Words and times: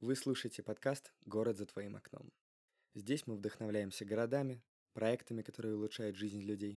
Вы 0.00 0.14
слушаете 0.14 0.62
подкаст 0.62 1.12
«Город 1.26 1.56
за 1.56 1.66
твоим 1.66 1.96
окном». 1.96 2.30
Здесь 2.94 3.26
мы 3.26 3.34
вдохновляемся 3.34 4.04
городами, 4.04 4.62
проектами, 4.92 5.42
которые 5.42 5.74
улучшают 5.74 6.14
жизнь 6.14 6.40
людей, 6.40 6.76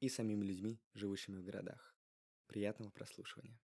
и 0.00 0.08
самими 0.08 0.44
людьми, 0.44 0.80
живущими 0.92 1.36
в 1.36 1.44
городах. 1.44 1.94
Приятного 2.48 2.90
прослушивания. 2.90 3.60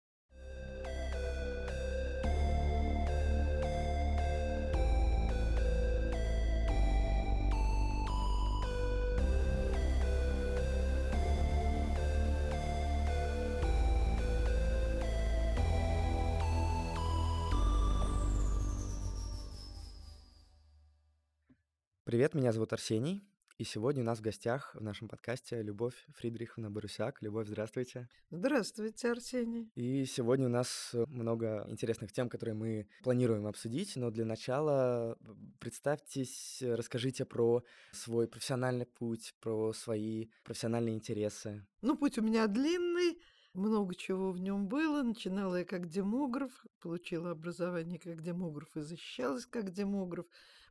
Привет, 22.17 22.33
меня 22.33 22.51
зовут 22.51 22.73
Арсений, 22.73 23.23
и 23.59 23.65
сегодня 23.65 24.01
у 24.01 24.07
нас 24.07 24.21
в 24.21 24.23
гостях 24.23 24.75
в 24.75 24.83
нашем 24.83 25.07
подкасте 25.07 25.61
Любовь 25.61 25.93
Фридриховна 26.15 26.71
Барусяк. 26.71 27.21
Любовь, 27.21 27.47
здравствуйте. 27.47 28.09
Здравствуйте, 28.31 29.11
Арсений. 29.11 29.71
И 29.75 30.07
сегодня 30.07 30.47
у 30.47 30.49
нас 30.49 30.95
много 31.09 31.67
интересных 31.69 32.13
тем, 32.13 32.31
которые 32.31 32.55
мы 32.55 32.89
планируем 33.03 33.47
обсудить, 33.47 33.97
но 33.97 34.11
для 34.11 34.25
начала 34.25 35.19
представьтесь, 35.59 36.63
расскажите 36.63 37.27
про 37.27 37.63
свой 37.93 38.29
профессиональный 38.29 38.87
путь, 38.87 39.35
про 39.41 39.75
свои 39.75 40.29
профессиональные 40.43 40.95
интересы. 40.95 41.67
Ну, 41.83 41.99
путь 41.99 42.17
у 42.17 42.23
меня 42.23 42.47
длинный, 42.47 43.21
много 43.53 43.95
чего 43.95 44.33
в 44.33 44.41
нем 44.41 44.69
было. 44.69 45.03
Начинала 45.03 45.57
я 45.57 45.65
как 45.67 45.91
демограф, 45.91 46.65
получила 46.81 47.33
образование 47.33 47.99
как 47.99 48.23
демограф 48.23 48.75
и 48.75 48.81
защищалась 48.81 49.45
как 49.45 49.71
демограф. 49.71 50.25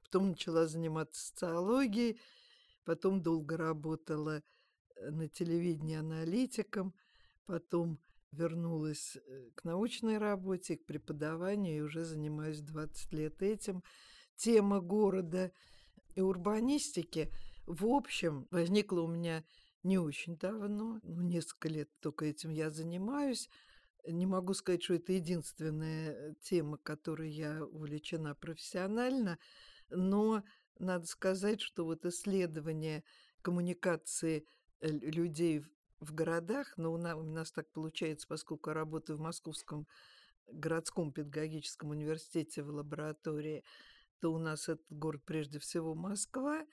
Потом 0.05 0.29
начала 0.29 0.67
заниматься 0.67 1.27
социологией, 1.27 2.19
потом 2.83 3.21
долго 3.21 3.57
работала 3.57 4.43
э, 4.95 5.09
на 5.09 5.27
телевидении 5.27 5.97
аналитиком, 5.97 6.93
потом 7.47 7.99
вернулась 8.31 9.17
э, 9.17 9.49
к 9.55 9.63
научной 9.63 10.19
работе, 10.19 10.77
к 10.77 10.85
преподаванию 10.85 11.77
и 11.77 11.81
уже 11.81 12.03
занимаюсь 12.03 12.61
20 12.61 13.13
лет 13.13 13.41
этим. 13.41 13.83
Тема 14.35 14.79
города 14.79 15.51
и 16.15 16.21
урбанистики, 16.21 17.31
в 17.65 17.87
общем, 17.87 18.47
возникла 18.51 19.01
у 19.01 19.07
меня 19.07 19.43
не 19.81 19.97
очень 19.97 20.37
давно, 20.37 20.99
ну, 21.03 21.21
несколько 21.21 21.67
лет 21.67 21.89
только 21.99 22.25
этим 22.25 22.51
я 22.51 22.69
занимаюсь. 22.69 23.49
Не 24.07 24.27
могу 24.27 24.53
сказать, 24.53 24.83
что 24.83 24.93
это 24.93 25.13
единственная 25.13 26.11
э, 26.11 26.33
тема, 26.41 26.77
которой 26.77 27.31
я 27.31 27.65
увлечена 27.65 28.35
профессионально, 28.35 29.39
но 29.89 30.43
надо 30.79 31.05
сказать, 31.05 31.61
что 31.61 31.85
вот 31.85 32.05
исследование 32.05 33.03
коммуникации 33.41 34.45
э, 34.81 34.89
людей 34.89 35.63
в 35.99 36.13
городах, 36.13 36.73
но 36.77 36.93
у 36.93 36.97
нас, 36.97 37.15
у 37.15 37.23
нас 37.23 37.51
так 37.51 37.69
получается, 37.71 38.27
поскольку 38.27 38.69
я 38.69 38.73
работаю 38.73 39.17
в 39.17 39.21
Московском 39.21 39.87
городском 40.47 41.11
педагогическом 41.11 41.89
университете 41.89 42.63
в 42.63 42.69
лаборатории, 42.69 43.63
то 44.19 44.31
у 44.33 44.37
нас 44.37 44.69
этот 44.69 44.85
город 44.89 45.23
прежде 45.25 45.59
всего 45.59 45.95
Москва, 45.95 46.65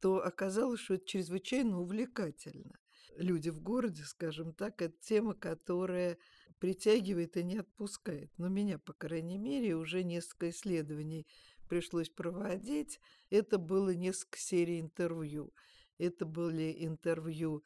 то 0.00 0.24
оказалось, 0.24 0.80
что 0.80 0.94
это 0.94 1.06
чрезвычайно 1.06 1.80
увлекательно. 1.80 2.78
Люди 3.16 3.50
в 3.50 3.60
городе, 3.60 4.02
скажем 4.04 4.54
так, 4.54 4.80
это 4.80 4.96
тема, 5.00 5.34
которая 5.34 6.16
притягивает 6.58 7.36
и 7.36 7.42
не 7.42 7.58
отпускает. 7.58 8.30
Но 8.38 8.48
меня, 8.48 8.78
по 8.78 8.92
крайней 8.92 9.38
мере, 9.38 9.76
уже 9.76 10.04
несколько 10.04 10.50
исследований 10.50 11.26
пришлось 11.70 12.10
проводить. 12.10 13.00
Это 13.30 13.56
было 13.56 13.94
несколько 13.94 14.38
серий 14.38 14.80
интервью. 14.80 15.54
Это 15.98 16.26
были 16.26 16.84
интервью 16.84 17.62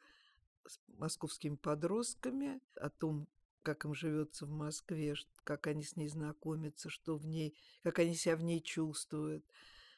с 0.67 0.79
московскими 0.87 1.55
подростками 1.55 2.61
о 2.75 2.89
том, 2.89 3.27
как 3.63 3.83
им 3.83 3.95
живется 3.95 4.45
в 4.45 4.51
Москве, 4.51 5.15
как 5.43 5.65
они 5.65 5.81
с 5.81 5.95
ней 5.95 6.07
знакомятся, 6.07 6.89
что 6.89 7.17
в 7.17 7.25
ней, 7.25 7.57
как 7.81 7.97
они 7.97 8.13
себя 8.13 8.35
в 8.35 8.43
ней 8.43 8.61
чувствуют, 8.61 9.43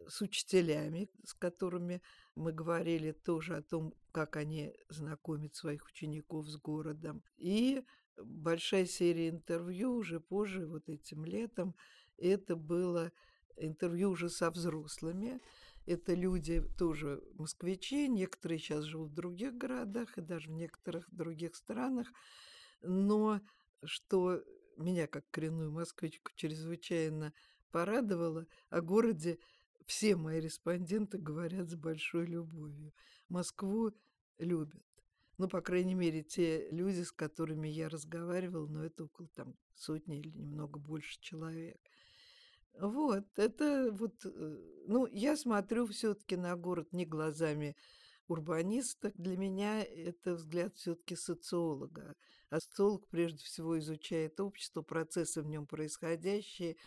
с 0.07 0.22
учителями, 0.22 1.09
с 1.25 1.34
которыми 1.34 2.01
мы 2.34 2.53
говорили 2.53 3.12
тоже 3.12 3.57
о 3.57 3.62
том, 3.62 3.94
как 4.13 4.38
они 4.38 4.74
знакомят 4.88 5.56
своих 5.56 5.85
учеников 5.85 6.47
с 6.47 6.56
городом. 6.56 7.24
И 7.35 7.84
большая 8.16 8.85
серия 8.85 9.29
интервью 9.29 9.95
уже 9.95 10.22
позже, 10.22 10.66
вот 10.66 10.88
этим 10.88 11.25
летом, 11.25 11.75
это 12.18 12.56
было 12.56 13.12
интервью 13.57 14.12
уже 14.12 14.29
со 14.29 14.50
взрослыми. 14.51 15.41
Это 15.85 16.13
люди 16.13 16.62
тоже 16.78 17.23
москвичи, 17.34 18.07
некоторые 18.07 18.59
сейчас 18.59 18.84
живут 18.84 19.12
в 19.12 19.16
других 19.16 19.56
городах 19.56 20.18
и 20.18 20.22
даже 20.22 20.50
в 20.50 20.53
некоторых 20.53 21.09
других 21.13 21.56
странах. 21.56 22.07
Но 22.81 23.41
что 23.84 24.44
меня, 24.78 25.07
как 25.07 25.29
коренную 25.31 25.72
москвичку, 25.72 26.31
чрезвычайно 26.35 27.34
порадовало, 27.72 28.47
о 28.69 28.81
городе 28.81 29.40
все 29.85 30.16
мои 30.16 30.41
респонденты 30.41 31.18
говорят 31.18 31.69
с 31.69 31.75
большой 31.75 32.25
любовью. 32.25 32.94
Москву 33.29 33.91
любят. 34.38 34.84
Ну, 35.38 35.47
по 35.47 35.62
крайней 35.62 35.94
мере, 35.94 36.24
те 36.24 36.69
люди, 36.72 37.03
с 37.03 37.12
которыми 37.12 37.68
я 37.68 37.89
разговаривал, 37.89 38.68
но 38.68 38.84
это 38.84 39.06
около 39.06 39.28
там 39.29 39.56
сотни 39.75 40.19
или 40.19 40.29
немного 40.29 40.79
больше 40.79 41.19
человек. 41.22 41.79
Вот, 42.79 43.25
это 43.38 43.89
вот, 43.91 44.23
э, 44.25 44.57
ну, 44.88 45.07
я 45.07 45.35
смотрю 45.35 45.88
все-таки 45.88 46.35
на 46.35 46.55
город 46.55 46.93
не 46.93 47.05
глазами 47.05 47.75
урбаниста. 48.27 49.11
Для 49.15 49.35
меня 49.35 49.81
это 49.83 50.35
взгляд 50.35 50.75
все-таки 50.75 51.15
социолога. 51.15 52.15
А 52.49 52.59
социолог 52.59 53.07
прежде 53.07 53.43
всего 53.43 53.79
изучает 53.79 54.39
общество, 54.39 54.81
процессы 54.83 55.41
в 55.41 55.47
нем 55.47 55.65
происходящие. 55.65 56.77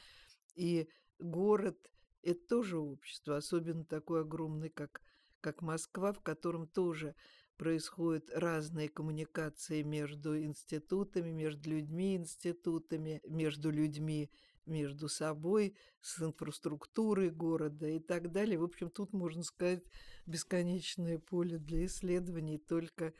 И 0.54 0.88
город– 1.18 1.76
это 2.22 2.40
тоже 2.46 2.78
общество, 2.78 3.36
особенно 3.36 3.84
такой 3.84 4.20
огромный, 4.20 4.70
как, 4.70 5.02
как 5.40 5.60
Москва, 5.60 6.12
в 6.12 6.20
котором 6.20 6.68
тоже 6.68 7.14
происходят 7.56 8.30
разные 8.32 8.88
коммуникации 8.88 9.82
между 9.82 10.40
институтами, 10.40 11.30
между 11.30 11.70
людьми 11.70 12.16
институтами, 12.16 13.20
между 13.26 13.70
людьми 13.70 14.30
между 14.66 15.08
собой, 15.08 15.76
с 16.00 16.20
инфраструктурой 16.22 17.30
города 17.30 17.86
и 17.88 17.98
так 18.00 18.32
далее. 18.32 18.58
В 18.58 18.64
общем, 18.64 18.90
тут, 18.90 19.12
можно 19.12 19.42
сказать, 19.42 19.82
бесконечное 20.26 21.18
поле 21.18 21.58
для 21.58 21.86
исследований, 21.86 22.58
только 22.58 23.12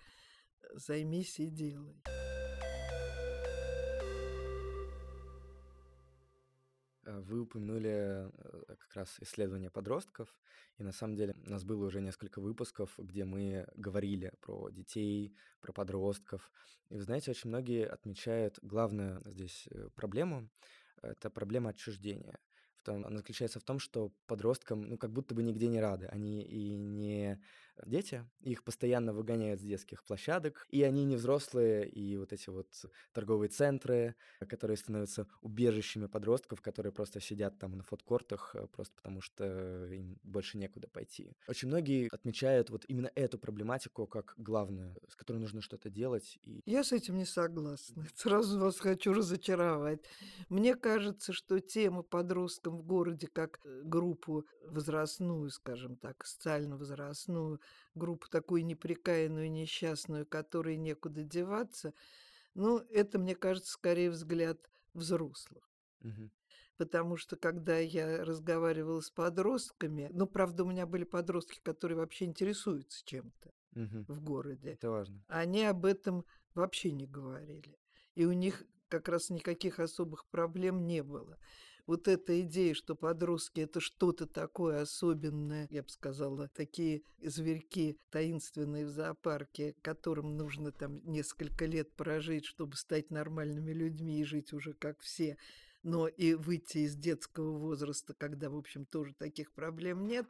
займись 0.75 1.41
и 1.41 1.49
делай. 1.49 2.03
Э, 7.11 7.21
вы 7.21 7.41
упомянули 7.41 8.29
э, 8.29 8.31
как 8.69 8.95
раз 8.95 9.17
исследования 9.21 9.71
подростков, 9.71 10.29
и 10.79 10.83
на 10.83 10.93
самом 10.93 11.17
деле 11.17 11.35
у 11.47 11.51
нас 11.51 11.65
было 11.65 11.87
уже 11.87 12.01
несколько 12.01 12.41
выпусков, 12.41 12.95
где 12.99 13.25
мы 13.25 13.67
говорили 13.75 14.33
про 14.41 14.71
детей, 14.71 15.35
про 15.61 15.73
подростков. 15.73 16.51
И 16.89 16.97
вы 16.97 17.03
знаете, 17.03 17.31
очень 17.31 17.51
многие 17.51 17.87
отмечают 17.87 18.59
главную 18.63 19.23
здесь 19.27 19.69
э, 19.71 19.89
проблему 19.95 20.49
это 21.03 21.31
проблема 21.31 21.71
отчуждения 21.71 22.39
в 22.81 22.83
том, 22.87 23.05
она 23.05 23.19
заключается 23.19 23.61
в 23.61 23.65
том, 23.65 23.79
что 23.79 24.13
подросткам, 24.27 24.83
ну, 24.83 24.99
как 24.99 25.13
будто 25.13 25.35
бы 25.35 25.43
нигде 25.43 25.69
не 25.69 25.81
рады. 25.81 26.07
Они 26.07 26.43
и 26.43 26.77
не 26.77 27.41
дети, 27.87 28.25
их 28.41 28.65
постоянно 28.65 29.13
выгоняют 29.13 29.61
с 29.61 29.65
детских 29.65 30.05
площадок, 30.05 30.67
и 30.71 30.83
они 30.83 31.05
не 31.05 31.17
взрослые, 31.17 31.89
и 31.89 32.17
вот 32.17 32.33
эти 32.33 32.51
вот 32.51 32.69
торговые 33.13 33.49
центры, 33.49 34.15
которые 34.49 34.77
становятся 34.77 35.27
убежищами 35.43 36.07
подростков, 36.07 36.61
которые 36.61 36.93
просто 36.93 37.21
сидят 37.21 37.59
там 37.59 37.77
на 37.77 37.83
фудкортах, 37.83 38.55
э, 38.55 38.67
просто 38.67 38.95
потому 38.97 39.21
что 39.21 39.87
им 39.93 40.19
больше 40.23 40.59
некуда 40.59 40.89
пойти. 40.89 41.33
Очень 41.49 41.69
многие 41.69 42.09
отмечают 42.13 42.71
вот 42.71 42.85
именно 42.89 43.11
эту 43.15 43.39
проблематику 43.39 44.07
как 44.07 44.35
главную, 44.37 44.97
с 45.09 45.17
которой 45.17 45.39
нужно 45.39 45.61
что-то 45.61 45.91
делать. 45.91 46.39
И... 46.43 46.63
Я 46.67 46.85
с 46.85 46.93
этим 46.93 47.17
не 47.17 47.25
согласна. 47.25 48.07
Сразу 48.15 48.59
вас 48.59 48.79
хочу 48.79 49.13
разочаровать. 49.13 50.01
Мне 50.49 50.75
кажется, 50.75 51.33
что 51.33 51.61
тема 51.61 52.03
подростков 52.03 52.75
в 52.75 52.83
городе 52.83 53.27
как 53.27 53.61
э, 53.65 53.83
группу 53.85 54.45
возрастную, 54.67 55.51
скажем 55.51 55.97
так, 55.97 56.25
социально-возрастную, 56.27 57.61
группу 57.95 58.29
такую 58.29 58.65
неприкаянную, 58.65 59.51
несчастную, 59.51 60.27
которой 60.27 60.77
некуда 60.77 61.23
деваться, 61.23 61.95
ну, 62.55 62.79
это, 62.91 63.19
мне 63.19 63.35
кажется, 63.35 63.73
скорее 63.73 64.11
взгляд 64.11 64.59
взрослых. 64.93 65.69
Угу. 66.03 66.31
Потому 66.77 67.17
что 67.17 67.37
когда 67.37 67.79
я 67.79 68.25
разговаривала 68.25 69.01
с 69.01 69.11
подростками, 69.11 70.09
ну, 70.13 70.27
правда, 70.27 70.65
у 70.65 70.71
меня 70.71 70.87
были 70.87 71.05
подростки, 71.05 71.61
которые 71.63 71.99
вообще 71.99 72.25
интересуются 72.25 73.05
чем-то 73.05 73.53
угу. 73.77 74.05
в 74.09 74.23
городе. 74.23 74.73
Это 74.73 74.91
важно. 74.91 75.23
Они 75.29 75.65
об 75.65 75.85
этом 75.85 76.25
вообще 76.55 76.93
не 76.93 77.07
говорили. 77.07 77.79
И 78.15 78.25
у 78.25 78.33
них 78.33 78.65
как 78.89 79.09
раз 79.09 79.31
никаких 79.31 79.79
особых 79.79 80.27
проблем 80.27 80.87
не 80.87 81.03
было. 81.03 81.39
Вот 81.91 82.07
эта 82.07 82.41
идея, 82.43 82.73
что 82.75 82.95
подростки 82.95 83.63
это 83.63 83.81
что-то 83.81 84.29
такое 84.29 84.83
особенное, 84.83 85.67
я 85.71 85.83
бы 85.83 85.89
сказала, 85.89 86.47
такие 86.55 87.03
зверьки 87.21 87.99
таинственные 88.11 88.87
в 88.87 88.91
зоопарке, 88.91 89.75
которым 89.83 90.37
нужно 90.37 90.71
там 90.71 91.01
несколько 91.05 91.67
лет 91.67 91.93
прожить, 91.97 92.45
чтобы 92.45 92.77
стать 92.77 93.11
нормальными 93.11 93.73
людьми 93.73 94.21
и 94.21 94.25
жить 94.25 94.53
уже 94.53 94.73
как 94.73 95.01
все, 95.01 95.37
но 95.83 96.07
и 96.07 96.35
выйти 96.35 96.79
из 96.79 96.95
детского 96.95 97.59
возраста, 97.59 98.15
когда, 98.17 98.51
в 98.51 98.57
общем, 98.57 98.87
тоже 98.87 99.13
таких 99.15 99.53
проблем 99.53 100.07
нет, 100.07 100.27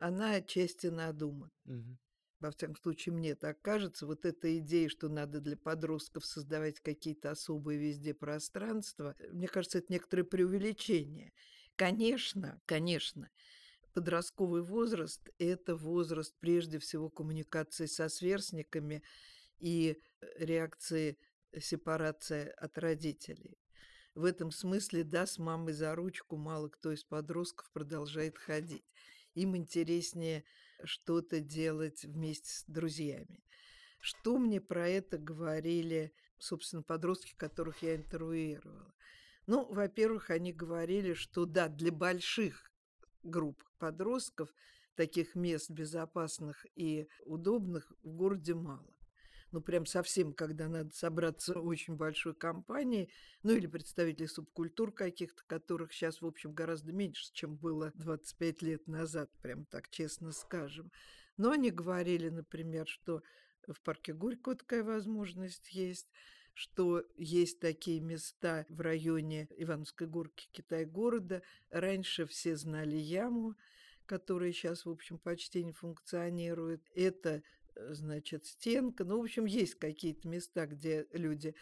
она 0.00 0.32
отчасти 0.34 0.88
надумана. 0.88 1.52
Мгм. 1.64 1.96
Во 2.44 2.50
всяком 2.50 2.76
случае, 2.76 3.14
мне 3.14 3.34
так 3.34 3.62
кажется, 3.62 4.04
вот 4.04 4.26
эта 4.26 4.58
идея, 4.58 4.90
что 4.90 5.08
надо 5.08 5.40
для 5.40 5.56
подростков 5.56 6.26
создавать 6.26 6.78
какие-то 6.78 7.30
особые 7.30 7.78
везде 7.78 8.12
пространства, 8.12 9.16
э, 9.18 9.30
мне 9.32 9.48
кажется, 9.48 9.78
это 9.78 9.90
некоторое 9.90 10.24
преувеличение. 10.24 11.32
Конечно, 11.74 12.60
конечно, 12.66 13.30
подростковый 13.94 14.60
возраст– 14.60 15.26
это 15.38 15.74
возраст 15.74 16.34
прежде 16.38 16.78
всего 16.78 17.08
коммуникации 17.08 17.86
со 17.86 18.10
сверстниками 18.10 19.02
и 19.58 19.98
э, 20.20 20.44
реакции 20.44 21.16
сепарации 21.58 22.52
от 22.58 22.76
родителей. 22.76 23.56
В 24.14 24.26
этом 24.26 24.50
смысле, 24.50 25.02
да, 25.02 25.24
с 25.24 25.38
мамой 25.38 25.72
за 25.72 25.94
ручку 25.94 26.36
мало 26.36 26.68
кто 26.68 26.92
из 26.92 27.04
подростков 27.04 27.70
продолжает 27.72 28.36
ходить. 28.36 28.84
Им 29.32 29.56
интереснее 29.56 30.44
что-то 30.84 31.40
делать 31.40 32.04
вместе 32.04 32.50
с 32.50 32.64
друзьями. 32.66 33.44
Что 34.00 34.38
мне 34.38 34.60
про 34.60 34.88
это 34.88 35.18
говорили, 35.18 36.12
собственно, 36.38 36.82
подростки, 36.82 37.34
которых 37.36 37.82
я 37.82 37.96
интервьюировала? 37.96 38.94
Ну, 39.46 39.66
во-первых, 39.72 40.30
они 40.30 40.52
говорили, 40.52 41.14
что 41.14 41.46
да, 41.46 41.68
для 41.68 41.92
больших 41.92 42.70
групп 43.22 43.62
подростков 43.78 44.52
таких 44.94 45.34
мест 45.34 45.70
безопасных 45.70 46.66
и 46.76 47.08
удобных 47.24 47.92
в 48.02 48.12
городе 48.14 48.54
мало 48.54 48.94
ну, 49.54 49.60
прям 49.60 49.86
совсем, 49.86 50.32
когда 50.32 50.66
надо 50.68 50.92
собраться 50.92 51.60
очень 51.60 51.94
большой 51.94 52.34
компанией, 52.34 53.08
ну, 53.44 53.52
или 53.52 53.68
представителей 53.68 54.26
субкультур 54.26 54.90
каких-то, 54.90 55.44
которых 55.46 55.92
сейчас, 55.92 56.20
в 56.20 56.26
общем, 56.26 56.52
гораздо 56.52 56.92
меньше, 56.92 57.32
чем 57.32 57.54
было 57.54 57.92
25 57.94 58.62
лет 58.62 58.88
назад, 58.88 59.30
прям 59.42 59.64
так 59.66 59.88
честно 59.90 60.32
скажем. 60.32 60.90
Но 61.36 61.52
они 61.52 61.70
говорили, 61.70 62.30
например, 62.30 62.88
что 62.88 63.22
в 63.68 63.80
парке 63.80 64.12
Горького 64.12 64.56
такая 64.56 64.82
возможность 64.82 65.70
есть, 65.70 66.08
что 66.52 67.04
есть 67.16 67.60
такие 67.60 68.00
места 68.00 68.66
в 68.68 68.80
районе 68.80 69.46
Ивановской 69.56 70.08
горки 70.08 70.48
Китай-города. 70.50 71.42
Раньше 71.70 72.26
все 72.26 72.56
знали 72.56 72.96
яму, 72.96 73.54
которая 74.06 74.52
сейчас, 74.52 74.84
в 74.84 74.90
общем, 74.90 75.16
почти 75.16 75.62
не 75.62 75.72
функционирует. 75.72 76.82
Это 76.96 77.44
значит, 77.76 78.46
стенка. 78.46 79.04
Ну, 79.04 79.18
в 79.18 79.22
общем, 79.22 79.44
есть 79.44 79.74
какие-то 79.76 80.28
места, 80.28 80.66
где 80.66 81.06
люди 81.12 81.54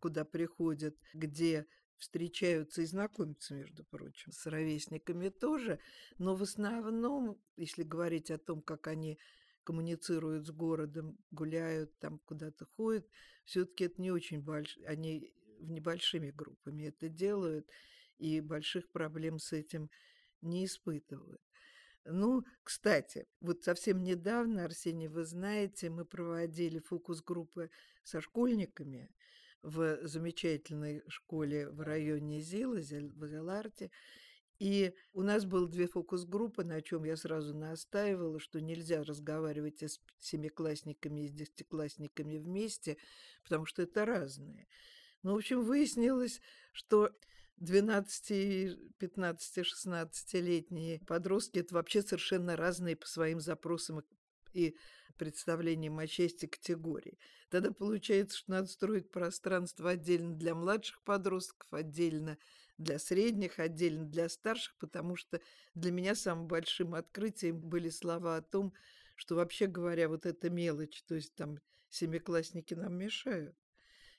куда 0.00 0.24
приходят, 0.24 0.96
где 1.12 1.66
встречаются 1.96 2.82
и 2.82 2.86
знакомятся, 2.86 3.54
между 3.54 3.84
прочим, 3.84 4.32
с 4.32 4.46
ровесниками 4.46 5.28
тоже, 5.28 5.80
но 6.18 6.36
в 6.36 6.42
основном, 6.42 7.40
если 7.56 7.82
говорить 7.82 8.30
о 8.30 8.38
том, 8.38 8.62
как 8.62 8.86
они 8.86 9.18
коммуницируют 9.64 10.46
с 10.46 10.50
городом, 10.50 11.18
гуляют, 11.30 11.98
там 11.98 12.20
куда-то 12.20 12.66
ходят, 12.76 13.06
все-таки 13.44 13.84
это 13.84 14.00
не 14.00 14.10
очень 14.10 14.40
большие, 14.40 14.86
они 14.86 15.32
в 15.58 15.70
небольшими 15.70 16.30
группами 16.30 16.84
это 16.84 17.08
делают, 17.08 17.68
и 18.18 18.40
больших 18.40 18.88
проблем 18.90 19.38
с 19.38 19.52
этим 19.52 19.90
не 20.40 20.64
испытывают. 20.64 21.42
Ну, 22.10 22.44
кстати, 22.62 23.26
вот 23.40 23.62
совсем 23.62 24.02
недавно, 24.02 24.64
Арсений, 24.64 25.08
вы 25.08 25.24
знаете, 25.24 25.90
мы 25.90 26.04
проводили 26.04 26.78
фокус-группы 26.78 27.70
со 28.02 28.20
школьниками 28.22 29.10
в 29.62 29.98
замечательной 30.06 31.02
школе 31.08 31.68
в 31.68 31.80
районе 31.80 32.40
Зила, 32.40 32.76
в 32.76 33.26
Зеларте. 33.26 33.90
И 34.58 34.94
у 35.12 35.22
нас 35.22 35.44
было 35.44 35.68
две 35.68 35.86
фокус-группы, 35.86 36.64
на 36.64 36.80
чем 36.80 37.04
я 37.04 37.16
сразу 37.16 37.54
настаивала, 37.54 38.40
что 38.40 38.60
нельзя 38.60 39.04
разговаривать 39.04 39.82
с 39.82 40.00
семиклассниками 40.18 41.22
и 41.22 41.28
с 41.28 41.32
десятиклассниками 41.32 42.38
вместе, 42.38 42.96
потому 43.44 43.66
что 43.66 43.82
это 43.82 44.06
разные. 44.06 44.66
Ну, 45.22 45.34
в 45.34 45.36
общем, 45.36 45.62
выяснилось, 45.62 46.40
что 46.72 47.10
12, 47.60 48.96
15, 48.98 49.58
16-летние 49.58 51.00
подростки– 51.06 51.58
это 51.60 51.74
вообще 51.74 52.02
совершенно 52.02 52.56
разные 52.56 52.96
по 52.96 53.06
своим 53.06 53.40
запросам 53.40 54.02
и 54.52 54.76
представлениям 55.16 55.98
о 55.98 56.06
чести 56.06 56.46
категории. 56.46 57.18
Тогда 57.50 57.72
получается, 57.72 58.38
что 58.38 58.52
надо 58.52 58.68
строить 58.68 59.10
пространство 59.10 59.90
отдельно 59.90 60.36
для 60.36 60.54
младших 60.54 61.02
подростков, 61.02 61.72
отдельно 61.72 62.38
для 62.78 63.00
средних, 63.00 63.58
отдельно 63.58 64.04
для 64.04 64.28
старших, 64.28 64.76
потому 64.78 65.16
что 65.16 65.40
для 65.74 65.90
меня 65.90 66.14
самым 66.14 66.46
большим 66.46 66.94
открытием 66.94 67.60
были 67.60 67.88
слова 67.88 68.36
о 68.36 68.42
том, 68.42 68.72
что 69.16 69.34
вообще 69.34 69.66
говоря, 69.66 70.08
вот 70.08 70.26
эта 70.26 70.48
мелочь, 70.48 71.02
то 71.02 71.16
есть 71.16 71.34
там 71.34 71.58
семиклассники 71.88 72.74
нам 72.74 72.94
мешают. 72.94 73.56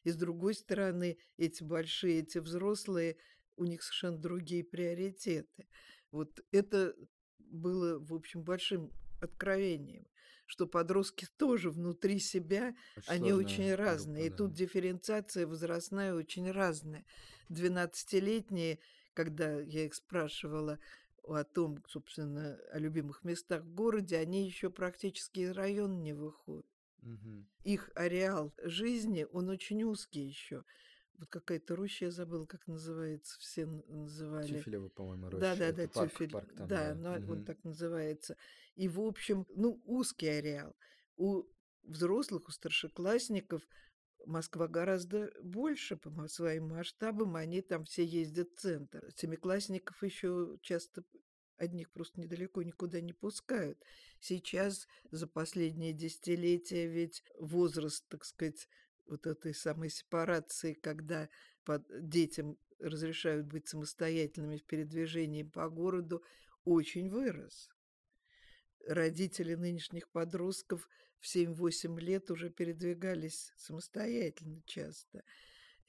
И 0.10 0.12
с 0.12 0.16
другой 0.16 0.56
стороны, 0.56 1.20
эти 1.38 1.62
большие, 1.64 2.22
эти 2.22 2.40
взрослые, 2.40 3.18
у 3.58 3.66
них 3.66 3.84
совершенно 3.84 4.18
другие 4.18 4.64
приоритеты. 4.64 5.68
Вот 6.10 6.40
это 6.52 6.96
было, 7.38 8.00
в 8.00 8.16
общем, 8.16 8.42
большим 8.42 8.92
откровением, 9.22 10.08
что 10.48 10.66
подростки 10.66 11.28
тоже 11.38 11.70
внутри 11.70 12.18
себя, 12.20 12.76
Очень 12.98 13.12
они 13.12 13.34
очень 13.34 13.76
разные. 13.76 14.24
группа, 14.24 14.34
И 14.34 14.38
тут 14.38 14.50
да. 14.52 14.58
дифференциация 14.58 15.46
возрастная 15.46 16.16
очень 16.16 16.50
разная. 16.50 17.06
Двенадцатилетние, 17.50 18.80
когда 19.14 19.60
я 19.60 19.86
их 19.86 19.94
спрашивала 19.94 20.80
о 21.24 21.44
том, 21.44 21.84
собственно, 21.88 22.56
о 22.72 22.80
любимых 22.80 23.24
местах 23.24 23.64
в 23.64 23.76
городе, 23.76 24.18
они 24.18 24.44
еще 24.44 24.72
практически 24.72 25.42
из 25.42 25.52
района 25.52 26.00
не 26.00 26.14
выходят 26.14 26.66
Мгм. 27.02 27.48
их 27.64 27.90
ареал 27.96 28.54
жизни, 28.64 29.26
он 29.32 29.50
очень 29.50 29.84
узкий 29.84 30.22
еще. 30.22 30.64
Вот 31.18 31.30
какая-то 31.30 31.76
роща, 31.76 32.06
я 32.06 32.12
забыла, 32.12 32.46
как 32.46 32.66
называется, 32.68 33.38
все 33.40 33.66
называли. 33.66 34.48
Тюфелево, 34.48 34.90
по-моему, 34.90 35.30
роща. 35.30 35.56
Да-да-да, 35.56 35.84
Это 35.84 35.94
парк, 35.94 36.12
тюфель. 36.12 36.32
парк 36.32 36.54
там, 36.56 36.68
да, 36.68 36.94
да. 36.94 36.96
но 36.96 37.12
он 37.14 37.22
Мгм. 37.22 37.46
так 37.46 37.64
называется. 37.64 38.38
И, 38.76 38.88
в 38.88 39.02
общем, 39.02 39.46
ну, 39.56 39.82
узкий 39.86 40.28
ареал. 40.28 40.76
У 41.18 41.44
взрослых, 41.84 42.48
у 42.48 42.52
старшеклассников 42.52 43.62
Москва 44.26 44.68
гораздо 44.68 45.32
больше 45.42 45.98
по 45.98 46.28
своим 46.28 46.70
масштабам, 46.70 47.36
они 47.36 47.62
там 47.62 47.84
все 47.86 48.06
ездят 48.06 48.50
в 48.52 48.60
центр. 48.60 49.10
Семиклассников 49.16 50.02
еще 50.04 50.58
часто 50.62 51.04
одних 51.60 51.92
просто 51.92 52.20
недалеко 52.20 52.62
никуда 52.64 53.02
не 53.02 53.14
пускают. 53.14 53.78
Сейчас 54.20 54.88
за 55.12 55.28
последние 55.28 55.94
десятилетия 55.94 56.88
ведь 56.88 57.24
возраст, 57.38 58.08
так 58.08 58.26
сказать, 58.26 58.68
вот 59.06 59.28
этой 59.28 59.54
самой 59.54 59.90
сепарации, 59.90 60.74
когда 60.74 61.30
под 61.66 61.86
детям 62.10 62.58
разрешают 62.80 63.48
быть 63.48 63.68
самостоятельными 63.68 64.58
в 64.58 64.64
передвижении 64.64 65.44
по 65.44 65.70
городу, 65.70 66.24
очень 66.64 67.10
вырос. 67.10 67.70
Родители 68.88 69.56
нынешних 69.56 70.10
подростков 70.10 70.88
в 71.20 71.36
7-8 71.36 72.00
лет 72.00 72.32
уже 72.32 72.50
передвигались 72.50 73.52
самостоятельно 73.58 74.62
часто. 74.66 75.24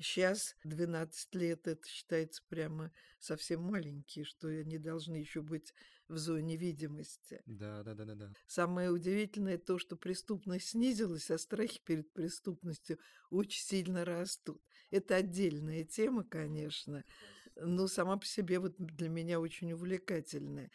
Сейчас 0.00 0.56
12 0.64 1.34
лет 1.34 1.68
это 1.68 1.86
считается 1.86 2.42
прямо 2.48 2.90
совсем 3.18 3.62
маленькие, 3.62 4.24
что 4.24 4.48
они 4.48 4.78
должны 4.78 5.16
еще 5.16 5.42
быть 5.42 5.74
в 6.08 6.16
зоне 6.16 6.56
видимости. 6.56 7.40
Да, 7.46 7.82
да, 7.82 7.94
да, 7.94 8.04
да, 8.04 8.14
да. 8.14 8.32
Самое 8.46 8.90
удивительное 8.90 9.58
то, 9.58 9.78
что 9.78 9.96
преступность 9.96 10.70
снизилась, 10.70 11.30
а 11.30 11.38
страхи 11.38 11.80
перед 11.84 12.12
преступностью 12.12 12.98
очень 13.30 13.62
сильно 13.62 14.04
растут. 14.04 14.62
Это 14.90 15.16
отдельная 15.16 15.84
тема, 15.84 16.24
конечно, 16.24 17.04
но 17.56 17.86
сама 17.86 18.16
по 18.16 18.26
себе 18.26 18.58
вот 18.58 18.74
для 18.78 19.08
меня 19.08 19.38
очень 19.38 19.72
увлекательная, 19.72 20.70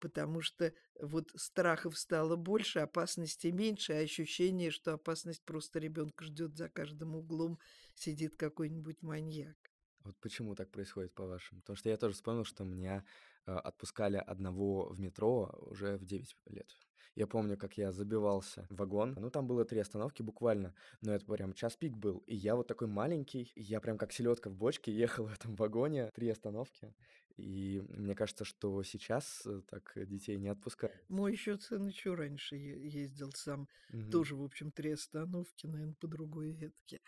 потому 0.00 0.40
что 0.40 0.72
вот 1.00 1.30
страхов 1.36 1.98
стало 1.98 2.36
больше, 2.36 2.80
опасностей 2.80 3.50
меньше, 3.50 3.92
а 3.92 3.98
ощущение, 3.98 4.70
что 4.70 4.94
опасность 4.94 5.42
просто 5.44 5.78
ребенка 5.78 6.24
ждет 6.24 6.56
за 6.56 6.68
каждым 6.68 7.16
углом, 7.16 7.58
сидит 7.94 8.36
какой-нибудь 8.36 9.02
маньяк. 9.02 9.56
Вот 10.04 10.16
почему 10.20 10.54
так 10.54 10.70
происходит, 10.70 11.14
по-вашему? 11.14 11.60
Потому 11.60 11.76
что 11.76 11.90
я 11.90 11.96
тоже 11.96 12.14
вспомнил, 12.14 12.44
что 12.44 12.64
меня 12.64 13.04
э, 13.46 13.52
отпускали 13.52 14.16
одного 14.16 14.88
в 14.88 14.98
метро 14.98 15.54
уже 15.60 15.98
в 15.98 16.04
9 16.04 16.36
лет. 16.46 16.74
Я 17.16 17.26
помню, 17.26 17.56
как 17.58 17.76
я 17.76 17.92
забивался 17.92 18.66
в 18.70 18.76
вагон. 18.76 19.14
Ну, 19.18 19.30
там 19.30 19.46
было 19.46 19.64
три 19.64 19.80
остановки 19.80 20.22
буквально, 20.22 20.74
но 21.00 21.12
это 21.12 21.26
прям 21.26 21.52
час 21.52 21.76
пик 21.76 21.96
был. 21.96 22.18
И 22.26 22.36
я 22.36 22.54
вот 22.54 22.68
такой 22.68 22.86
маленький, 22.86 23.52
я 23.56 23.80
прям 23.80 23.98
как 23.98 24.12
селедка 24.12 24.48
в 24.48 24.54
бочке 24.54 24.92
ехал 24.96 25.26
в 25.26 25.32
этом 25.32 25.54
вагоне, 25.56 26.10
три 26.14 26.30
остановки. 26.30 26.94
И 27.36 27.82
мне 27.88 28.14
кажется, 28.14 28.44
что 28.44 28.82
сейчас 28.82 29.42
э, 29.46 29.62
так 29.68 29.92
детей 29.96 30.38
не 30.38 30.48
отпускают. 30.48 31.06
Мой 31.08 31.32
еще 31.32 31.58
сын 31.58 31.86
еще 31.86 32.14
раньше 32.14 32.56
ездил 32.56 33.32
сам, 33.32 33.68
Мгм. 33.88 34.10
тоже, 34.10 34.36
в 34.36 34.42
общем, 34.42 34.70
три 34.70 34.92
остановки, 34.92 35.66
наверное, 35.66 35.94
по 36.00 36.06
другой 36.06 36.52
ветке. 36.52 37.00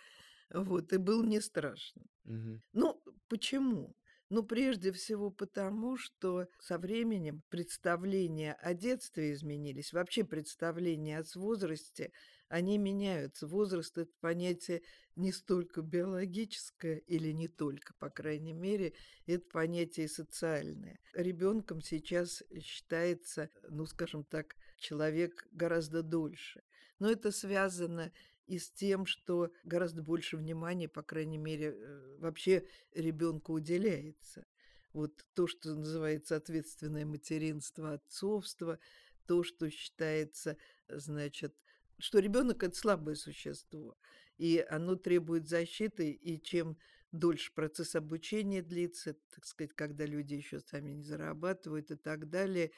Вот, 0.51 0.93
и 0.93 0.99
был 0.99 1.25
не 1.25 1.41
страшно. 1.41 2.03
Мгм. 2.25 2.63
Ну, 2.73 3.03
почему? 3.29 3.97
Ну, 4.31 4.45
прежде 4.45 4.93
всего 4.93 5.31
потому, 5.31 5.97
что 5.99 6.49
со 6.59 6.79
временем 6.79 7.43
представления 7.51 8.55
о 8.55 8.75
детстве 8.75 9.33
изменились. 9.33 9.93
Вообще 9.93 10.25
представления 10.25 11.21
о 11.21 11.25
возрасте, 11.37 12.13
они 12.53 12.77
меняются. 12.77 13.47
Возраст– 13.47 13.97
это 13.97 14.13
понятие 14.21 14.83
не 15.17 15.33
столько 15.33 15.81
биологическое, 15.81 16.99
или 16.99 17.33
не 17.33 17.49
только, 17.49 17.95
по 17.95 18.11
крайней 18.11 18.53
мере, 18.53 18.93
это 19.27 19.49
понятие 19.49 20.07
социальное. 20.07 21.01
Ребенком 21.15 21.81
сейчас 21.81 22.43
считается, 22.61 23.49
ну, 23.71 23.87
скажем 23.87 24.23
так, 24.25 24.55
человек 24.77 25.49
гораздо 25.51 26.03
дольше. 26.03 26.63
Но 26.99 27.11
это 27.11 27.31
связано 27.31 28.13
и 28.47 28.59
с 28.59 28.71
тем, 28.71 29.07
что 29.07 29.51
гораздо 29.65 30.03
больше 30.03 30.37
внимания, 30.37 30.89
по 30.89 31.03
крайней 31.03 31.39
мере, 31.39 31.75
э, 31.75 32.17
вообще 32.19 32.69
ребенку 32.93 33.55
уделяется. 33.55 34.45
Вот 34.93 35.25
то, 35.33 35.47
что 35.47 35.75
называется 35.75 36.37
ответственное 36.37 37.07
материнство, 37.07 37.95
отцовство, 37.95 38.79
то, 39.27 39.43
что 39.43 39.71
считается, 39.71 40.59
значит, 40.89 41.55
что 42.03 42.19
ребенок 42.19 42.63
это 42.63 42.77
слабое 42.77 43.15
существо, 43.15 43.97
и 44.37 44.65
оно 44.69 44.97
требует 44.97 45.49
защиты, 45.49 46.11
и 46.11 46.41
чем 46.41 46.77
дольше 47.13 47.53
процесс 47.55 47.95
обучения 47.95 48.63
длится, 48.63 49.15
так 49.35 49.45
сказать, 49.45 49.73
когда 49.75 50.05
люди 50.05 50.35
еще 50.35 50.61
сами 50.61 50.91
не 50.91 51.03
зарабатывают 51.03 51.91
и 51.91 51.97
так 51.97 52.29
далее, 52.29 52.73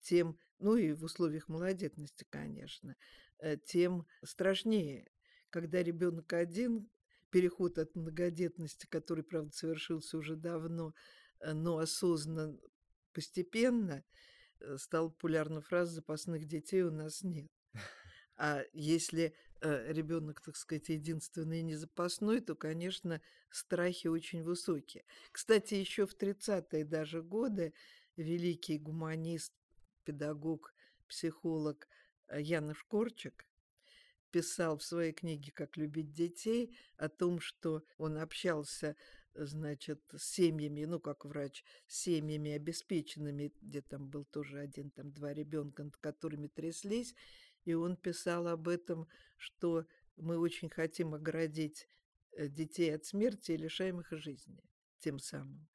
тем, 0.00 0.38
ну 0.58 0.76
и 0.76 0.92
в 0.92 1.04
условиях 1.04 1.48
малодетности, 1.48 2.26
конечно, 2.30 2.96
э, 3.38 3.56
тем 3.56 4.06
страшнее 4.22 5.08
когда 5.54 5.84
ребенок 5.84 6.32
один, 6.32 6.90
переход 7.30 7.78
от 7.78 7.94
многодетности, 7.94 8.86
который, 8.86 9.22
правда, 9.22 9.52
совершился 9.52 10.18
уже 10.18 10.34
давно, 10.34 10.94
э, 11.38 11.52
но 11.52 11.78
осознанно, 11.78 12.58
постепенно, 13.12 14.02
э, 14.58 14.76
стала 14.78 15.10
популярна 15.10 15.60
фраза 15.60 15.94
«запасных 15.94 16.46
детей 16.46 16.82
у 16.82 16.90
нас 16.90 17.22
нет». 17.22 17.52
А 18.36 18.62
если 18.72 19.34
э, 19.60 19.92
ребенок, 19.92 20.40
так 20.40 20.56
сказать, 20.56 20.88
единственный 20.88 21.60
и 21.60 21.62
не 21.62 21.76
запасной, 21.76 22.40
то, 22.40 22.54
конечно, 22.54 23.20
страхи 23.50 24.08
очень 24.08 24.42
высокие. 24.42 25.04
Кстати, 25.30 25.74
еще 25.74 26.06
в 26.06 26.16
30-е 26.16 26.84
даже 26.84 27.22
годы 27.22 27.72
великий 28.16 28.78
гуманист, 28.78 29.52
педагог, 30.04 30.74
психолог 31.08 31.88
Януш 32.32 32.84
Корчик 32.84 33.46
писал 34.30 34.78
в 34.78 34.82
своей 34.82 35.12
книге 35.12 35.52
«Как 35.52 35.76
любить 35.76 36.12
детей» 36.12 36.76
о 36.96 37.08
том, 37.08 37.38
что 37.38 37.84
он 37.98 38.18
общался 38.18 38.96
значит, 39.34 40.00
с 40.16 40.24
семьями, 40.24 40.84
ну, 40.84 41.00
как 41.00 41.24
врач, 41.24 41.64
с 41.86 42.02
семьями 42.02 42.52
обеспеченными, 42.52 43.52
где 43.60 43.80
там 43.82 44.08
был 44.08 44.24
тоже 44.24 44.60
один, 44.60 44.90
там 44.90 45.12
два 45.12 45.32
ребенка, 45.32 45.84
над 45.84 45.96
которыми 45.96 46.48
тряслись, 46.48 47.14
и 47.64 47.74
он 47.74 47.96
писал 47.96 48.48
об 48.48 48.68
этом, 48.68 49.08
что 49.36 49.86
мы 50.16 50.38
очень 50.38 50.70
хотим 50.70 51.14
оградить 51.14 51.88
э, 52.32 52.48
детей 52.48 52.94
от 52.94 53.04
смерти 53.04 53.52
и 53.52 53.56
лишаем 53.56 54.00
их 54.00 54.12
жизни 54.12 54.62
тем 55.00 55.18
самым. 55.18 55.68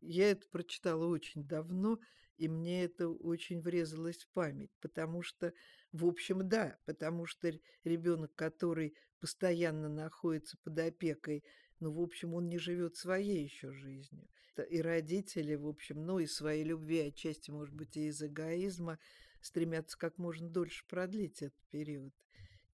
Я 0.00 0.30
это 0.30 0.46
прочитала 0.48 1.06
очень 1.06 1.46
давно, 1.46 1.98
и 2.36 2.48
мне 2.48 2.84
это 2.84 3.08
очень 3.08 3.60
врезалось 3.60 4.18
в 4.18 4.28
память, 4.28 4.70
потому 4.80 5.22
что, 5.22 5.52
в 5.92 6.06
общем, 6.06 6.48
да, 6.48 6.78
потому 6.84 7.26
что 7.26 7.52
ребенок, 7.84 8.34
который 8.34 8.94
постоянно 9.20 9.88
находится 9.88 10.56
под 10.62 10.78
опекой, 10.78 11.42
ну, 11.80 11.92
в 11.92 12.00
общем, 12.00 12.34
он 12.34 12.48
не 12.48 12.58
живет 12.58 12.96
своей 12.96 13.44
еще 13.44 13.72
жизнью. 13.72 14.28
И 14.70 14.80
родители, 14.80 15.54
в 15.54 15.66
общем, 15.66 16.06
ну, 16.06 16.18
и 16.18 16.26
своей 16.26 16.64
любви, 16.64 17.00
отчасти, 17.00 17.50
может 17.50 17.74
быть, 17.74 17.96
и 17.96 18.06
из 18.06 18.22
эгоизма, 18.22 18.98
стремятся 19.46 19.98
как 19.98 20.18
можно 20.18 20.48
дольше 20.48 20.84
продлить 20.88 21.42
этот 21.42 21.60
период, 21.70 22.14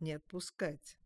не 0.01 0.13
отпускать 0.13 0.97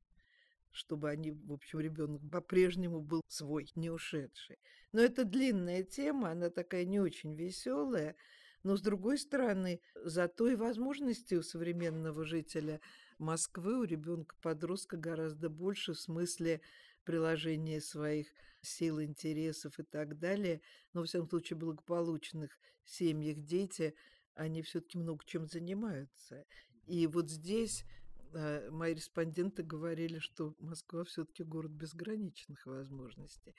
чтобы 0.76 1.08
они, 1.08 1.32
в 1.32 1.52
общем, 1.52 1.80
ребенок 1.80 2.20
по-прежнему 2.30 3.00
был 3.00 3.22
свой, 3.28 3.70
не 3.74 3.90
ушедший. 3.90 4.58
Но 4.92 5.00
это 5.00 5.24
длинная 5.24 5.82
тема, 5.82 6.32
она 6.32 6.50
такая 6.50 6.84
не 6.84 7.00
очень 7.00 7.34
веселая, 7.34 8.14
но, 8.62 8.76
с 8.76 8.82
другой 8.82 9.18
стороны, 9.18 9.80
зато 9.94 10.48
и 10.48 10.54
возможности 10.54 11.34
у 11.34 11.42
современного 11.42 12.24
жителя 12.24 12.80
Москвы, 13.18 13.78
у 13.78 13.84
ребенка-подростка 13.84 14.98
гораздо 14.98 15.48
больше 15.48 15.94
в 15.94 16.00
смысле 16.00 16.60
приложения 17.04 17.80
своих 17.80 18.28
сил, 18.60 19.00
интересов 19.00 19.78
и 19.78 19.82
так 19.82 20.18
далее. 20.18 20.60
Но, 20.92 21.00
во 21.00 21.06
всяком 21.06 21.28
случае, 21.30 21.58
благополучных 21.58 22.58
семьях 22.84 23.38
дети, 23.38 23.94
они 24.36 24.62
все-таки 24.62 24.98
много 24.98 25.24
чем 25.24 25.46
занимаются. 25.46 26.44
И 26.86 27.06
вот 27.06 27.30
здесь 27.30 27.84
э, 28.32 28.70
мои 28.70 28.94
респонденты 28.94 29.62
говорили, 29.62 30.18
что 30.18 30.54
Москва 30.60 31.04
все-таки 31.04 31.42
город 31.42 31.72
безграничных 31.72 32.64
возможностей. 32.66 33.54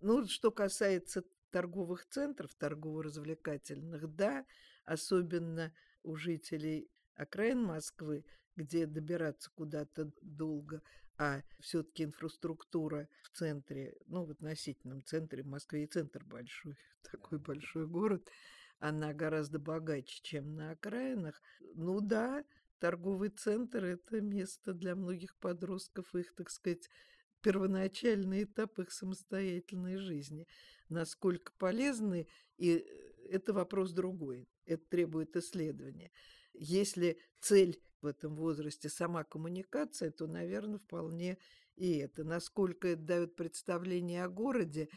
Ну, 0.00 0.26
что 0.26 0.50
касается 0.50 1.24
торговых 1.50 2.06
центров, 2.06 2.54
торгово-развлекательных, 2.54 4.14
да, 4.14 4.44
особенно 4.84 5.72
у 6.02 6.16
жителей 6.16 6.90
окраин 7.14 7.62
Москвы, 7.62 8.24
где 8.56 8.86
добираться 8.86 9.50
куда-то 9.54 10.10
долго, 10.20 10.82
а 11.16 11.42
все-таки 11.60 12.04
инфраструктура 12.04 13.08
в 13.22 13.30
центре, 13.30 13.96
ну, 14.06 14.24
в 14.24 14.30
относительном 14.30 15.02
центре, 15.04 15.42
в 15.42 15.46
Москве 15.46 15.84
и 15.84 15.86
центр 15.86 16.24
большой, 16.24 16.76
такой 17.10 17.38
большой 17.38 17.86
город, 17.86 18.28
она 18.78 19.12
гораздо 19.12 19.58
богаче, 19.58 20.20
чем 20.22 20.54
на 20.54 20.72
окраинах. 20.72 21.40
Ну 21.74 22.00
да, 22.00 22.44
торговый 22.78 23.30
центр– 23.30 23.84
это 23.84 24.20
место 24.20 24.72
для 24.72 24.94
многих 24.94 25.36
подростков, 25.36 26.14
их, 26.14 26.34
так 26.34 26.50
сказать, 26.50 26.88
первоначальный 27.42 28.44
этап 28.44 28.78
их 28.78 28.92
самостоятельной 28.92 29.96
жизни. 29.96 30.46
Насколько 30.88 31.52
полезны, 31.58 32.26
и 32.56 32.84
это 33.28 33.52
вопрос 33.52 33.92
другой, 33.92 34.48
это 34.64 34.84
требует 34.88 35.36
исследования. 35.36 36.10
Если 36.54 37.20
цель 37.40 37.80
в 38.00 38.06
этом 38.06 38.36
возрасте 38.36 38.88
сама 38.88 39.24
коммуникация, 39.24 40.10
то, 40.10 40.26
наверное, 40.26 40.78
вполне 40.78 41.38
и 41.76 41.98
это. 41.98 42.24
Насколько 42.24 42.88
это 42.88 43.02
дает 43.02 43.36
представление 43.36 44.24
о 44.24 44.28
городе 44.28 44.88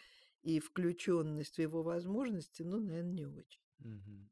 и 0.42 0.60
включенность 0.60 1.58
в 1.58 1.62
его 1.62 1.84
возможности, 1.84 2.64
ну, 2.64 2.80
наверное, 2.80 3.14
не 3.14 3.26
очень. 3.26 3.62
Мгм. 3.82 4.30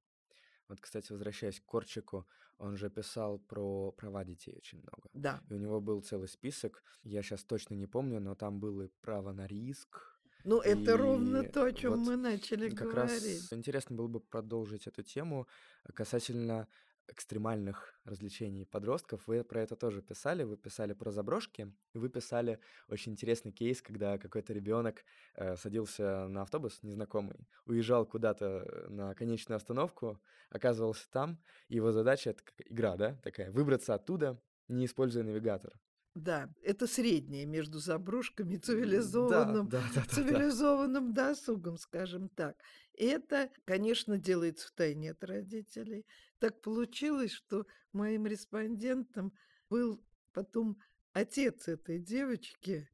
Вот, 0.69 0.79
кстати, 0.81 1.11
возвращаясь 1.11 1.59
к 1.59 1.65
Корчику, 1.65 2.27
он 2.57 2.77
же 2.77 2.89
писал 2.89 3.39
про 3.39 3.91
права 3.91 4.23
детей 4.23 4.55
очень 4.55 4.79
много. 4.81 5.09
Да. 5.13 5.41
И 5.49 5.53
у 5.53 5.57
него 5.57 5.81
был 5.81 6.01
целый 6.01 6.27
список, 6.27 6.83
я 7.03 7.23
сейчас 7.23 7.43
точно 7.43 7.73
не 7.75 7.87
помню, 7.87 8.19
но 8.19 8.35
там 8.35 8.59
было 8.59 8.83
и 8.83 8.89
право 9.01 9.31
на 9.33 9.47
риск. 9.47 10.19
Ну, 10.45 10.61
это 10.61 10.95
ровно 10.97 11.43
И 11.43 11.47
то, 11.47 11.63
о 11.63 11.71
чем 11.71 11.91
вот 11.91 11.99
мы 12.05 12.15
начали 12.15 12.69
как 12.69 12.93
говорить. 12.93 13.49
раз 13.49 13.53
интересно 13.53 13.95
было 13.95 14.07
бы 14.07 14.19
продолжить 14.19 14.87
эту 14.87 15.03
тему 15.03 15.47
касательно 15.93 16.67
экстремальных 17.11 17.99
развлечений 18.05 18.65
подростков. 18.65 19.27
Вы 19.27 19.43
про 19.43 19.61
это 19.61 19.75
тоже 19.75 20.01
писали, 20.01 20.43
вы 20.43 20.57
писали 20.57 20.93
про 20.93 21.11
заброшки, 21.11 21.73
и 21.93 21.97
вы 21.97 22.09
писали 22.09 22.59
очень 22.87 23.13
интересный 23.13 23.51
кейс, 23.51 23.81
когда 23.81 24.17
какой-то 24.17 24.53
ребенок 24.53 25.03
э, 25.35 25.55
садился 25.57 26.27
на 26.27 26.41
автобус 26.43 26.83
незнакомый, 26.83 27.47
уезжал 27.65 28.05
куда-то 28.05 28.87
на 28.89 29.13
конечную 29.15 29.57
остановку, 29.57 30.19
оказывался 30.49 31.09
там, 31.11 31.41
и 31.67 31.75
его 31.75 31.91
задача, 31.91 32.31
это 32.31 32.43
игра, 32.65 32.95
да, 32.97 33.15
такая, 33.23 33.51
выбраться 33.51 33.93
оттуда, 33.93 34.41
не 34.67 34.85
используя 34.85 35.23
навигатор. 35.23 35.73
Да, 36.15 36.49
это 36.63 36.87
среднее 36.87 37.45
между 37.45 37.79
заброшками 37.79 38.55
и 38.55 38.57
цивилизованным, 38.57 39.69
Да, 39.69 39.79
да, 39.79 39.87
да, 39.95 40.01
да, 40.01 40.05
да. 40.07 40.15
цивилизованным 40.15 41.13
досугом, 41.13 41.77
скажем 41.77 42.29
так. 42.29 42.57
Это, 42.93 43.49
конечно, 43.63 44.17
делается 44.17 44.67
в 44.67 44.71
тайне 44.71 45.11
от 45.11 45.23
родителей. 45.23 46.05
Так 46.39 46.61
получилось, 46.61 47.31
что 47.31 47.65
моим 47.91 48.25
респондентом 48.25 49.33
был 49.69 50.01
потом 50.33 50.77
отец 51.13 51.67
этой 51.67 51.99
девочки. 51.99 52.89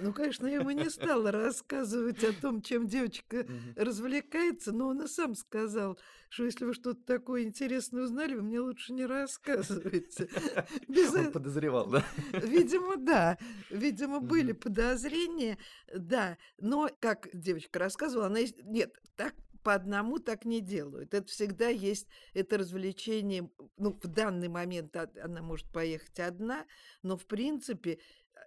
Ну, 0.00 0.14
конечно, 0.14 0.46
я 0.46 0.56
ему 0.56 0.70
не 0.70 0.88
стала 0.90 1.30
рассказывать 1.30 2.24
о 2.24 2.32
том, 2.32 2.62
чем 2.62 2.86
девочка 2.86 3.46
развлекается, 3.76 4.72
но 4.72 4.88
он 4.88 5.02
и 5.02 5.06
сам 5.06 5.34
сказал, 5.34 5.98
что 6.30 6.44
если 6.44 6.64
вы 6.64 6.72
что-то 6.72 7.02
такое 7.04 7.42
интересное 7.42 8.04
узнали, 8.04 8.34
вы 8.34 8.42
мне 8.42 8.60
лучше 8.60 8.94
не 8.94 9.04
рассказывайте. 9.04 10.28
Без 10.88 11.12
Он 11.12 11.26
э- 11.26 11.30
подозревал, 11.30 11.90
да? 11.90 12.04
Видимо, 12.32 12.96
да. 12.96 13.36
Видимо, 13.70 14.20
были 14.20 14.52
подозрения, 14.52 15.58
да. 15.94 16.38
Но, 16.58 16.88
как 17.00 17.28
девочка 17.34 17.78
рассказывала, 17.78 18.26
она... 18.26 18.40
Нет, 18.62 18.94
так 19.16 19.34
по 19.68 19.74
одному 19.74 20.18
так 20.18 20.46
не 20.46 20.62
делают. 20.62 21.12
Это 21.12 21.28
всегда 21.28 21.68
есть 21.68 22.08
это 22.32 22.56
развлечение. 22.56 23.50
Ну, 23.76 24.00
в 24.02 24.06
данный 24.06 24.48
момент 24.48 24.96
она 24.96 25.42
может 25.42 25.70
поехать 25.70 26.18
одна, 26.20 26.66
но 27.02 27.18
в 27.18 27.26
принципе 27.26 27.98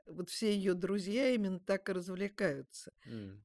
вот 0.08 0.32
все 0.32 0.51
ее 0.51 0.74
друзья 0.74 1.30
именно 1.30 1.60
так 1.60 1.88
и 1.90 1.94
развлекаются. 1.94 2.92
Mm. 3.08 3.38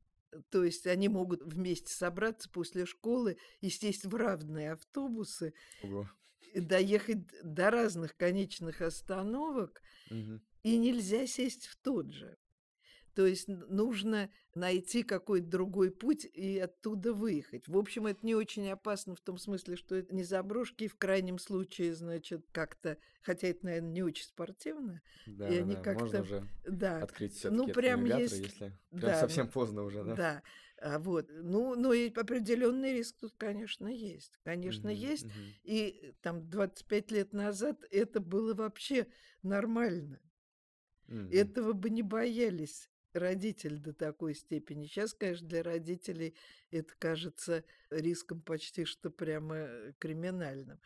То 0.48 0.64
есть 0.64 0.86
они 0.86 1.10
могут 1.10 1.42
вместе 1.42 1.92
собраться 1.92 2.48
после 2.48 2.86
школы 2.86 3.36
и 3.60 3.68
сесть 3.68 4.06
в 4.06 4.14
равные 4.14 4.72
автобусы, 4.72 5.52
Ого. 5.82 6.08
доехать 6.54 7.26
до 7.42 7.70
разных 7.70 8.16
конечных 8.16 8.80
остановок, 8.80 9.82
угу. 10.10 10.40
и 10.62 10.78
нельзя 10.78 11.26
сесть 11.26 11.66
в 11.66 11.76
тот 11.82 12.10
же. 12.10 12.38
То 13.16 13.24
есть 13.24 13.48
нужно 13.48 14.28
найти 14.54 15.02
какой-то 15.02 15.46
другой 15.46 15.90
путь 15.90 16.26
и 16.26 16.58
оттуда 16.58 17.14
выехать. 17.14 17.66
В 17.66 17.78
общем, 17.78 18.06
это 18.06 18.26
не 18.26 18.34
очень 18.34 18.68
опасно 18.68 19.14
в 19.14 19.22
том 19.22 19.38
смысле, 19.38 19.76
что 19.76 19.94
это 19.94 20.14
не 20.14 20.22
заброшки, 20.22 20.84
и 20.84 20.88
в 20.88 20.98
крайнем 20.98 21.38
случае, 21.38 21.94
значит, 21.94 22.44
как-то, 22.52 22.98
хотя 23.22 23.48
это, 23.48 23.64
наверное, 23.64 23.90
не 23.90 24.02
очень 24.02 24.26
спортивно, 24.26 25.00
да, 25.24 25.48
и 25.48 25.60
они 25.60 25.76
да, 25.76 25.80
как-то... 25.80 26.04
Можно 26.04 26.20
уже 26.20 26.48
да. 26.68 27.02
открыть 27.02 27.32
все 27.32 27.50
ну, 27.50 27.68
прям 27.68 28.04
есть... 28.04 28.36
если 28.36 28.76
прям 28.90 29.00
да, 29.00 29.18
совсем 29.18 29.48
поздно 29.48 29.84
уже, 29.84 30.04
да? 30.04 30.14
Да. 30.14 30.42
А 30.82 30.98
вот, 30.98 31.30
ну, 31.30 31.74
но 31.74 31.94
и 31.94 32.12
определенный 32.12 32.92
риск 32.92 33.16
тут, 33.18 33.32
конечно, 33.38 33.88
есть. 33.88 34.38
Конечно, 34.44 34.90
угу, 34.90 34.98
есть. 34.98 35.24
Угу. 35.24 35.32
И 35.64 36.14
там 36.20 36.50
25 36.50 37.10
лет 37.12 37.32
назад 37.32 37.82
это 37.90 38.20
было 38.20 38.52
вообще 38.52 39.06
нормально. 39.42 40.20
Угу. 41.08 41.30
Этого 41.32 41.72
бы 41.72 41.88
не 41.88 42.02
боялись 42.02 42.90
родитель 43.16 43.78
до 43.78 43.92
такой 43.92 44.34
степени. 44.34 44.86
Сейчас, 44.86 45.14
конечно, 45.14 45.48
для 45.48 45.62
родителей 45.62 46.34
это 46.70 46.92
кажется 46.98 47.64
риском 47.90 48.40
почти 48.40 48.84
что 48.84 49.10
прямо 49.10 49.56
э, 49.56 49.92
криминальным. 49.98 50.78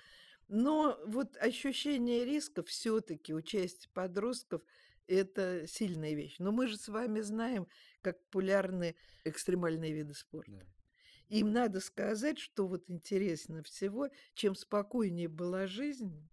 Но 0.49 0.99
вот 1.06 1.37
ощущение 1.37 2.25
риска 2.25 2.62
все-таки 2.62 3.34
участие 3.34 3.90
подростков– 3.92 4.62
это 5.06 5.66
сильная 5.66 6.14
вещь. 6.14 6.37
Но 6.38 6.52
мы 6.52 6.66
же 6.66 6.76
с 6.76 6.88
вами 6.88 7.20
знаем, 7.20 7.68
как 8.00 8.20
популярны 8.25 8.96
экстремальные 9.25 9.92
виды 9.92 10.14
спорта. 10.14 10.52
Да. 10.52 11.37
Им 11.37 11.52
надо 11.52 11.80
сказать, 11.80 12.38
что 12.38 12.66
вот 12.66 12.84
интересно 12.88 13.62
всего, 13.62 14.08
чем 14.34 14.56
спокойнее 14.56 15.28
была 15.28 15.68
жизнь, 15.68 16.28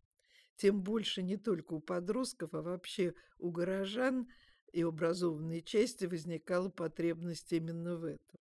тем 0.55 0.81
больше 0.81 1.21
не 1.21 1.37
только 1.37 1.73
у 1.73 1.79
подростков, 1.79 2.55
а 2.55 2.61
вообще 2.61 3.13
у 3.37 3.51
горожан– 3.51 4.27
и 4.77 4.83
образованной 4.83 5.63
части 5.63 6.05
возникала 6.05 6.69
потребность 6.69 7.51
именно 7.51 7.95
в 7.95 8.03
этом. 8.03 8.39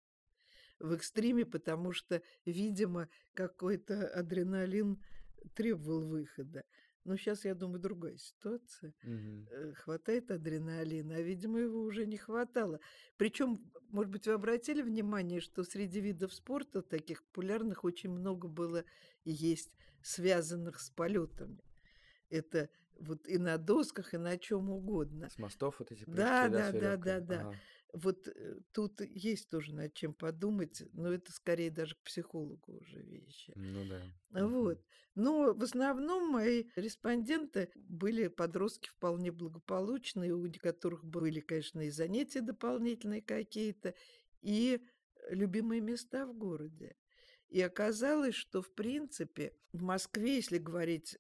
В 0.81 0.93
экстриме, 0.93 1.47
потому 1.47 1.93
что, 1.93 2.23
видимо, 2.45 3.09
какой-то 3.35 4.09
адреналин 4.09 5.01
требовал 5.55 6.09
выхода. 6.09 6.65
Но 7.05 7.17
сейчас, 7.17 7.45
я 7.45 7.55
думаю, 7.55 7.79
другая 7.79 8.17
ситуация. 8.17 8.95
Угу. 9.05 9.75
Хватает 9.77 10.33
адреналина, 10.33 11.15
а, 11.15 11.21
видимо, 11.21 11.61
его 11.61 11.83
уже 11.83 12.05
не 12.05 12.17
хватало. 12.17 12.81
Причем, 13.17 13.71
может 13.91 14.11
быть, 14.11 14.27
вы 14.27 14.33
обратили 14.33 14.83
внимание, 14.83 15.41
что 15.41 15.63
среди 15.63 16.01
видов 16.01 16.35
спорта 16.35 16.83
таких 16.83 17.23
популярных 17.27 17.85
очень 17.85 18.11
много 18.11 18.49
было 18.49 18.85
и 19.23 19.31
есть 19.31 19.71
связанных 20.03 20.81
с 20.81 20.91
полетами. 20.91 21.63
Это 22.29 22.71
вот 23.01 23.27
и 23.29 23.39
на 23.39 23.59
досках, 23.59 24.15
и 24.15 24.19
на 24.19 24.39
чем 24.39 24.71
угодно. 24.71 25.29
С 25.31 25.39
мостов 25.39 25.77
вот 25.79 25.93
эти 25.93 26.05
прыжки, 26.05 26.17
да, 26.17 26.49
да, 26.49 26.73
да, 26.73 26.97
да, 26.97 27.21
да. 27.21 27.41
Ага. 27.41 27.57
Вот 27.95 28.27
э, 28.27 28.57
тут 28.73 29.01
есть 29.03 29.49
тоже 29.51 29.73
над 29.73 29.95
чем 29.95 30.15
подумать, 30.15 30.83
но 30.93 31.13
это 31.13 31.31
скорее 31.31 31.71
даже 31.71 31.95
к 31.95 32.03
психологу 32.03 32.79
уже 32.81 33.01
вещи. 33.01 33.53
Ну 33.55 33.85
да. 33.85 34.47
Вот. 34.47 34.85
Но 35.15 35.55
в 35.55 35.63
основном 35.63 36.29
мои 36.29 36.65
респонденты 36.75 37.71
были 37.77 38.27
подростки 38.27 38.89
вполне 38.89 39.31
благополучные, 39.31 40.35
у 40.35 40.51
которых 40.61 41.05
были, 41.05 41.39
конечно, 41.39 41.83
и 41.83 41.91
занятия 41.91 42.41
дополнительные 42.41 43.23
какие-то, 43.23 43.95
и 44.41 44.81
любимые 45.31 45.81
места 45.81 46.27
в 46.27 46.35
городе. 46.37 46.97
И 47.49 47.61
оказалось, 47.61 48.35
что, 48.35 48.61
в 48.61 48.75
принципе, 48.75 49.57
в 49.73 49.83
Москве, 49.83 50.35
если 50.37 50.59
говорить 50.59 51.17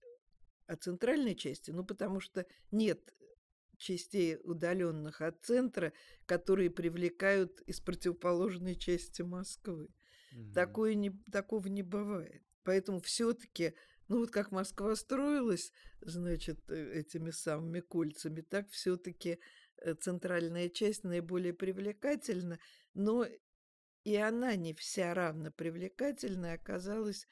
о 0.66 0.76
центральной 0.76 1.34
части, 1.34 1.70
ну, 1.70 1.84
потому 1.84 2.20
что 2.20 2.46
нет 2.70 3.12
частей, 3.76 4.38
удаленных 4.42 5.20
от 5.20 5.44
центра, 5.44 5.92
которые 6.26 6.70
привлекают 6.70 7.60
из 7.62 7.80
противоположной 7.80 8.76
части 8.76 9.22
Москвы. 9.22 9.88
Угу. 10.32 10.52
Такое 10.54 10.94
не, 10.94 11.10
такого 11.30 11.66
не 11.68 11.82
бывает. 11.82 12.42
Поэтому 12.62 13.00
все-таки, 13.00 13.74
ну 14.08 14.20
вот 14.20 14.30
как 14.30 14.50
Москва 14.50 14.94
строилась, 14.96 15.72
значит, 16.00 16.58
э, 16.70 17.00
этими 17.00 17.30
самыми 17.30 17.80
кольцами, 17.80 18.40
так 18.40 18.70
все-таки 18.70 19.38
э, 19.78 19.94
центральная 19.94 20.68
часть 20.68 21.04
наиболее 21.04 21.52
привлекательна, 21.52 22.58
но 22.94 23.26
и 24.04 24.16
она 24.16 24.54
не 24.56 24.74
вся 24.74 25.14
равно 25.14 25.50
привлекательна 25.50 26.52
оказалась 26.52 27.26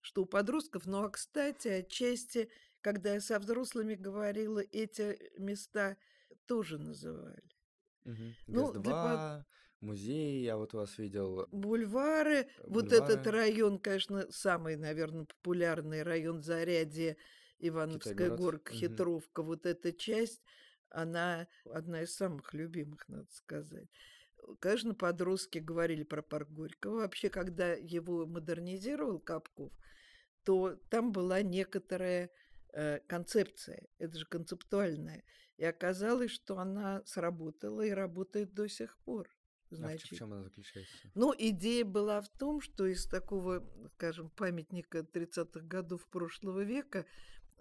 что 0.00 0.22
у 0.22 0.26
подростков, 0.26 0.86
ну 0.86 1.04
а 1.04 1.10
кстати, 1.10 1.68
отчасти, 1.68 2.50
когда 2.80 3.14
я 3.14 3.20
со 3.20 3.38
взрослыми 3.38 3.94
говорила, 3.94 4.60
эти 4.60 5.18
места 5.38 5.96
тоже 6.46 6.78
называли. 6.78 7.42
Угу. 8.04 8.34
Ну, 8.46 8.72
для... 8.72 9.44
музей, 9.80 10.42
я 10.42 10.56
вот 10.56 10.72
вас 10.72 10.98
видел. 10.98 11.46
Бульвары. 11.50 12.48
Бульвары. 12.58 12.66
Вот 12.66 12.92
этот 12.92 13.26
район, 13.26 13.78
конечно, 13.78 14.26
самый, 14.30 14.76
наверное, 14.76 15.26
популярный 15.26 16.02
район 16.02 16.40
Зарядье, 16.40 17.16
Ивановская 17.58 18.30
горка, 18.30 18.70
угу. 18.70 18.78
Хитровка. 18.78 19.42
Вот 19.42 19.66
эта 19.66 19.92
часть, 19.92 20.42
она 20.88 21.46
одна 21.66 22.02
из 22.02 22.14
самых 22.14 22.54
любимых, 22.54 23.06
надо 23.08 23.30
сказать. 23.30 23.88
Конечно, 24.58 24.94
подростки 24.94 25.58
говорили 25.58 26.02
про 26.02 26.22
парк 26.22 26.48
Горького. 26.50 27.00
Вообще, 27.00 27.28
когда 27.30 27.72
его 27.72 28.26
модернизировал 28.26 29.18
Капков, 29.18 29.72
то 30.44 30.76
там 30.90 31.12
была 31.12 31.42
некоторая 31.42 32.30
э, 32.72 33.00
концепция, 33.06 33.88
это 33.98 34.18
же 34.18 34.26
концептуальная. 34.26 35.24
И 35.56 35.64
оказалось, 35.64 36.30
что 36.30 36.58
она 36.58 37.02
сработала 37.04 37.82
и 37.82 37.90
работает 37.90 38.54
до 38.54 38.68
сих 38.68 38.96
пор. 38.98 39.28
Значит. 39.70 40.12
А 40.12 40.14
в 40.14 40.18
чем 40.18 40.32
она 40.32 40.42
заключается? 40.42 41.10
Ну, 41.14 41.34
идея 41.38 41.84
была 41.84 42.20
в 42.22 42.28
том, 42.28 42.60
что 42.60 42.86
из 42.86 43.06
такого, 43.06 43.64
скажем, 43.94 44.30
памятника 44.30 45.00
30-х 45.00 45.60
годов 45.60 46.08
прошлого 46.08 46.64
века 46.64 47.06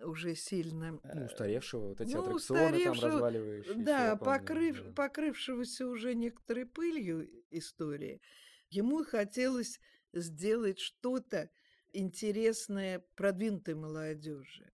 уже 0.03 0.35
сильно... 0.35 0.99
Ну, 1.03 1.25
устаревшего, 1.25 1.89
вот 1.89 2.01
эти 2.01 2.13
ну, 2.13 2.21
аттракционы 2.21 2.83
там 2.83 2.99
разваливающиеся. 2.99 3.79
Да, 3.79 4.15
покрыв, 4.15 4.83
да, 4.83 4.91
покрывшегося 4.93 5.87
уже 5.87 6.15
некоторой 6.15 6.65
пылью 6.65 7.29
истории. 7.51 8.21
Ему 8.69 9.03
хотелось 9.03 9.79
сделать 10.13 10.79
что-то 10.79 11.49
интересное 11.93 13.03
продвинутой 13.15 13.75
молодежи. 13.75 14.71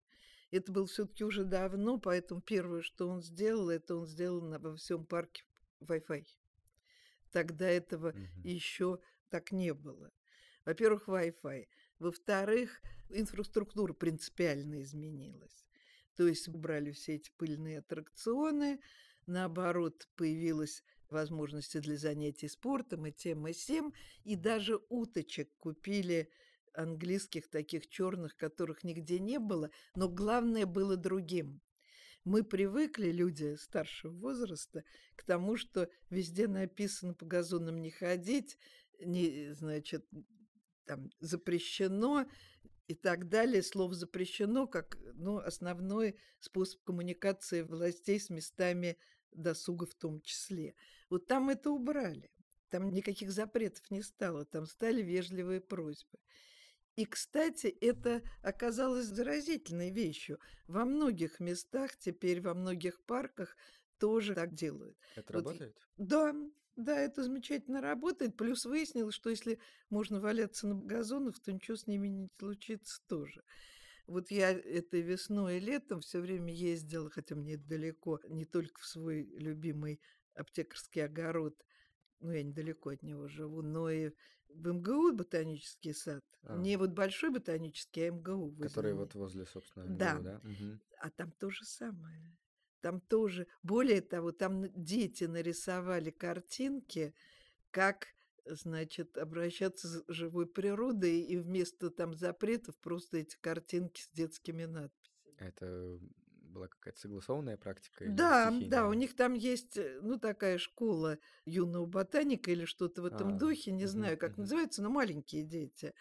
Это 0.50 0.72
было 0.72 0.86
все-таки 0.86 1.24
уже 1.24 1.44
давно, 1.44 1.98
поэтому 1.98 2.40
первое, 2.40 2.82
что 2.82 3.08
он 3.08 3.22
сделал, 3.22 3.70
это 3.70 3.94
он 3.96 4.06
сделал 4.06 4.42
на, 4.42 4.58
во 4.58 4.74
всем 4.76 5.06
парке 5.06 5.44
Wi-Fi. 5.80 6.26
Тогда 7.30 7.68
этого 7.68 8.08
угу. 8.08 8.18
еще 8.42 8.98
так 9.28 9.52
не 9.52 9.72
было. 9.72 10.10
Во-первых, 10.64 11.08
Wi-Fi. 11.08 11.68
Во-вторых, 12.00 12.82
инфраструктура 13.12 13.92
принципиально 13.92 14.82
изменилась. 14.82 15.66
То 16.16 16.26
есть 16.26 16.48
убрали 16.48 16.92
все 16.92 17.14
эти 17.14 17.30
пыльные 17.36 17.78
аттракционы, 17.78 18.80
наоборот, 19.26 20.08
появилась 20.16 20.82
возможности 21.08 21.78
для 21.78 21.96
занятий 21.96 22.48
спортом 22.48 23.06
и 23.06 23.12
тем, 23.12 23.46
и 23.48 23.52
сем, 23.52 23.92
и 24.24 24.36
даже 24.36 24.80
уточек 24.88 25.50
купили 25.56 26.30
английских 26.74 27.48
таких 27.48 27.88
черных, 27.88 28.36
которых 28.36 28.84
нигде 28.84 29.18
не 29.18 29.38
было, 29.38 29.70
но 29.96 30.08
главное 30.08 30.66
было 30.66 30.96
другим. 30.96 31.60
Мы 32.24 32.44
привыкли, 32.44 33.10
люди 33.10 33.56
старшего 33.56 34.12
возраста, 34.12 34.84
к 35.16 35.24
тому, 35.24 35.56
что 35.56 35.88
везде 36.10 36.48
написано 36.48 37.14
по 37.14 37.24
газонам 37.24 37.80
не 37.80 37.90
ходить, 37.90 38.58
не, 39.00 39.52
значит, 39.54 40.06
там 40.84 41.10
запрещено 41.20 42.26
и 42.90 42.94
так 42.94 43.28
далее. 43.28 43.62
Слово 43.62 43.94
запрещено 43.94 44.66
как 44.66 44.98
ну, 45.14 45.38
основной 45.38 46.16
способ 46.40 46.82
коммуникации 46.82 47.62
властей 47.62 48.18
с 48.18 48.30
местами 48.30 48.98
досуга 49.30 49.86
в 49.86 49.94
том 49.94 50.20
числе. 50.22 50.74
Вот 51.08 51.28
там 51.28 51.50
это 51.50 51.70
убрали. 51.70 52.32
Там 52.68 52.90
никаких 52.90 53.30
запретов 53.30 53.88
не 53.92 54.02
стало, 54.02 54.44
там 54.44 54.66
стали 54.66 55.02
вежливые 55.02 55.60
просьбы. 55.60 56.18
И, 56.96 57.04
кстати, 57.04 57.68
это 57.68 58.22
оказалось 58.42 59.06
заразительной 59.06 59.90
вещью. 59.90 60.40
Во 60.66 60.84
многих 60.84 61.38
местах, 61.38 61.96
теперь 61.96 62.40
во 62.40 62.54
многих 62.54 63.00
парках 63.04 63.56
тоже 63.98 64.34
так 64.34 64.52
делают. 64.52 64.98
Это 65.14 65.32
вот, 65.32 65.46
работает? 65.46 65.76
Да, 65.96 66.34
Да, 66.80 66.98
это 66.98 67.22
замечательно 67.22 67.80
работает. 67.80 68.36
Плюс 68.36 68.64
выяснилось, 68.64 69.14
что 69.14 69.28
если 69.30 69.58
можно 69.90 70.18
валяться 70.18 70.66
на 70.66 70.74
газонах, 70.74 71.38
то 71.40 71.52
ничего 71.52 71.76
с 71.76 71.86
ними 71.86 72.08
не 72.08 72.28
случится 72.38 73.02
тоже. 73.06 73.42
Вот 74.06 74.30
я 74.30 74.50
этой 74.50 75.02
весной 75.02 75.58
и 75.58 75.60
летом 75.60 76.00
все 76.00 76.20
время 76.20 76.52
ездила, 76.52 77.10
хотя 77.10 77.34
мне 77.34 77.54
это 77.54 77.64
далеко, 77.68 78.18
не 78.28 78.44
только 78.44 78.80
в 78.80 78.86
свой 78.86 79.24
любимый 79.38 80.00
аптекарский 80.34 81.04
огород, 81.04 81.54
ну, 82.20 82.32
я 82.32 82.42
недалеко 82.42 82.90
от 82.90 83.02
него 83.02 83.28
живу, 83.28 83.62
но 83.62 83.90
и 83.90 84.10
в 84.48 84.72
МГУ 84.72 85.12
ботанический 85.12 85.92
сад. 85.92 86.24
А. 86.42 86.56
Не 86.56 86.76
вот 86.76 86.90
большой 86.90 87.30
ботанический, 87.30 88.08
а 88.08 88.10
МГУ. 88.10 88.56
Который 88.60 88.94
вот 88.94 89.14
возле, 89.14 89.46
собственно, 89.46 89.86
Да. 89.86 90.14
МГУ, 90.14 90.24
да? 90.24 90.40
Мгм. 90.42 90.80
а 91.02 91.10
там 91.10 91.30
то 91.32 91.50
же 91.50 91.64
самое. 91.64 92.20
Там 92.80 93.00
тоже, 93.00 93.46
более 93.62 94.00
того, 94.00 94.32
там 94.32 94.64
дети 94.74 95.24
нарисовали 95.24 96.10
картинки, 96.10 97.14
как, 97.70 98.08
значит, 98.46 99.18
обращаться 99.18 99.88
с 99.88 100.04
живой 100.08 100.46
природой, 100.46 101.20
и 101.20 101.36
вместо 101.38 101.90
там 101.90 102.14
запретов 102.14 102.78
просто 102.80 103.18
эти 103.18 103.36
картинки 103.40 104.02
с 104.02 104.10
детскими 104.12 104.64
надписями. 104.64 105.10
Это 105.38 105.98
была 106.42 106.68
какая-то 106.68 107.00
согласованная 107.00 107.56
практика 107.56 108.04
Да, 108.04 108.50
да, 108.60 108.88
у 108.88 108.94
них 108.94 109.14
там 109.14 109.34
есть, 109.34 109.76
э, 109.76 110.00
ну, 110.02 110.18
такая 110.18 110.56
школа 110.58 111.18
юного 111.44 111.84
ботаника 111.86 112.50
или 112.50 112.64
что-то 112.64 113.02
в 113.02 113.04
этом 113.04 113.36
А, 113.36 113.36
духе, 113.36 113.72
не 113.72 113.84
мгм, 113.84 113.86
знаю, 113.86 114.16
как 114.16 114.38
мгм. 114.38 114.38
называется, 114.38 114.82
но 114.82 114.88
маленькие 114.90 115.42
дети. 115.44 115.92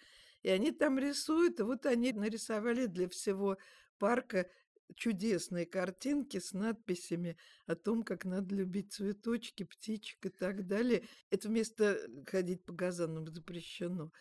И 0.41 0.49
они 0.49 0.71
там 0.71 0.97
рисуют, 0.97 1.59
и 1.59 1.63
вот 1.63 1.85
они 1.85 2.13
нарисовали 2.13 2.85
для 2.85 3.09
всего 3.09 3.57
парка 3.97 4.49
чудесные 4.95 5.65
картинки 5.65 6.39
с 6.39 6.54
надписями 6.54 7.38
о 7.65 7.75
том, 7.75 8.04
как 8.04 8.25
надо 8.25 8.56
любить 8.56 8.93
цветочки, 8.93 9.63
птичек 9.63 10.25
и 10.25 10.30
так 10.30 10.67
далее. 10.67 11.04
Это 11.30 11.47
вместо 11.47 11.99
ходить 12.28 12.65
по 12.65 12.73
газонам 12.73 13.28
запрещено. 13.28 14.12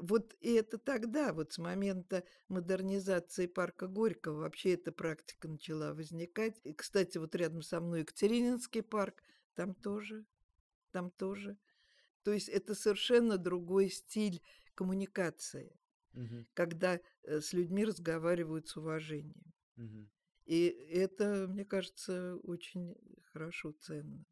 Вот 0.00 0.34
и 0.40 0.52
это 0.54 0.78
тогда, 0.78 1.32
вот 1.32 1.52
с 1.52 1.58
момента 1.58 2.24
модернизации 2.48 3.46
парка 3.46 3.86
Горького, 3.86 4.40
вообще 4.40 4.74
эта 4.74 4.90
практика 4.92 5.46
начала 5.48 5.94
возникать. 5.94 6.60
И, 6.64 6.72
кстати, 6.72 7.18
вот 7.18 7.34
рядом 7.36 7.62
со 7.62 7.80
мной 7.80 8.00
Екатерининский 8.00 8.82
парк, 8.82 9.22
там 9.54 9.74
тоже, 9.74 10.24
там 10.92 11.10
тоже. 11.12 11.58
То 12.24 12.32
есть 12.32 12.48
это 12.48 12.74
совершенно 12.74 13.38
другой 13.38 13.90
стиль 13.90 14.42
коммуникации, 14.74 15.78
Мгм, 16.14 16.46
когда 16.54 17.00
э, 17.24 17.40
с 17.40 17.52
людьми 17.52 17.84
разговаривают 17.84 18.68
с 18.68 18.76
уважением. 18.76 19.52
мгм. 19.76 20.08
И 20.46 20.66
это, 20.68 21.46
мне 21.48 21.64
кажется, 21.64 22.36
очень 22.42 22.96
хорошо, 23.32 23.72
ценно. 23.72 24.24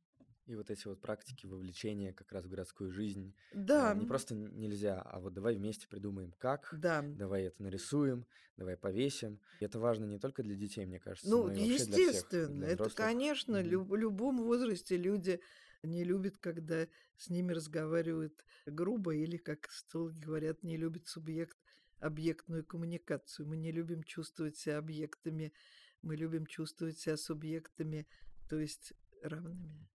И 0.47 0.55
вот 0.57 0.71
эти 0.71 0.87
вот 0.89 1.01
практики 1.01 1.47
вовлечения 1.47 2.13
как 2.13 2.33
раз 2.33 2.45
в 2.45 2.49
городскую 2.49 2.91
жизнь, 2.91 3.35
э, 3.75 3.79
Да, 3.81 3.95
не 3.95 4.07
просто 4.07 4.35
нельзя, 4.35 5.01
а 5.01 5.21
вот 5.21 5.35
давай 5.35 5.57
вместе 5.57 5.87
придумаем, 5.89 6.33
как, 6.33 6.81
да. 6.83 7.05
давай 7.15 7.45
это 7.45 7.63
нарисуем, 7.63 8.27
давай 8.57 8.77
повесим. 8.77 9.41
И 9.61 9.65
это 9.65 9.79
важно 9.79 10.05
не 10.05 10.19
только 10.19 10.43
для 10.43 10.57
детей, 10.57 10.85
мне 10.85 10.99
кажется, 10.99 11.39
Ну, 11.39 11.41
но 11.41 11.53
и 11.53 11.59
вообще 11.59 11.85
для 11.85 12.01
всех, 12.01 12.35
естественно, 12.37 12.49
для 12.49 12.67
это, 12.67 12.69
взрослых. 12.69 13.13
конечно, 13.13 13.63
Мгм. 13.63 13.63
люб- 13.63 13.95
любом 13.95 14.43
возрасте 14.43 14.97
люди 14.97 15.41
не 15.85 16.03
любят, 16.05 16.39
когда 16.39 16.89
с 17.17 17.29
ними 17.31 17.53
разговаривают 17.53 18.45
грубо 18.67 19.15
или, 19.15 19.37
как 19.37 19.71
столги 19.71 20.19
говорят, 20.21 20.63
не 20.65 20.77
любят 20.77 21.07
субъект 21.07 21.57
объектную 22.01 22.65
коммуникацию. 22.65 23.47
Мы 23.47 23.57
не 23.57 23.71
любим 23.71 24.03
чувствовать 24.03 24.57
себя 24.57 24.79
объектами, 24.79 25.53
мы 26.03 26.17
любим 26.17 26.47
чувствовать 26.47 26.99
себя 26.99 27.17
субъектами, 27.17 28.07
то 28.49 28.59
есть 28.59 28.93
равными. 29.23 29.89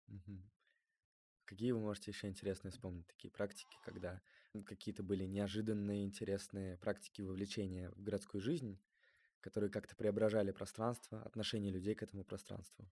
Какие 1.46 1.72
вы 1.72 1.80
можете 1.80 2.12
еще 2.12 2.28
интересные 2.28 2.72
вспомнить 2.72 3.08
такие 3.08 3.32
практики, 3.32 3.78
когда 3.86 4.22
какие-то 4.66 5.04
были 5.04 5.26
неожиданные, 5.26 6.04
интересные 6.04 6.78
практики 6.78 7.22
вовлечения 7.22 7.90
в 7.92 8.02
городскую 8.02 8.42
жизнь, 8.42 8.80
которые 9.40 9.70
как-то 9.70 9.96
преображали 9.96 10.52
пространство, 10.52 11.22
отношение 11.24 11.72
людей 11.72 11.96
к 11.96 12.04
этому 12.04 12.24
пространству? 12.26 12.90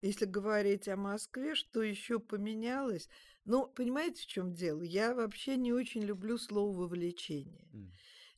Если 0.00 0.24
говорить 0.24 0.88
о 0.88 0.96
Москве, 0.96 1.54
что 1.54 1.82
еще 1.82 2.18
поменялось? 2.18 3.08
Ну, 3.44 3.68
понимаете, 3.68 4.22
в 4.22 4.26
чем 4.26 4.52
дело? 4.54 4.82
Я 4.82 5.14
вообще 5.14 5.56
не 5.56 5.72
очень 5.72 6.02
люблю 6.02 6.38
слово 6.38 6.76
вовлечение. 6.76 7.68
М, 7.72 7.92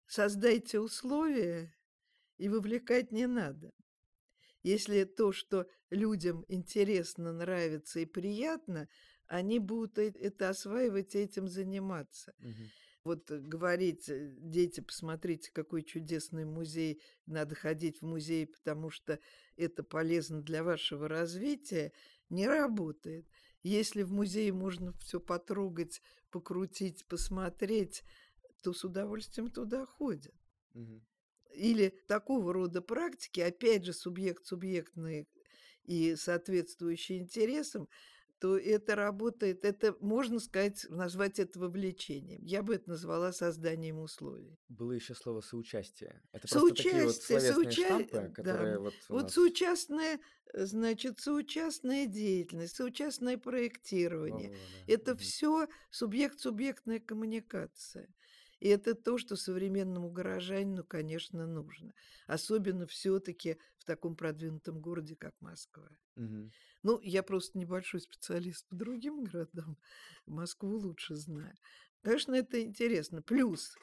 Создайте 0.07 0.81
условия, 0.81 1.75
и 2.39 2.49
вовлекать 2.49 3.13
не 3.13 3.27
надо. 3.27 3.73
Если 4.63 5.05
то, 5.05 5.33
что 5.33 5.67
людям 5.91 6.45
интересно, 6.49 7.33
нравится 7.33 8.01
и 8.01 8.07
приятно, 8.07 8.89
они 9.27 9.59
будут 9.59 9.99
э- 9.99 10.13
это 10.21 10.49
осваивать 10.51 11.15
и 11.15 11.19
этим 11.19 11.49
заниматься. 11.49 12.35
мгм. 12.39 12.71
Вот 13.05 13.31
э, 13.31 13.39
говорить, 13.39 14.09
э, 14.09 14.35
дети, 14.39 14.81
посмотрите, 14.81 15.51
какой 15.53 15.83
чудесный 15.83 16.45
музей, 16.47 17.01
надо 17.27 17.55
ходить 17.55 17.99
в 18.01 18.07
музей, 18.07 18.47
потому 18.47 18.91
что 18.91 19.19
это 19.57 19.83
полезно 19.83 20.43
для 20.43 20.65
вашего 20.65 21.09
развития, 21.09 21.93
не 22.31 22.47
работает. 22.47 23.27
Если 23.63 24.03
в 24.03 24.11
музее 24.13 24.53
можно 24.53 24.93
все 24.95 25.21
потрогать, 25.21 26.01
покрутить, 26.31 27.07
посмотреть, 27.07 28.03
то 28.63 28.73
с 28.73 28.85
удовольствием 28.85 29.51
туда 29.51 29.85
ходят. 29.87 30.35
Мгм. 30.73 31.03
Или 31.55 31.95
такого 32.09 32.53
рода 32.53 32.83
практики, 32.83 33.41
опять 33.41 33.85
же, 33.85 33.93
субъект-субъектные 33.93 35.27
и 35.85 36.17
соответствующие 36.17 37.19
интересам, 37.19 37.89
то 38.41 38.59
это 38.59 38.95
работает, 38.95 39.65
это, 39.65 39.97
можно 40.01 40.39
сказать, 40.39 40.85
назвать 40.91 41.39
это 41.39 41.59
вовлечением. 41.59 42.45
Я 42.45 42.63
бы 42.63 42.75
это 42.75 42.91
назвала 42.91 43.33
созданием 43.33 43.99
условий. 44.01 44.59
Было 44.69 44.93
еще 44.93 45.15
слово 45.15 45.41
соучастие. 45.41 46.21
Это 46.33 46.47
просто 46.49 46.75
такие 46.75 47.05
вот 47.05 47.15
Соучастие, 47.15 47.53
соуча- 47.53 47.71
штампы, 47.71 48.33
да. 48.43 48.79
вот 48.81 48.95
Вот 49.09 49.23
нас... 49.23 49.33
соучастная, 49.33 50.21
э, 50.53 50.67
значит, 50.67 51.21
соучастная 51.21 52.07
деятельность, 52.07 52.77
соучастное 52.77 53.39
проектирование. 53.39 54.51
Во-во, 54.51 54.59
да. 54.87 54.93
Это 54.93 55.11
Мгм. 55.13 55.19
все 55.21 55.69
субъект-субъектная 55.91 57.01
коммуникация. 57.01 58.09
И 58.65 58.69
это 58.69 58.95
то, 58.95 59.19
что 59.19 59.37
современному 59.37 60.11
горожанину, 60.11 60.85
конечно, 60.85 61.47
нужно. 61.47 61.93
Особенно 62.27 62.87
все-таки 62.87 63.59
в 63.77 63.85
таком 63.85 64.17
продвинутом 64.17 64.81
городе, 64.81 65.17
как 65.17 65.35
Москва. 65.41 65.87
Мгм. 66.17 66.51
Ну, 66.83 66.99
я 67.03 67.23
просто 67.23 67.59
небольшой 67.59 68.01
специалист 68.01 68.67
по 68.69 68.75
другим 68.75 69.25
городам. 69.25 69.77
Москву 70.25 70.79
лучше 70.79 71.15
знаю. 71.15 71.55
Конечно, 72.01 72.35
это 72.35 72.63
интересно. 72.63 73.21
Плюс, 73.21 73.77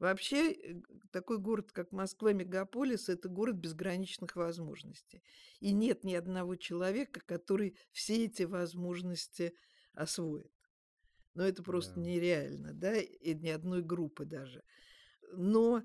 вообще, 0.00 0.50
э, 0.52 0.80
такой 1.12 1.38
город, 1.38 1.70
как 1.70 1.92
Москва, 1.92 2.32
мегаполис, 2.32 3.08
это 3.08 3.28
город 3.28 3.54
безграничных 3.54 4.34
возможностей. 4.34 5.22
И 5.60 5.70
нет 5.72 6.02
ни 6.02 6.14
одного 6.14 6.56
человека, 6.56 7.20
который 7.24 7.78
все 7.92 8.24
эти 8.24 8.42
возможности 8.42 9.54
освоит. 9.92 10.50
Но 11.34 11.44
это 11.44 11.62
просто 11.62 11.94
Да. 11.96 12.00
нереально, 12.02 12.72
да, 12.72 12.96
и 12.96 13.34
ни 13.34 13.48
одной 13.48 13.82
группы 13.82 14.24
даже. 14.24 14.62
Но 15.32 15.82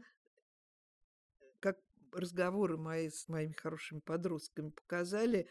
как 1.59 1.79
разговоры 2.11 2.77
мои 2.77 3.09
с 3.09 3.27
моими 3.27 3.53
хорошими 3.53 3.99
подростками 3.99 4.69
показали, 4.69 5.49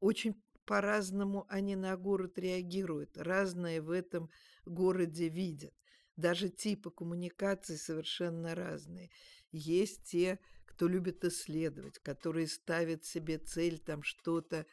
очень 0.00 0.34
по-разному 0.64 1.46
они 1.48 1.76
на 1.76 1.96
город 1.96 2.38
реагируют, 2.38 3.16
разное 3.16 3.80
в 3.80 3.90
этом 3.90 4.30
городе 4.64 5.28
видят. 5.28 5.74
Даже 6.16 6.48
типы 6.48 6.90
коммуникаций 6.90 7.76
совершенно 7.76 8.54
разные. 8.54 9.10
Есть 9.52 10.04
те, 10.04 10.38
кто 10.64 10.88
любит 10.88 11.24
исследовать, 11.24 11.98
которые 12.00 12.48
ставят 12.48 13.04
себе 13.04 13.38
цель 13.38 13.78
там 13.78 14.02
что-то 14.02 14.66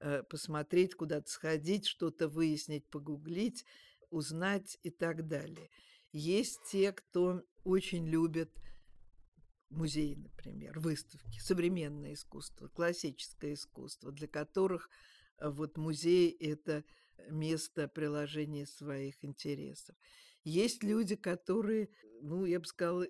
э, 0.00 0.22
посмотреть, 0.24 0.94
куда-то 0.94 1.30
сходить, 1.30 1.86
что-то 1.86 2.28
выяснить, 2.28 2.86
погуглить, 2.88 3.64
узнать 4.10 4.78
и 4.82 4.90
так 4.90 5.26
далее. 5.26 5.70
Есть 6.12 6.60
те, 6.70 6.92
кто 6.92 7.42
очень 7.64 8.06
любит 8.06 8.50
музеи, 9.70 10.14
например, 10.14 10.78
выставки, 10.80 11.38
современное 11.38 12.14
искусство, 12.14 12.68
классическое 12.68 13.54
искусство, 13.54 14.10
для 14.12 14.26
которых 14.26 14.90
э, 15.38 15.48
вот 15.48 15.76
музей– 15.76 16.30
это 16.40 16.84
место 17.28 17.86
приложения 17.88 18.66
своих 18.66 19.24
интересов. 19.24 19.94
Есть 20.42 20.82
люди, 20.82 21.16
которые, 21.16 21.90
ну, 22.22 22.44
я 22.44 22.58
бы 22.58 22.66
сказала, 22.66 23.06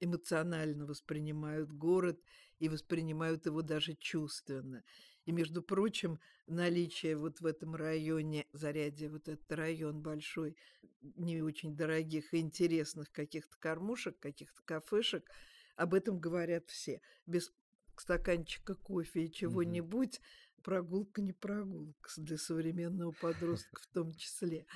эмоционально 0.00 0.86
воспринимают 0.86 1.72
город 1.72 2.20
и 2.58 2.68
воспринимают 2.68 3.46
его 3.46 3.62
даже 3.62 3.94
чувственно. 3.94 4.84
И, 5.26 5.32
между 5.32 5.62
прочим, 5.62 6.20
наличие 6.46 7.16
вот 7.16 7.40
в 7.40 7.46
этом 7.46 7.74
районе, 7.74 8.46
Зарядье, 8.52 9.08
вот 9.08 9.28
этот 9.28 9.50
район 9.52 10.02
большой, 10.02 10.56
не 11.00 11.42
очень 11.42 11.76
дорогих 11.76 12.34
и 12.34 12.38
интересных 12.38 13.10
каких-то 13.10 13.56
кормушек, 13.58 14.18
каких-то 14.18 14.62
кафешек, 14.64 15.28
об 15.76 15.94
этом 15.94 16.18
говорят 16.18 16.68
все. 16.68 17.00
Без 17.26 17.52
стаканчика 17.96 18.74
кофе 18.74 19.24
и 19.24 19.32
чего-нибудь 19.32 20.20
прогулка 20.62 21.20
не 21.22 21.32
прогулка 21.32 22.10
для 22.16 22.38
современного 22.38 23.12
подростка 23.12 23.80
в 23.80 23.86
том 23.88 24.12
числе. 24.14 24.66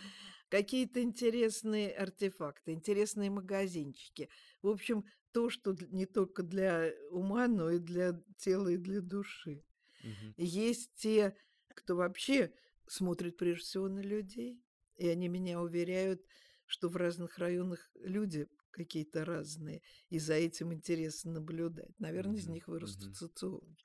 Какие-то 0.49 1.03
интересные 1.03 1.91
артефакты, 1.91 2.73
интересные 2.73 3.31
магазинчики. 3.31 4.29
В 4.63 4.69
общем, 4.69 5.05
то, 5.33 5.51
что 5.51 5.77
не 5.91 6.07
только 6.07 6.43
для 6.43 6.91
ума, 7.11 7.49
но 7.49 7.71
и 7.71 7.79
для 7.79 8.21
тела 8.39 8.69
и 8.69 8.77
для 8.77 9.01
души. 9.01 9.63
Мгм. 10.03 10.35
Есть 10.37 10.95
те, 10.97 11.37
кто 11.75 11.97
вообще 11.97 12.53
смотрит 12.87 13.37
прежде 13.37 13.65
всего 13.65 13.89
на 13.89 14.01
людей, 14.01 14.63
и 14.97 15.09
они 15.09 15.29
меня 15.29 15.61
уверяют, 15.61 16.23
что 16.67 16.89
в 16.89 16.97
разных 16.97 17.39
районах 17.39 17.91
люди 17.95 18.47
какие-то 18.71 19.25
разные, 19.25 19.83
и 20.11 20.19
за 20.19 20.35
этим 20.35 20.73
интересно 20.73 21.33
наблюдать. 21.33 21.99
Наверное, 21.99 22.37
из 22.37 22.47
Мгм, 22.47 22.55
них 22.55 22.69
вырастут 22.69 23.11
мгм. 23.11 23.17
социологи. 23.17 23.85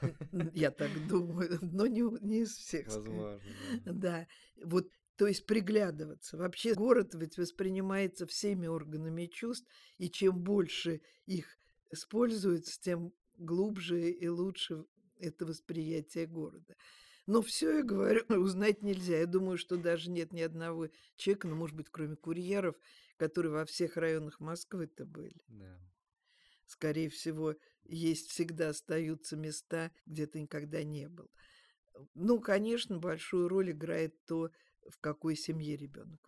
Я 0.54 0.70
так 0.70 1.06
думаю, 1.06 1.58
но 1.62 1.86
не, 1.86 2.02
не 2.20 2.40
из 2.42 2.56
всех. 2.56 2.86
Возможно, 2.86 3.40
да. 3.84 3.92
Да, 3.92 4.26
вот, 4.62 4.88
то 5.16 5.26
есть 5.26 5.46
приглядываться. 5.46 6.36
Вообще 6.36 6.74
город 6.74 7.14
ведь 7.14 7.36
воспринимается 7.36 8.26
всеми 8.26 8.66
органами 8.66 9.26
чувств, 9.26 9.68
и 9.98 10.10
чем 10.10 10.42
больше 10.42 11.00
их 11.26 11.58
используется, 11.90 12.80
тем 12.80 13.12
глубже 13.36 14.10
и 14.10 14.28
лучше 14.28 14.84
это 15.22 15.46
восприятие 15.46 16.26
города. 16.26 16.76
Но 17.26 17.40
все, 17.40 17.78
я 17.78 17.82
говорю, 17.82 18.24
узнать 18.28 18.82
нельзя. 18.82 19.18
Я 19.18 19.26
думаю, 19.26 19.56
что 19.56 19.76
даже 19.76 20.10
нет 20.10 20.32
ни 20.32 20.40
одного 20.40 20.88
человека, 21.16 21.48
ну, 21.48 21.56
может 21.56 21.76
быть, 21.76 21.88
кроме 21.90 22.16
курьеров, 22.16 22.76
которые 23.16 23.52
во 23.52 23.64
всех 23.64 23.96
районах 23.96 24.40
Москвы-то 24.40 25.04
были. 25.06 25.40
Да. 25.48 25.78
Скорее 26.66 27.08
всего, 27.10 27.54
есть 27.84 28.30
всегда 28.30 28.70
остаются 28.70 29.36
места, 29.36 29.92
где 30.06 30.26
ты 30.26 30.40
никогда 30.40 30.82
не 30.82 31.08
был. 31.08 31.30
Ну, 32.14 32.40
конечно, 32.40 32.98
большую 32.98 33.48
роль 33.48 33.72
играет 33.72 34.24
то, 34.24 34.50
в 34.88 34.98
какой 34.98 35.36
семье 35.36 35.76
ребенок. 35.76 36.20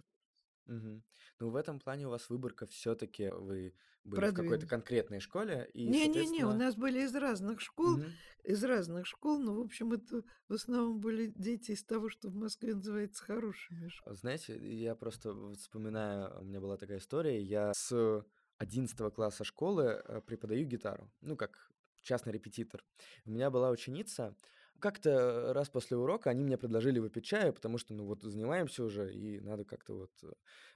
Мгм. 0.67 1.03
Ну, 1.41 1.51
в 1.51 1.57
этом 1.57 1.79
плане 1.79 2.07
у 2.07 2.11
вас 2.11 2.31
выборка 2.31 2.67
все-таки 2.67 3.29
вы 3.29 3.75
были 4.05 4.21
в 4.21 4.35
какой-то 4.35 4.47
Продвинут. 4.47 4.71
конкретной 4.71 5.21
школе, 5.21 5.69
и, 5.73 5.87
Не-не-не, 5.87 6.45
у 6.45 6.49
соответственно... 6.49 6.55
нас 6.55 6.77
были 6.77 7.03
из 7.03 7.15
разных 7.15 7.61
школ, 7.61 7.99
Мгм. 7.99 8.13
из 8.45 8.65
разных 8.65 9.07
школ, 9.07 9.39
но, 9.39 9.55
в 9.55 9.61
общем, 9.61 9.93
это 9.93 10.23
в 10.49 10.53
основном 10.55 11.01
были 11.01 11.33
дети 11.37 11.73
из 11.73 11.85
того, 11.85 12.09
что 12.09 12.29
в 12.29 12.35
Москве 12.35 12.75
называется 12.75 13.23
хорошими 13.25 13.89
школами. 13.89 14.17
Знаете, 14.19 14.57
я 14.75 14.95
просто 14.95 15.33
вот 15.33 15.57
вспоминаю, 15.57 16.41
у 16.41 16.45
меня 16.45 16.61
была 16.61 16.77
такая 16.77 16.99
история, 16.99 17.41
я 17.43 17.73
с 17.75 18.25
11 18.59 19.11
класса 19.15 19.45
школы 19.45 20.03
э, 20.05 20.21
преподаю 20.27 20.67
гитару, 20.67 21.11
ну, 21.21 21.37
как 21.37 21.71
частный 22.03 22.33
репетитор. 22.33 22.85
У 23.25 23.31
меня 23.31 23.51
была 23.51 23.71
ученица, 23.71 24.37
как-то 24.81 25.53
раз 25.55 25.69
после 25.69 25.97
урока 25.97 26.31
они 26.31 26.45
мне 26.45 26.59
предложили 26.59 26.99
выпить 26.99 27.25
чаю, 27.25 27.53
потому 27.53 27.79
что, 27.79 27.95
ну, 27.95 28.05
вот 28.05 28.23
занимаемся 28.23 28.85
уже, 28.85 29.13
и 29.13 29.41
надо 29.41 29.65
как-то 29.65 29.95
вот 29.95 30.11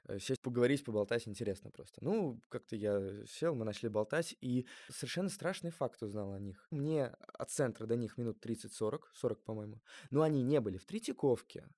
э, 0.09 0.19
сесть, 0.19 0.41
поговорить, 0.41 0.85
поболтать, 0.85 1.29
интересно 1.29 1.71
просто. 1.71 2.03
Ну, 2.03 2.41
как-то 2.49 2.77
я 2.77 3.25
сел, 3.27 3.55
мы 3.55 3.65
начали 3.65 3.89
болтать, 3.89 4.37
и 4.41 4.67
совершенно 4.89 5.29
страшный 5.29 5.71
факт 5.71 6.03
узнал 6.03 6.33
о 6.33 6.41
них. 6.41 6.67
Мне 6.71 7.07
от 7.35 7.51
центра 7.51 7.87
до 7.87 7.97
них 7.97 8.19
минут 8.19 8.45
30-40, 8.45 9.01
40, 9.15 9.45
по-моему, 9.45 9.83
но 10.11 10.23
они 10.23 10.43
не 10.43 10.61
были 10.61 10.79
в 10.79 10.87
Третьяковке, 10.87 11.69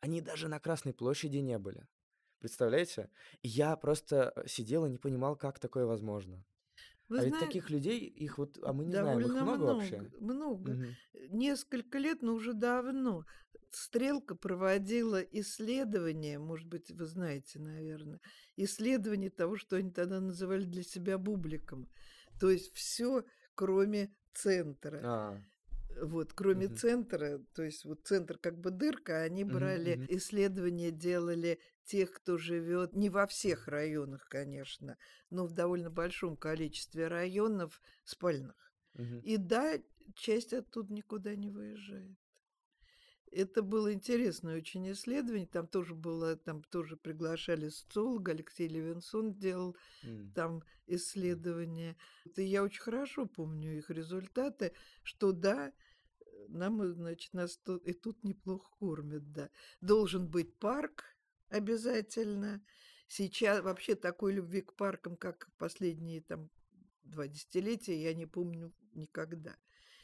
они 0.00 0.20
даже 0.20 0.48
на 0.48 0.58
Красной 0.60 0.92
площади 0.92 1.38
не 1.38 1.58
были. 1.58 1.86
Представляете? 2.40 3.10
Я 3.42 3.76
просто 3.76 4.32
э, 4.36 4.46
сидел 4.46 4.86
и 4.86 4.90
не 4.90 4.98
понимал, 4.98 5.36
как 5.36 5.58
такое 5.58 5.86
возможно. 5.86 6.44
Вы 7.08 7.18
А 7.18 7.24
ведь 7.24 7.30
знаете, 7.30 7.46
таких 7.46 7.70
людей, 7.70 8.00
их 8.00 8.38
вот, 8.38 8.58
а 8.62 8.72
мы 8.72 8.84
не 8.84 8.92
знаем, 8.92 9.20
их 9.20 9.26
много 9.26 9.42
много, 9.42 9.62
вообще? 9.64 10.00
много. 10.20 10.70
Мгм. 10.72 10.94
Несколько 11.30 11.98
лет, 11.98 12.22
но 12.22 12.34
уже 12.34 12.52
давно, 12.52 13.24
Стрелка 13.70 14.34
проводила 14.34 15.20
исследования, 15.20 16.38
может 16.38 16.66
быть, 16.66 16.90
вы 16.90 17.04
знаете, 17.04 17.58
наверное, 17.58 18.20
исследования 18.56 19.30
того, 19.30 19.56
что 19.56 19.76
они 19.76 19.90
тогда 19.90 20.20
называли 20.20 20.64
для 20.64 20.82
себя 20.82 21.18
бубликом. 21.18 21.86
То 22.40 22.50
есть 22.50 22.74
все, 22.74 23.24
кроме 23.54 24.14
центра. 24.32 25.00
А, 25.04 25.38
Вот, 26.00 26.32
кроме 26.34 26.68
мгм. 26.68 26.76
центра, 26.76 27.38
то 27.54 27.62
есть 27.62 27.84
вот 27.84 28.06
центр 28.06 28.38
как 28.38 28.58
бы 28.58 28.70
дырка, 28.70 29.22
они 29.22 29.44
брали 29.44 29.94
мгм. 29.94 30.08
исследования, 30.08 30.90
делали 30.90 31.58
тех, 31.84 32.12
кто 32.12 32.36
живет 32.38 32.94
не 32.94 33.08
во 33.10 33.26
всех 33.26 33.68
районах, 33.68 34.28
конечно, 34.28 34.98
но 35.30 35.46
в 35.46 35.52
довольно 35.52 35.90
большом 35.90 36.36
количестве 36.36 37.08
районов 37.08 37.80
спальных. 38.04 38.72
Мгм. 38.94 39.22
И 39.22 39.36
да, 39.38 39.78
часть 40.14 40.52
оттуда 40.52 40.92
никуда 40.92 41.34
не 41.34 41.50
выезжает. 41.50 42.16
Это 43.32 43.62
было 43.62 43.92
интересное 43.92 44.56
очень 44.56 44.90
исследование. 44.92 45.46
Там 45.46 45.66
тоже 45.66 45.94
было, 45.94 46.36
там 46.36 46.62
тоже 46.62 46.96
приглашали 46.96 47.68
социолога, 47.68 48.32
Алексей 48.32 48.68
Левинсон 48.68 49.34
делал 49.34 49.76
М. 50.02 50.32
там 50.34 50.62
исследования. 50.86 51.96
Это 52.24 52.42
я 52.42 52.62
очень 52.62 52.82
хорошо 52.82 53.26
помню 53.26 53.76
их 53.76 53.90
результаты, 53.90 54.72
что 55.02 55.32
да, 55.32 55.72
нам, 56.48 56.82
э, 56.82 56.92
значит, 56.92 57.32
нас 57.34 57.56
тут, 57.56 57.86
и 57.86 57.92
тут 57.92 58.22
неплохо 58.24 58.70
кормят, 58.78 59.32
да. 59.32 59.50
Должен 59.80 60.28
быть 60.28 60.56
парк 60.58 61.04
обязательно. 61.48 62.62
Сейчас 63.08 63.60
вообще 63.62 63.94
такой 63.94 64.32
любви 64.32 64.62
к 64.62 64.74
паркам, 64.74 65.16
как 65.16 65.50
последние 65.58 66.22
там 66.22 66.50
два 67.04 67.28
десятилетия, 67.28 68.00
я 68.00 68.14
не 68.14 68.26
помню 68.26 68.72
никогда. 68.94 69.56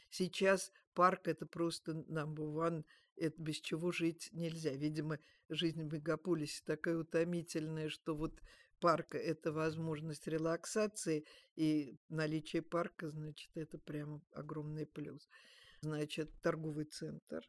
Сейчас 0.09 0.71
парк 0.93 1.27
это 1.27 1.45
просто 1.45 1.91
number 1.91 2.45
one, 2.53 2.85
это 3.15 3.41
без 3.41 3.57
чего 3.57 3.91
жить 3.91 4.29
нельзя. 4.31 4.71
Видимо, 4.71 5.19
жизнь 5.49 5.81
в 5.83 5.93
мегаполисе 5.93 6.61
такая 6.65 6.97
утомительная, 6.97 7.89
что 7.89 8.15
вот 8.15 8.41
парк 8.79 9.15
это 9.15 9.51
возможность 9.51 10.27
релаксации, 10.27 11.25
и 11.55 11.97
наличие 12.09 12.61
парка, 12.61 13.09
значит, 13.09 13.49
это 13.55 13.77
прямо 13.77 14.21
огромный 14.31 14.85
плюс. 14.85 15.29
Значит, 15.81 16.31
торговый 16.41 16.85
центр, 16.85 17.47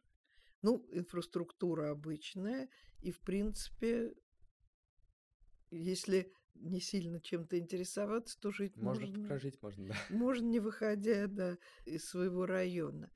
ну, 0.61 0.85
инфраструктура 0.91 1.91
обычная, 1.91 2.69
и, 3.01 3.11
в 3.11 3.19
принципе, 3.19 4.13
если 5.71 6.33
не 6.55 6.79
сильно 6.79 7.19
чем-то 7.19 7.59
интересоваться, 7.59 8.39
то 8.39 8.51
жить 8.51 8.77
Можно 8.77 9.07
можно, 9.07 9.27
прожить, 9.27 9.61
можно, 9.61 9.87
да. 9.87 9.95
можно 10.09 10.45
не 10.45 10.59
выходя 10.59 11.27
да, 11.27 11.57
из 11.85 12.05
своего 12.05 12.45
района. 12.45 13.11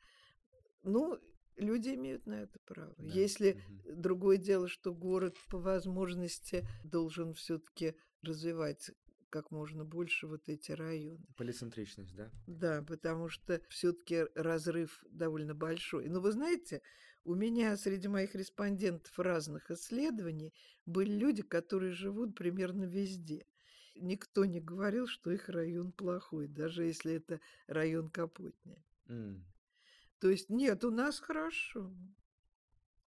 Ну, 0.84 1.20
люди 1.60 1.90
имеют 1.96 2.26
на 2.26 2.42
это 2.42 2.60
право. 2.66 2.96
Да. 2.98 3.14
Если 3.14 3.62
Мгм. 3.70 4.02
другое 4.02 4.38
дело, 4.38 4.68
что 4.68 4.94
город 4.94 5.36
по 5.50 5.58
возможности 5.58 6.66
должен 6.84 7.34
все-таки 7.34 7.96
развивать 8.22 8.92
как 9.30 9.52
можно 9.52 9.86
больше 9.86 10.28
вот 10.28 10.50
эти 10.50 10.72
районы. 10.72 11.26
Полицентричность, 11.38 12.16
да? 12.16 12.30
Да, 12.48 12.82
потому 12.82 13.30
что 13.30 13.62
все-таки 13.70 14.26
разрыв 14.36 15.04
довольно 15.12 15.54
большой. 15.54 16.10
Но 16.10 16.20
вы 16.20 16.32
знаете, 16.32 16.82
у 17.24 17.36
меня 17.36 17.78
среди 17.78 18.08
моих 18.08 18.34
респондентов 18.34 19.20
разных 19.20 19.70
исследований 19.70 20.54
были 20.86 21.12
люди, 21.12 21.44
которые 21.44 21.92
живут 21.92 22.36
примерно 22.36 22.86
везде. 22.86 23.46
Никто 23.96 24.46
не 24.46 24.60
говорил, 24.62 25.06
что 25.08 25.30
их 25.32 25.50
район 25.50 25.92
плохой, 25.92 26.48
даже 26.48 26.86
если 26.86 27.16
это 27.16 27.40
район 27.68 28.10
Капотня. 28.10 28.84
М. 29.10 29.44
То 30.20 30.30
есть 30.30 30.50
нет, 30.50 30.84
у 30.84 30.92
нас 30.92 31.20
хорошо. 31.20 31.94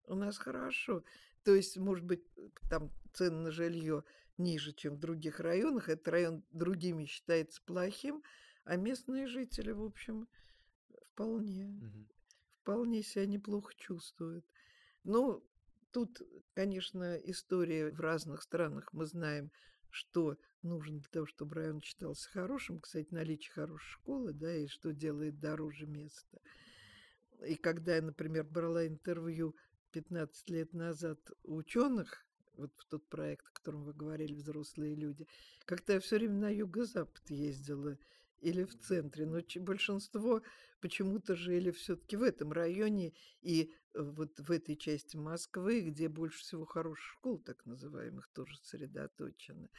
У 0.05 0.15
нас 0.15 0.37
хорошо. 0.37 1.03
То 1.43 1.55
есть, 1.55 1.77
может 1.77 2.05
быть, 2.05 2.23
там 2.69 2.91
цены 3.13 3.37
на 3.43 3.51
жилье 3.51 4.03
ниже, 4.37 4.73
чем 4.73 4.95
в 4.95 4.99
других 4.99 5.39
районах. 5.39 5.89
Этот 5.89 6.07
район 6.07 6.43
другими 6.51 7.05
считается 7.05 7.61
плохим, 7.63 8.23
а 8.63 8.75
местные 8.75 9.27
жители, 9.27 9.71
в 9.71 9.83
общем, 9.83 10.27
вполне, 11.13 11.67
Мгм. 11.67 12.07
вполне 12.61 13.03
себя 13.03 13.25
неплохо 13.25 13.73
чувствуют. 13.75 14.45
Ну, 15.03 15.43
тут, 15.91 16.21
конечно, 16.53 17.15
история 17.17 17.91
в 17.91 17.99
разных 17.99 18.41
странах. 18.43 18.93
Мы 18.93 19.05
знаем, 19.05 19.51
что 19.89 20.37
нужно 20.61 20.99
для 20.99 21.09
того, 21.09 21.25
чтобы 21.25 21.55
район 21.55 21.81
считался 21.81 22.29
хорошим. 22.29 22.79
Кстати, 22.79 23.07
наличие 23.13 23.53
хорошей 23.53 23.89
школы, 23.89 24.33
да, 24.33 24.55
и 24.55 24.67
что 24.67 24.93
делает 24.93 25.39
дороже 25.39 25.87
место. 25.87 26.41
И 27.45 27.55
когда 27.55 27.95
я, 27.95 28.01
например, 28.01 28.43
брала 28.43 28.85
интервью 28.85 29.55
15 29.91 30.49
лет 30.49 30.73
назад 30.73 31.19
у 31.43 31.55
ученых, 31.55 32.25
вот 32.55 32.71
в 32.77 32.85
тот 32.85 33.07
проект, 33.09 33.47
о 33.47 33.51
котором 33.51 33.83
вы 33.83 33.93
говорили, 33.93 34.33
взрослые 34.33 34.95
люди, 34.95 35.27
как-то 35.65 35.93
я 35.93 35.99
все 35.99 36.17
время 36.17 36.35
на 36.35 36.49
юго-запад 36.49 37.29
ездила 37.29 37.97
или 38.39 38.63
в 38.63 38.77
центре, 38.77 39.25
но 39.25 39.39
большинство 39.61 40.41
почему-то 40.79 41.35
жили 41.35 41.71
все-таки 41.71 42.15
в 42.15 42.23
этом 42.23 42.51
районе 42.51 43.13
и 43.41 43.71
э, 43.93 44.01
вот 44.01 44.39
в 44.39 44.51
этой 44.51 44.75
части 44.75 45.15
Москвы, 45.15 45.81
где 45.81 46.09
больше 46.09 46.39
всего 46.39 46.65
хороших 46.65 47.05
школ, 47.17 47.39
так 47.39 47.65
называемых, 47.65 48.27
тоже 48.33 48.57
сосредоточено. 48.57 49.69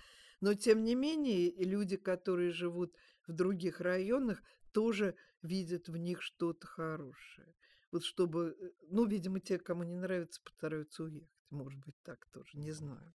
Но, 0.40 0.54
тем 0.54 0.84
не 0.84 0.94
менее, 0.94 1.52
люди, 1.64 1.96
которые 1.96 2.50
живут 2.50 2.94
в 3.26 3.32
других 3.32 3.80
районах, 3.80 4.42
тоже 4.72 5.14
видят 5.42 5.88
в 5.88 5.96
них 5.96 6.22
что-то 6.22 6.66
хорошее. 6.66 7.54
Вот 7.90 8.04
чтобы, 8.04 8.56
э, 8.58 8.70
ну, 8.88 9.04
видимо, 9.06 9.40
те, 9.40 9.58
кому 9.58 9.82
не 9.84 9.96
нравится, 9.96 10.40
постараются 10.42 11.04
уехать. 11.04 11.28
Может 11.50 11.78
быть, 11.80 11.94
так 12.02 12.26
тоже, 12.26 12.58
не 12.58 12.72
знаю. 12.72 13.12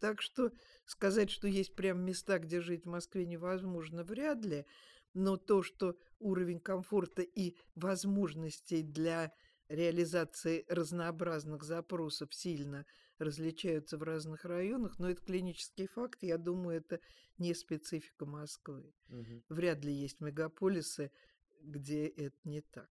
Так 0.00 0.22
что 0.22 0.50
сказать, 0.86 1.30
что 1.30 1.46
есть 1.46 1.76
прям 1.76 2.04
места, 2.04 2.38
где 2.38 2.60
жить 2.60 2.84
в 2.84 2.88
Москве 2.88 3.26
невозможно, 3.26 4.02
вряд 4.02 4.44
ли. 4.44 4.66
Но 5.12 5.36
то, 5.36 5.62
что 5.62 5.96
уровень 6.18 6.60
комфорта 6.60 7.22
и 7.22 7.56
возможностей 7.74 8.82
для 8.82 9.32
реализации 9.68 10.64
разнообразных 10.68 11.62
запросов 11.62 12.34
сильно 12.34 12.86
различаются 13.20 13.98
в 13.98 14.02
разных 14.02 14.44
районах, 14.44 14.98
но 14.98 15.10
это 15.10 15.22
клинический 15.22 15.86
факт, 15.86 16.22
я 16.22 16.38
думаю, 16.38 16.78
это 16.78 17.00
не 17.38 17.54
специфика 17.54 18.26
Москвы. 18.26 18.92
Мгм. 19.08 19.44
Вряд 19.48 19.84
ли 19.84 19.92
есть 19.92 20.20
мегаполисы, 20.20 21.12
где 21.60 22.06
это 22.06 22.36
не 22.44 22.60
так. 22.62 22.90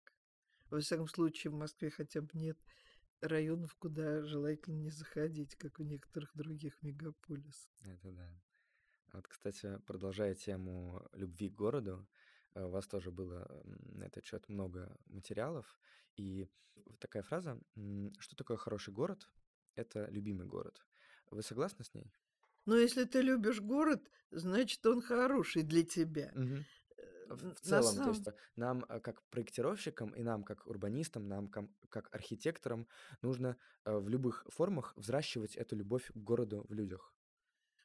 Во 0.70 0.80
всяком 0.80 1.08
случае, 1.08 1.50
в 1.50 1.54
Москве 1.54 1.90
хотя 1.90 2.20
бы 2.20 2.28
нет 2.34 2.58
районов, 3.20 3.74
куда 3.76 4.22
желательно 4.24 4.76
не 4.76 4.90
заходить, 4.90 5.56
как 5.56 5.80
у 5.80 5.82
некоторых 5.82 6.30
других 6.34 6.80
мегаполисов. 6.82 7.72
Это 7.80 8.12
да. 8.12 8.30
А 9.10 9.16
Вот, 9.16 9.28
кстати, 9.28 9.78
продолжая 9.86 10.34
тему 10.34 11.08
любви 11.12 11.48
к 11.48 11.54
городу, 11.54 12.06
э, 12.54 12.64
у 12.64 12.68
вас 12.68 12.86
тоже 12.86 13.10
было 13.10 13.62
на 13.64 14.04
этот 14.04 14.24
счет 14.24 14.48
много 14.48 14.94
материалов. 15.06 15.78
И 16.16 16.48
такая 16.98 17.22
фраза, 17.22 17.58
что 18.18 18.36
такое 18.36 18.56
хороший 18.56 18.92
город? 18.92 19.28
Это 19.74 20.06
любимый 20.10 20.46
город. 20.46 20.84
Вы 21.30 21.42
согласны 21.42 21.84
с 21.84 21.94
ней? 21.94 22.12
Но 22.66 22.76
если 22.76 23.04
ты 23.04 23.22
любишь 23.22 23.60
город, 23.60 24.10
значит, 24.30 24.84
он 24.86 25.00
хороший 25.00 25.62
для 25.62 25.82
тебя. 25.84 26.32
Э, 26.34 27.34
В 27.34 27.60
целом, 27.60 27.82
то 27.82 27.92
самом- 27.92 28.08
есть 28.12 28.28
э, 28.28 28.34
нам, 28.56 28.84
э, 28.88 29.00
как 29.00 29.22
проектировщикам, 29.30 30.10
и 30.10 30.22
нам, 30.22 30.42
как 30.44 30.66
урбанистам, 30.66 31.28
нам, 31.28 31.48
как 31.48 32.14
архитекторам, 32.14 32.86
нужно 33.22 33.56
э, 33.84 33.96
в 33.98 34.08
любых 34.08 34.44
формах 34.48 34.94
взращивать 34.96 35.56
эту 35.56 35.76
любовь 35.76 36.10
к 36.12 36.16
городу 36.16 36.64
в 36.68 36.72
людях. 36.74 37.14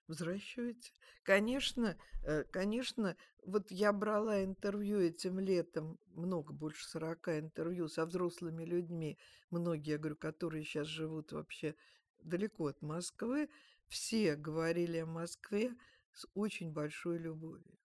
Взращиваете? 0.08 0.92
Конечно, 1.24 1.98
э, 2.24 2.44
конечно, 2.44 3.16
вот 3.46 3.72
я 3.72 3.94
брала 3.94 4.44
интервью 4.44 5.00
этим 5.00 5.40
летом, 5.40 5.98
много, 6.08 6.54
больше 6.54 6.86
40 6.88 7.40
интервью 7.40 7.88
со 7.88 8.06
взрослыми 8.06 8.66
людьми, 8.66 9.18
многие, 9.50 9.92
я 9.92 9.98
говорю, 9.98 10.18
которые 10.18 10.66
сейчас 10.66 10.88
живут 10.88 11.32
вообще 11.32 11.76
далеко 12.20 12.68
от 12.68 12.82
Москвы, 12.82 13.50
все 13.88 14.36
говорили 14.36 14.98
о 14.98 15.06
Москве 15.06 15.74
с 16.12 16.28
очень 16.34 16.72
большой 16.72 17.18
любовью. 17.18 17.80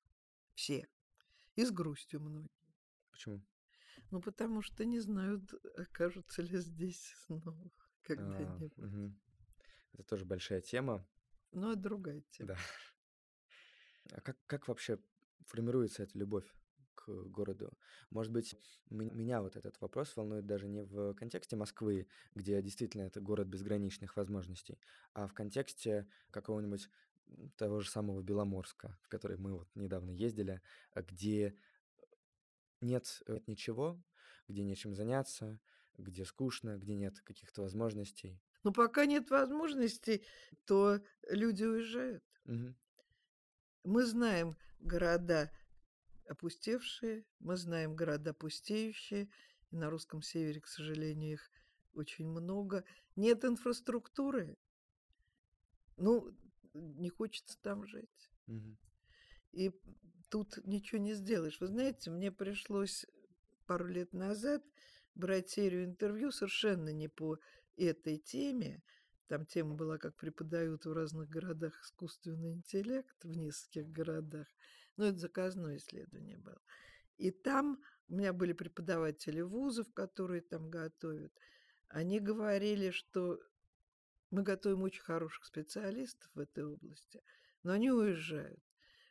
Все. 0.54 0.88
И 1.54 1.64
с 1.64 1.70
грустью 1.70 2.20
многие. 2.20 2.50
Почему? 3.12 3.40
Ну, 4.10 4.20
потому 4.20 4.62
что 4.62 4.84
не 4.84 5.00
знают, 5.00 5.52
окажутся 5.76 6.42
ли 6.42 6.58
здесь 6.58 7.14
снова 7.26 7.56
А, 7.56 7.70
когда-нибудь. 8.02 8.76
мгм. 8.76 9.20
Это 9.92 10.02
тоже 10.02 10.24
большая 10.24 10.60
тема. 10.60 11.06
Но 11.52 11.72
это 11.72 11.80
другая 11.80 12.22
тема. 12.30 12.48
Да. 12.48 12.58
А 14.12 14.20
как, 14.20 14.36
как 14.46 14.68
вообще 14.68 14.98
формируется 15.46 16.02
эта 16.02 16.18
любовь 16.18 16.46
к 16.94 17.08
городу? 17.08 17.76
Может 18.10 18.32
быть, 18.32 18.54
меня 18.90 19.42
вот 19.42 19.56
этот 19.56 19.80
вопрос 19.80 20.16
волнует 20.16 20.46
даже 20.46 20.68
не 20.68 20.82
в 20.82 21.14
контексте 21.14 21.56
Москвы, 21.56 22.08
где 22.34 22.60
действительно 22.62 23.02
это 23.02 23.20
город 23.20 23.48
безграничных 23.48 24.16
возможностей, 24.16 24.78
а 25.12 25.26
в 25.26 25.34
контексте 25.34 26.08
какого-нибудь 26.30 26.88
того 27.56 27.80
же 27.80 27.90
самого 27.90 28.22
Беломорска, 28.22 28.98
в 29.02 29.08
который 29.08 29.36
мы 29.36 29.52
вот 29.54 29.68
недавно 29.74 30.10
ездили, 30.10 30.62
а 30.92 31.02
где 31.02 31.54
нет 32.80 33.22
э, 33.26 33.40
ничего, 33.46 34.02
где 34.46 34.62
нечем 34.62 34.94
заняться, 34.94 35.60
где 35.96 36.24
скучно, 36.24 36.78
где 36.78 36.94
нет 36.94 37.20
каких-то 37.20 37.62
возможностей. 37.62 38.40
Но 38.64 38.72
пока 38.72 39.06
нет 39.06 39.30
возможностей, 39.30 40.24
то 40.64 41.00
люди 41.28 41.64
уезжают. 41.64 42.24
Мгм. 42.44 42.76
Мы 43.84 44.04
знаем 44.04 44.56
города 44.80 45.50
опустевшие, 46.28 47.24
мы 47.38 47.56
знаем 47.56 47.96
города 47.96 48.34
пустеющие, 48.34 49.28
и 49.70 49.76
на 49.76 49.90
русском 49.90 50.22
севере, 50.22 50.60
к 50.60 50.66
сожалению, 50.66 51.34
их 51.34 51.50
очень 51.94 52.26
много. 52.26 52.84
Нет 53.16 53.44
инфраструктуры. 53.44 54.56
Ну, 55.96 56.30
не 56.74 57.10
хочется 57.10 57.58
там 57.60 57.86
жить. 57.86 58.30
Мгм. 58.46 58.78
И 59.52 59.72
тут 60.30 60.58
ничего 60.66 61.00
не 61.00 61.14
сделаешь. 61.14 61.60
Вы 61.60 61.66
знаете, 61.66 62.10
мне 62.10 62.30
пришлось 62.30 63.06
пару 63.66 63.86
лет 63.86 64.12
назад 64.12 64.62
брать 65.14 65.50
серию 65.50 65.84
интервью 65.84 66.30
совершенно 66.30 66.90
не 66.90 67.08
по 67.08 67.38
этой 67.86 68.18
теме. 68.18 68.82
Там 69.26 69.44
тема 69.44 69.74
была, 69.74 69.98
как 69.98 70.16
преподают 70.16 70.86
в 70.86 70.92
разных 70.92 71.28
городах 71.28 71.78
искусственный 71.82 72.52
интеллект, 72.52 73.16
в 73.22 73.36
нескольких 73.36 73.88
городах. 73.90 74.46
Но 74.96 75.06
это 75.06 75.18
заказное 75.18 75.76
исследование 75.76 76.38
было. 76.38 76.60
И 77.18 77.30
там 77.30 77.82
у 78.08 78.14
меня 78.14 78.32
были 78.32 78.52
преподаватели 78.52 79.40
вузов, 79.40 79.92
которые 79.92 80.40
там 80.40 80.70
готовят. 80.70 81.32
Они 81.88 82.20
говорили, 82.20 82.90
что 82.90 83.40
мы 84.30 84.42
готовим 84.42 84.82
очень 84.82 85.02
хороших 85.02 85.44
специалистов 85.44 86.30
в 86.34 86.40
этой 86.40 86.64
области, 86.64 87.22
но 87.62 87.72
они 87.72 87.90
уезжают, 87.90 88.62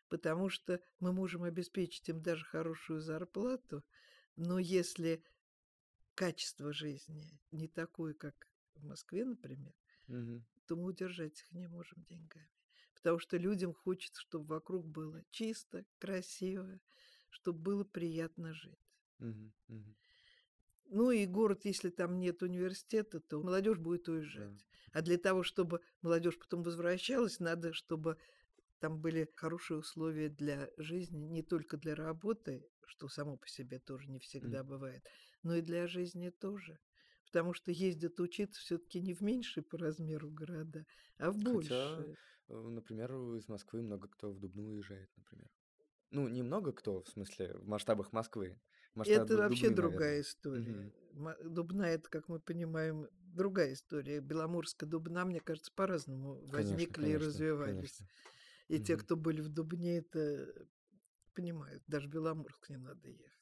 потому 0.09 0.49
что 0.49 0.79
мы 0.99 1.11
можем 1.11 1.43
обеспечить 1.43 2.07
им 2.09 2.21
даже 2.21 2.45
хорошую 2.45 3.01
зарплату, 3.01 3.83
но 4.35 4.59
если 4.59 5.23
качество 6.13 6.71
жизни 6.71 7.39
не 7.51 7.67
такое, 7.67 8.13
как 8.13 8.47
в 8.77 8.83
Москве, 8.85 9.25
например, 9.25 9.73
Мгм. 10.07 10.43
то 10.65 10.75
мы 10.75 10.85
удержать 10.85 11.39
их 11.39 11.51
не 11.53 11.67
можем 11.67 12.03
деньгами. 12.03 12.49
Потому 12.95 13.19
что 13.19 13.37
людям 13.37 13.73
хочется, 13.73 14.21
чтобы 14.21 14.45
вокруг 14.55 14.85
было 14.85 15.23
чисто, 15.31 15.85
красиво, 15.99 16.79
чтобы 17.29 17.59
было 17.59 17.83
приятно 17.83 18.53
жить. 18.53 18.79
Мгм. 19.19 19.53
Мгм. 19.67 19.95
Ну 20.89 21.11
и 21.11 21.25
город, 21.25 21.65
если 21.65 21.89
там 21.89 22.19
нет 22.19 22.41
университета, 22.43 23.19
то 23.19 23.41
молодежь 23.41 23.77
будет 23.77 24.07
уезжать. 24.07 24.47
Да. 24.47 24.63
А 24.93 25.01
для 25.01 25.17
того, 25.17 25.43
чтобы 25.43 25.81
молодежь 26.01 26.39
потом 26.39 26.63
возвращалась, 26.63 27.39
надо, 27.39 27.73
чтобы 27.73 28.17
там 28.79 28.99
были 28.99 29.29
хорошие 29.35 29.79
условия 29.79 30.29
для 30.29 30.69
жизни, 30.77 31.25
не 31.25 31.43
только 31.43 31.77
для 31.77 31.95
работы, 31.95 32.65
что 32.85 33.09
само 33.09 33.37
по 33.37 33.47
себе 33.47 33.79
тоже 33.79 34.09
не 34.09 34.19
всегда 34.19 34.63
бывает, 34.63 35.03
но 35.43 35.55
и 35.55 35.61
для 35.61 35.87
жизни 35.87 36.29
тоже. 36.29 36.79
Потому 37.27 37.53
что 37.53 37.71
ездят 37.71 38.19
учиться 38.19 38.59
все-таки 38.61 39.01
не 39.01 39.13
в 39.13 39.21
меньшие 39.21 39.63
по 39.63 39.77
размеру 39.77 40.29
города, 40.29 40.85
а 41.17 41.29
в 41.31 41.37
Хотя, 41.43 41.53
большие. 41.53 42.15
э, 42.49 42.53
например, 42.53 43.13
из 43.35 43.47
Москвы 43.49 43.81
много 43.81 44.07
кто 44.07 44.31
в 44.31 44.39
Дубну 44.39 44.69
уезжает, 44.69 45.09
например. 45.17 45.49
Ну, 46.11 46.27
не 46.29 46.41
много 46.41 46.71
кто, 46.71 47.01
в 47.01 47.09
смысле, 47.09 47.53
в 47.55 47.67
масштабах 47.67 48.13
Москвы. 48.13 48.57
Масштабы 48.95 49.25
Это 49.25 49.37
вообще 49.37 49.67
Дубны, 49.67 49.75
другая 49.75 50.21
наверное. 50.21 50.21
история. 50.21 50.91
Ма- 51.13 51.37
Дубна 51.43 51.83
это, 51.83 52.09
как 52.09 52.29
мы 52.29 52.39
понимаем, 52.39 53.07
другая 53.33 53.73
история. 53.73 54.21
Беломорская 54.21 54.89
Дубна, 54.89 55.25
мне 55.25 55.41
кажется, 55.41 55.71
по-разному 55.75 56.35
Конечно, 56.51 56.53
возникли 56.53 57.01
и 57.09 57.17
конечно, 57.17 57.25
развивались. 57.25 57.75
конечно. 57.75 58.07
И 58.69 58.79
те, 58.79 58.93
Мгм. 58.93 59.05
кто 59.05 59.15
были 59.17 59.41
в 59.41 59.49
Дубне, 59.49 59.97
это 59.97 60.47
понимают. 61.33 61.83
Даже 61.87 62.07
в 62.07 62.11
Беломорск 62.11 62.69
не 62.69 62.77
надо 62.77 63.07
ехать. 63.09 63.36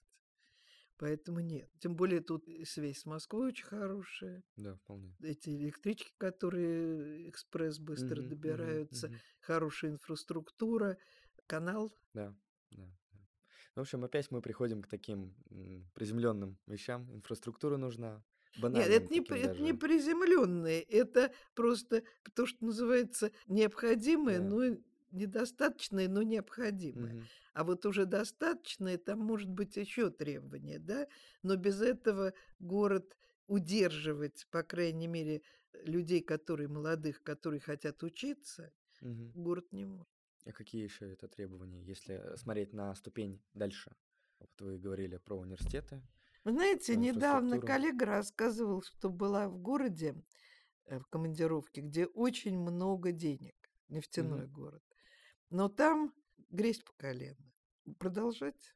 Поэтому 0.98 1.42
нет. 1.42 1.70
Тем 1.80 1.96
более 1.96 2.22
тут 2.22 2.46
связь 2.66 3.00
с 3.00 3.06
Москвой 3.06 3.48
очень 3.48 3.66
хорошая. 3.66 4.44
Да, 4.56 4.76
вполне. 4.76 5.14
Эти 5.22 5.50
электрички, 5.50 6.14
которые 6.18 7.30
экспресс 7.30 7.80
быстро 7.80 8.22
мгм, 8.22 8.30
добираются, 8.30 9.08
мгм. 9.08 9.20
хорошая 9.42 9.92
инфраструктура, 9.92 10.98
канал. 11.48 11.94
Да, 12.14 12.34
да, 12.72 12.84
да. 12.84 13.20
Ну, 13.76 13.82
в 13.82 13.82
общем, 13.82 14.04
опять 14.06 14.32
мы 14.32 14.42
приходим 14.42 14.82
к 14.82 14.88
таким 14.88 15.36
приземленным 15.94 16.58
вещам. 16.66 17.14
Инфраструктура 17.14 17.78
нужна. 17.78 18.24
Нет, 18.58 18.88
это 18.90 19.14
не, 19.14 19.20
это 19.20 19.62
не 19.62 19.74
приземленные, 19.74 20.82
это 20.84 21.34
просто 21.56 22.04
то, 22.36 22.46
что 22.46 22.64
называется 22.64 23.32
необходимое, 23.48 24.40
Да. 24.40 24.46
но 24.46 24.78
недостаточное, 25.12 26.08
но 26.08 26.22
необходимое. 26.24 27.16
Мгм. 27.16 27.30
А 27.54 27.64
вот 27.64 27.86
уже 27.86 28.06
достаточное, 28.06 28.98
там 28.98 29.20
может 29.20 29.50
быть 29.50 29.78
еще 29.78 30.10
требования, 30.10 30.80
да? 30.80 31.08
Но 31.44 31.56
без 31.56 31.82
этого 31.82 32.34
город 32.60 33.18
удерживать, 33.48 34.48
по 34.52 34.64
крайней 34.64 35.08
мере, 35.08 35.42
людей, 35.74 36.22
которые 36.22 36.68
молодых, 36.68 37.22
которые 37.24 37.60
хотят 37.60 38.02
учиться, 38.04 38.72
Мгм. 39.02 39.34
город 39.34 39.72
не 39.72 39.86
может. 39.86 40.08
А 40.46 40.52
какие 40.52 40.84
еще 40.84 41.12
это 41.12 41.28
требования, 41.28 41.82
если 41.84 42.16
э, 42.16 42.38
смотреть 42.38 42.74
на 42.74 42.94
ступень 42.96 43.42
дальше? 43.54 43.96
Вот 44.40 44.50
вы 44.62 44.78
говорили 44.78 45.18
про 45.18 45.38
университеты. 45.38 46.02
Вы 46.44 46.52
знаете, 46.52 46.96
недавно 46.96 47.60
коллега 47.60 48.06
рассказывал, 48.06 48.82
что 48.84 49.10
была 49.10 49.50
в 49.50 49.58
городе, 49.58 50.16
э, 50.86 51.00
в 51.00 51.08
командировке, 51.08 51.82
где 51.82 52.06
очень 52.06 52.58
много 52.60 53.12
денег, 53.12 53.56
нефтяной 53.90 54.46
Мгм. 54.46 54.52
город. 54.52 54.84
Но 55.50 55.70
там 55.70 56.14
грязь 56.50 56.80
по 56.80 56.92
колено. 56.94 57.38
Продолжать? 58.00 58.74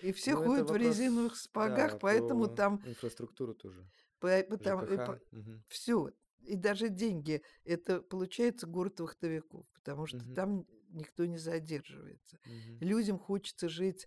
И 0.00 0.12
все 0.12 0.32
Ну, 0.34 0.40
это 0.40 0.48
ходят 0.48 0.66
в 0.66 0.72
вопрос, 0.72 0.86
резиновых 0.86 1.36
сапогах, 1.36 1.92
да, 1.92 1.98
поэтому 1.98 2.48
там 2.48 2.82
инфраструктуру 2.84 3.54
тоже. 3.54 3.88
по 4.18 4.42
потом 4.48 4.82
и 4.84 4.86
ЖКХ. 4.96 5.06
по 5.06 5.20
Мгм. 5.30 5.64
всё. 5.68 6.10
И 6.40 6.54
даже 6.54 6.88
деньги- 6.90 7.42
это, 7.64 8.00
получается, 8.02 8.66
город 8.66 9.00
вахтовиков, 9.00 9.66
потому 9.72 10.06
что 10.06 10.18
Мгм. 10.18 10.34
там 10.34 10.66
никто 10.90 11.24
не 11.24 11.38
задерживается. 11.38 12.38
Мгм. 12.44 12.78
Людям 12.80 13.18
хочется 13.18 13.68
жить 13.68 14.06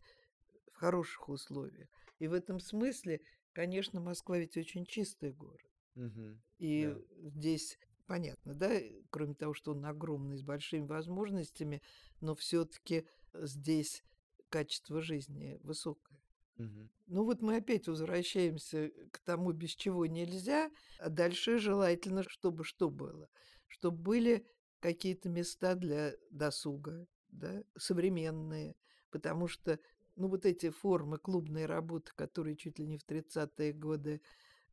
в 0.71 0.75
хороших 0.77 1.27
условиях. 1.29 1.89
И 2.19 2.27
в 2.27 2.33
этом 2.33 2.59
смысле, 2.59 3.21
конечно, 3.53 3.99
Москва 3.99 4.37
ведь 4.37 4.57
очень 4.57 4.85
чистый 4.85 5.31
город. 5.33 5.61
Мгм. 5.95 6.41
И 6.59 6.85
Да. 6.87 7.29
здесь 7.29 7.77
понятно, 8.09 8.55
да, 8.55 8.73
э, 8.73 9.03
кроме 9.11 9.35
того, 9.35 9.53
что 9.53 9.71
он 9.71 9.85
огромный, 9.85 10.35
с 10.35 10.41
большими 10.41 10.87
возможностями, 10.87 11.81
но 12.21 12.33
все 12.33 12.65
таки 12.65 13.05
здесь 13.33 14.03
качество 14.49 14.99
жизни 14.99 15.59
высокое. 15.61 16.19
Мгм. 16.57 16.89
Ну 17.05 17.23
вот 17.23 17.41
мы 17.41 17.57
опять 17.57 17.87
возвращаемся 17.87 18.91
к 19.11 19.19
тому, 19.19 19.51
без 19.51 19.75
чего 19.75 20.07
нельзя, 20.07 20.71
а 20.97 21.09
дальше 21.09 21.59
желательно, 21.59 22.23
чтобы 22.27 22.63
что 22.63 22.89
было? 22.89 23.29
Чтобы 23.67 23.97
были 23.97 24.47
какие-то 24.79 25.29
места 25.29 25.75
для 25.75 26.13
досуга, 26.31 27.05
да, 27.29 27.63
современные, 27.77 28.75
потому 29.11 29.47
что, 29.47 29.79
ну, 30.15 30.29
вот 30.29 30.47
эти 30.47 30.71
формы 30.71 31.19
клубной 31.19 31.67
работы, 31.67 32.11
которые 32.15 32.55
чуть 32.55 32.79
ли 32.79 32.87
не 32.87 32.97
в 32.97 33.03
30-е 33.03 33.71
годы 33.73 34.19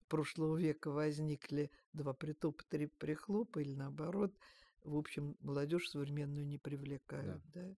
прошлого 0.09 0.57
века 0.57 0.90
возникли, 0.90 1.70
два 1.92 2.14
притопа, 2.14 2.64
три 2.68 2.86
прихлопа 2.86 3.61
или 3.61 3.74
наоборот, 3.74 4.36
в 4.82 4.96
общем, 4.96 5.36
молодежь 5.40 5.88
современную 5.88 6.46
не 6.46 6.59
привлекают, 6.59 7.42
да. 7.52 7.74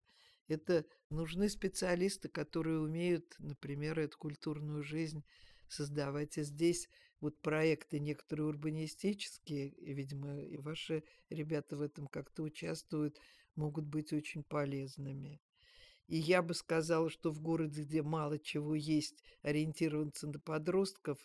Это 0.49 0.85
нужны 1.11 1.49
специалисты, 1.49 2.29
которые 2.29 2.79
умеют, 2.81 3.35
например, 3.39 3.99
эту 3.99 4.17
культурную 4.17 4.83
жизнь 4.83 5.25
создавать. 5.69 6.39
И 6.39 6.43
здесь 6.43 6.89
вот 7.21 7.41
проекты 7.41 7.99
некоторые 7.99 8.47
урбанистические, 8.47 9.71
и, 9.71 9.93
видимо, 9.93 10.41
и 10.41 10.57
ваши 10.59 11.03
ребята 11.31 11.77
в 11.77 11.81
этом 11.81 12.07
как-то 12.07 12.43
участвуют, 12.45 13.19
могут 13.57 13.87
быть 13.87 14.13
очень 14.13 14.45
полезными. 14.45 15.41
И 16.07 16.17
я 16.17 16.43
бы 16.43 16.55
сказала, 16.55 17.11
что 17.11 17.33
в 17.33 17.41
городе, 17.41 17.83
где 17.83 18.03
мало 18.03 18.39
чего 18.39 18.77
есть, 18.77 19.25
ориентироваться 19.43 20.29
на 20.29 20.39
подростков, 20.39 21.19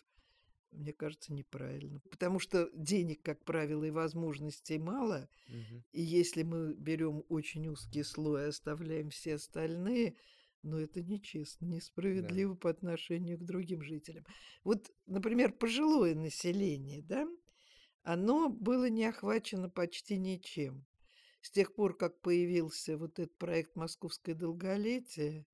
мне 0.72 0.92
кажется, 0.92 1.32
неправильно. 1.32 2.00
Потому 2.10 2.38
что 2.38 2.70
денег, 2.74 3.22
как 3.22 3.44
правило, 3.44 3.84
и 3.84 3.90
возможностей 3.90 4.78
мало. 4.78 5.28
Мгм. 5.48 5.84
И 5.92 6.02
если 6.02 6.42
мы 6.42 6.74
берем 6.74 7.24
очень 7.28 7.68
узкий 7.68 8.02
слой 8.02 8.44
и 8.44 8.48
оставляем 8.48 9.10
все 9.10 9.34
остальные, 9.34 10.16
ну, 10.62 10.78
это 10.78 11.02
нечестно, 11.02 11.66
несправедливо 11.66 12.54
по 12.54 12.70
отношению 12.70 13.38
к 13.38 13.44
другим 13.44 13.82
жителям. 13.82 14.24
Вот, 14.64 14.90
например, 15.06 15.52
пожилое 15.52 16.14
население, 16.14 17.02
да, 17.02 17.28
оно 18.02 18.48
было 18.48 18.88
не 18.88 19.04
охвачено 19.04 19.68
почти 19.68 20.18
ничем. 20.18 20.86
С 21.40 21.50
тех 21.50 21.74
пор, 21.74 21.96
как 21.96 22.20
появился 22.20 22.96
вот 22.96 23.18
этот 23.18 23.36
проект 23.36 23.74
«Московское 23.74 24.34
долголетие», 24.34 25.46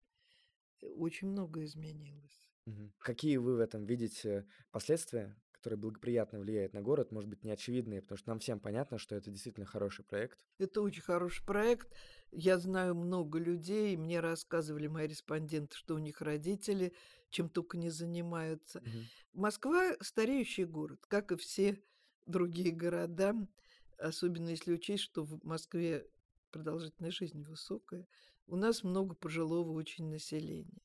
очень 0.83 1.29
многое 1.29 1.64
изменилось. 1.64 2.47
Мгм. 2.69 2.93
Какие 2.99 3.37
вы 3.39 3.57
в 3.57 3.61
этом 3.61 3.87
видите 3.87 4.47
последствия, 4.71 5.37
которые 5.53 5.79
благоприятно 5.79 6.39
влияют 6.41 6.75
на 6.75 6.83
город? 6.83 7.12
Может 7.12 7.31
быть, 7.31 7.43
не 7.45 7.51
очевидные, 7.51 8.03
потому 8.03 8.19
что 8.19 8.29
нам 8.29 8.39
всем 8.41 8.61
понятно, 8.61 8.99
что 8.99 9.16
это 9.16 9.31
действительно 9.31 9.66
хороший 9.66 10.05
проект. 10.05 10.39
Это 10.59 10.83
очень 10.83 11.03
хороший 11.03 11.45
проект. 11.45 11.89
Я 12.33 12.59
знаю 12.59 12.95
много 12.95 13.39
людей, 13.39 13.97
мне 13.97 14.21
рассказывали 14.21 14.87
мои 14.89 15.07
респонденты, 15.07 15.77
что 15.77 15.95
у 15.95 15.99
них 15.99 16.21
родители 16.21 16.93
чем 17.31 17.51
только 17.51 17.77
не 17.77 17.91
занимаются. 17.91 18.83
Мгм. 18.85 19.11
Москва 19.35 19.93
стареющий 20.01 20.64
город, 20.64 21.05
как 21.09 21.31
и 21.31 21.37
все 21.37 21.79
другие 22.25 22.73
города, 22.73 23.35
особенно 23.99 24.49
если 24.49 24.73
учесть, 24.73 25.03
что 25.03 25.25
в 25.25 25.45
Москве 25.45 26.09
продолжительность 26.51 27.19
жизни 27.19 27.45
высокая. 27.45 28.07
У 28.47 28.57
нас 28.57 28.83
много 28.83 29.14
пожилого 29.14 29.73
очень 29.73 30.09
населения. 30.09 30.81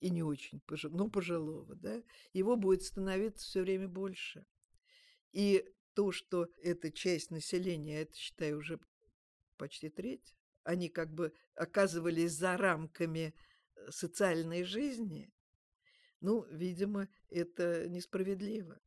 И 0.00 0.10
не 0.10 0.22
очень, 0.22 0.60
пожи- 0.66 0.88
но 0.88 1.08
пожилого, 1.08 1.74
да. 1.76 2.02
Его 2.32 2.56
будет 2.56 2.82
становиться 2.82 3.46
все 3.46 3.62
время 3.62 3.88
больше. 3.88 4.46
И 5.32 5.64
то, 5.94 6.10
что 6.12 6.48
эта 6.62 6.90
часть 6.90 7.30
населения, 7.30 8.02
это, 8.02 8.16
считай, 8.16 8.54
уже 8.54 8.80
почти 9.56 9.90
треть, 9.90 10.34
они 10.64 10.88
как 10.88 11.12
бы 11.12 11.32
оказывались 11.54 12.32
за 12.32 12.56
рамками 12.56 13.34
э, 13.76 13.90
социальной 13.90 14.64
жизни, 14.64 15.30
ну, 16.20 16.44
видимо, 16.50 17.08
это 17.28 17.88
несправедливо. 17.88 18.78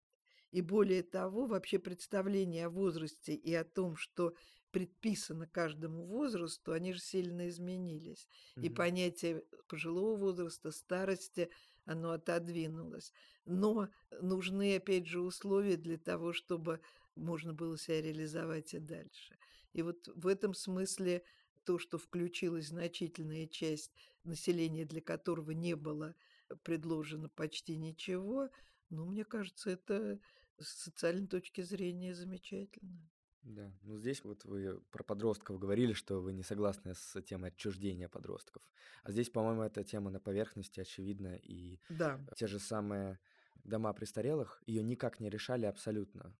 И 0.52 0.62
более 0.62 1.04
того, 1.04 1.46
вообще 1.46 1.80
представление 1.80 2.68
о 2.68 2.70
возрасте 2.70 3.34
и 3.34 3.54
о 3.54 3.64
том, 3.64 3.96
что 3.96 4.36
предписано 4.74 5.48
каждому 5.48 6.06
возрасту, 6.06 6.74
они 6.74 6.94
же 6.94 7.00
сильно 7.00 7.48
изменились. 7.50 8.28
И 8.62 8.70
Мгм. 8.70 8.70
понятие 8.70 9.44
пожилого 9.70 10.18
возраста, 10.18 10.72
старости, 10.72 11.50
оно 11.86 12.12
отодвинулось. 12.12 13.14
Но 13.46 13.90
нужны, 14.22 14.76
опять 14.76 15.08
же, 15.08 15.22
условия 15.22 15.78
для 15.78 15.98
того, 15.98 16.34
чтобы 16.34 16.82
можно 17.16 17.54
было 17.54 17.78
себя 17.78 18.02
реализовать 18.02 18.74
и 18.74 18.80
дальше. 18.80 19.38
И 19.74 19.84
вот 19.84 20.08
в 20.16 20.28
этом 20.28 20.54
смысле 20.54 21.24
то, 21.64 21.80
что 21.80 21.98
включилась 21.98 22.68
значительная 22.68 23.48
часть 23.48 23.94
населения, 24.26 24.86
для 24.86 25.02
которого 25.02 25.52
не 25.52 25.76
было 25.76 26.16
предложено 26.64 27.30
почти 27.30 27.78
ничего, 27.78 28.50
ну, 28.90 29.06
мне 29.06 29.24
кажется, 29.26 29.72
это 29.72 30.20
с 30.60 30.84
социальной 30.84 31.28
точки 31.28 31.62
зрения 31.62 32.14
замечательно. 32.14 33.10
Да, 33.44 33.74
ну 33.82 33.98
здесь 33.98 34.24
вот 34.24 34.46
вы 34.46 34.80
про 34.92 35.04
подростков 35.04 35.60
говорили, 35.60 35.92
что 35.94 36.22
вы 36.22 36.32
не 36.34 36.44
согласны 36.44 36.94
с 36.96 37.22
темой 37.24 37.50
отчуждения 37.50 38.08
подростков. 38.08 38.64
А 39.04 39.12
здесь, 39.12 39.30
по-моему, 39.30 39.64
эта 39.64 39.84
тема 39.84 40.10
на 40.12 40.20
поверхности 40.22 40.80
очевидна, 40.80 41.36
и 41.36 41.80
Да. 41.90 42.20
те 42.36 42.48
же 42.48 42.60
самые 42.60 43.20
дома 43.66 43.92
престарелых 43.94 44.64
ее 44.66 44.82
никак 44.82 45.20
не 45.20 45.30
решали 45.30 45.66
абсолютно. 45.66 46.34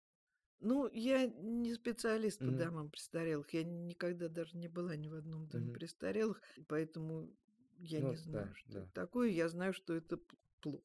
Ну, 0.60 0.88
я 0.92 1.26
не 1.26 1.74
специалист 1.74 2.42
по 2.42 2.50
Мгм. 2.50 2.56
домам 2.58 2.90
престарелых. 2.90 3.52
Я 3.52 3.64
никогда 3.64 4.28
даже 4.28 4.56
не 4.56 4.68
была 4.68 4.96
ни 4.96 5.08
в 5.08 5.14
одном 5.14 5.46
доме 5.46 5.66
Мгм. 5.66 5.74
престарелых, 5.74 6.40
поэтому 6.68 7.30
я 7.78 8.00
Ну 8.00 8.10
не 8.10 8.16
знаю, 8.16 8.48
да, 8.48 8.54
что 8.54 8.72
да. 8.72 8.80
это 8.80 8.92
такое. 8.92 9.28
Я 9.28 9.48
знаю, 9.48 9.72
что 9.74 9.94
это 9.94 10.18
плохо. 10.60 10.82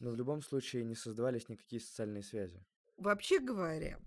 Но 0.00 0.10
в 0.10 0.16
любом 0.16 0.42
случае 0.42 0.84
не 0.84 0.94
создавались 0.96 1.48
никакие 1.48 1.80
социальные 1.80 2.22
связи. 2.22 2.64
Вообще 2.96 3.38
говоря, 3.40 3.98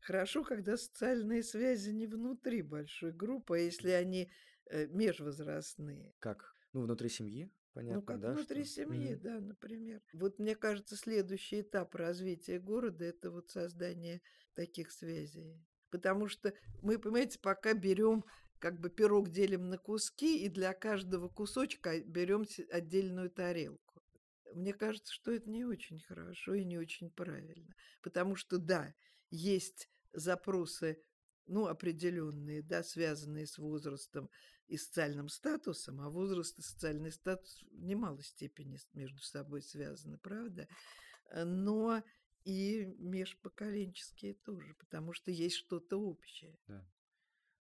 хорошо, 0.00 0.44
когда 0.44 0.76
социальные 0.76 1.42
связи 1.42 1.90
не 1.90 2.06
внутри 2.06 2.62
большой 2.62 3.12
группы, 3.12 3.56
а 3.56 3.60
если 3.60 3.90
они 3.90 4.30
э, 4.70 4.86
межвозрастные. 4.86 6.14
Как? 6.20 6.54
Ну, 6.72 6.82
внутри 6.82 7.08
семьи, 7.08 7.50
понятно, 7.72 8.00
ну, 8.00 8.06
как 8.06 8.20
да? 8.20 8.32
внутри 8.32 8.64
что- 8.64 8.74
семьи, 8.74 9.14
Мгм. 9.14 9.22
да, 9.22 9.40
например. 9.40 10.02
Вот 10.12 10.38
мне 10.38 10.54
кажется, 10.54 10.96
следующий 10.96 11.62
этап 11.62 11.94
развития 11.94 12.58
города 12.60 13.04
это 13.04 13.30
вот 13.30 13.50
создание 13.50 14.20
таких 14.54 14.92
связей. 14.92 15.60
Потому 15.90 16.28
что 16.28 16.54
мы, 16.82 16.98
понимаете, 16.98 17.38
пока 17.40 17.74
берем 17.74 18.24
как 18.60 18.78
бы 18.78 18.90
пирог 18.90 19.30
делим 19.30 19.68
на 19.70 19.78
куски, 19.78 20.44
и 20.44 20.48
для 20.48 20.72
каждого 20.74 21.28
кусочка 21.28 21.98
берем 22.00 22.44
отдельную 22.70 23.30
тарелку. 23.30 24.02
Мне 24.54 24.74
кажется, 24.74 25.12
что 25.14 25.32
это 25.32 25.48
не 25.50 25.64
очень 25.64 25.98
хорошо 26.00 26.54
и 26.54 26.64
не 26.64 26.76
очень 26.78 27.10
правильно. 27.10 27.74
Потому 28.02 28.36
что, 28.36 28.58
да, 28.58 28.92
есть 29.30 29.88
запросы, 30.12 31.02
ну, 31.46 31.66
определенные, 31.66 32.62
да, 32.62 32.82
связанные 32.82 33.46
с 33.46 33.58
возрастом 33.58 34.30
и 34.66 34.76
социальным 34.76 35.28
статусом, 35.28 36.00
а 36.00 36.10
возраст 36.10 36.58
и 36.58 36.62
социальный 36.62 37.10
статус 37.10 37.62
в 37.70 37.82
немалой 37.82 38.22
степени 38.22 38.78
между 38.92 39.18
собой 39.18 39.62
связаны, 39.62 40.18
правда? 40.18 40.68
Э, 41.30 41.44
Но 41.44 42.02
и 42.44 42.86
межпоколенческие 42.98 44.34
тоже, 44.34 44.74
потому 44.74 45.12
что 45.12 45.30
есть 45.30 45.56
что-то 45.56 46.00
общее. 46.00 46.56
Да. 46.68 46.86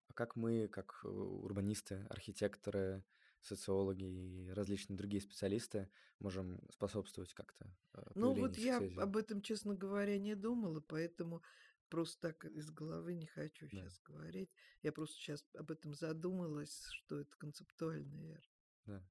А 0.08 0.12
как 0.14 0.36
мы, 0.36 0.68
как 0.68 1.00
э, 1.04 1.08
урбанисты, 1.08 2.06
архитекторы, 2.08 3.04
социологи 3.44 4.04
и 4.04 4.50
различные 4.50 4.96
другие 4.96 5.20
специалисты 5.22 5.90
можем 6.20 6.60
способствовать 6.70 7.34
как-то 7.34 7.76
э, 7.94 8.02
Ну, 8.14 8.32
вот 8.34 8.58
я 8.58 8.78
связей? 8.78 8.96
об 8.96 9.16
этом, 9.16 9.40
честно 9.42 9.74
говоря, 9.74 10.18
не 10.18 10.34
думала, 10.34 10.80
поэтому 10.80 11.42
просто 11.88 12.20
так 12.32 12.44
из 12.44 12.70
головы 12.70 13.14
не 13.14 13.26
хочу 13.26 13.68
Да. 13.72 13.84
сейчас 13.84 14.00
говорить. 14.00 14.50
Я 14.82 14.92
просто 14.92 15.16
сейчас 15.16 15.44
об 15.54 15.70
этом 15.70 15.94
задумалась, 15.94 16.86
что 16.90 17.20
это 17.20 17.36
концептуально 17.36 18.14
верно. 18.16 18.48
Да. 18.86 19.02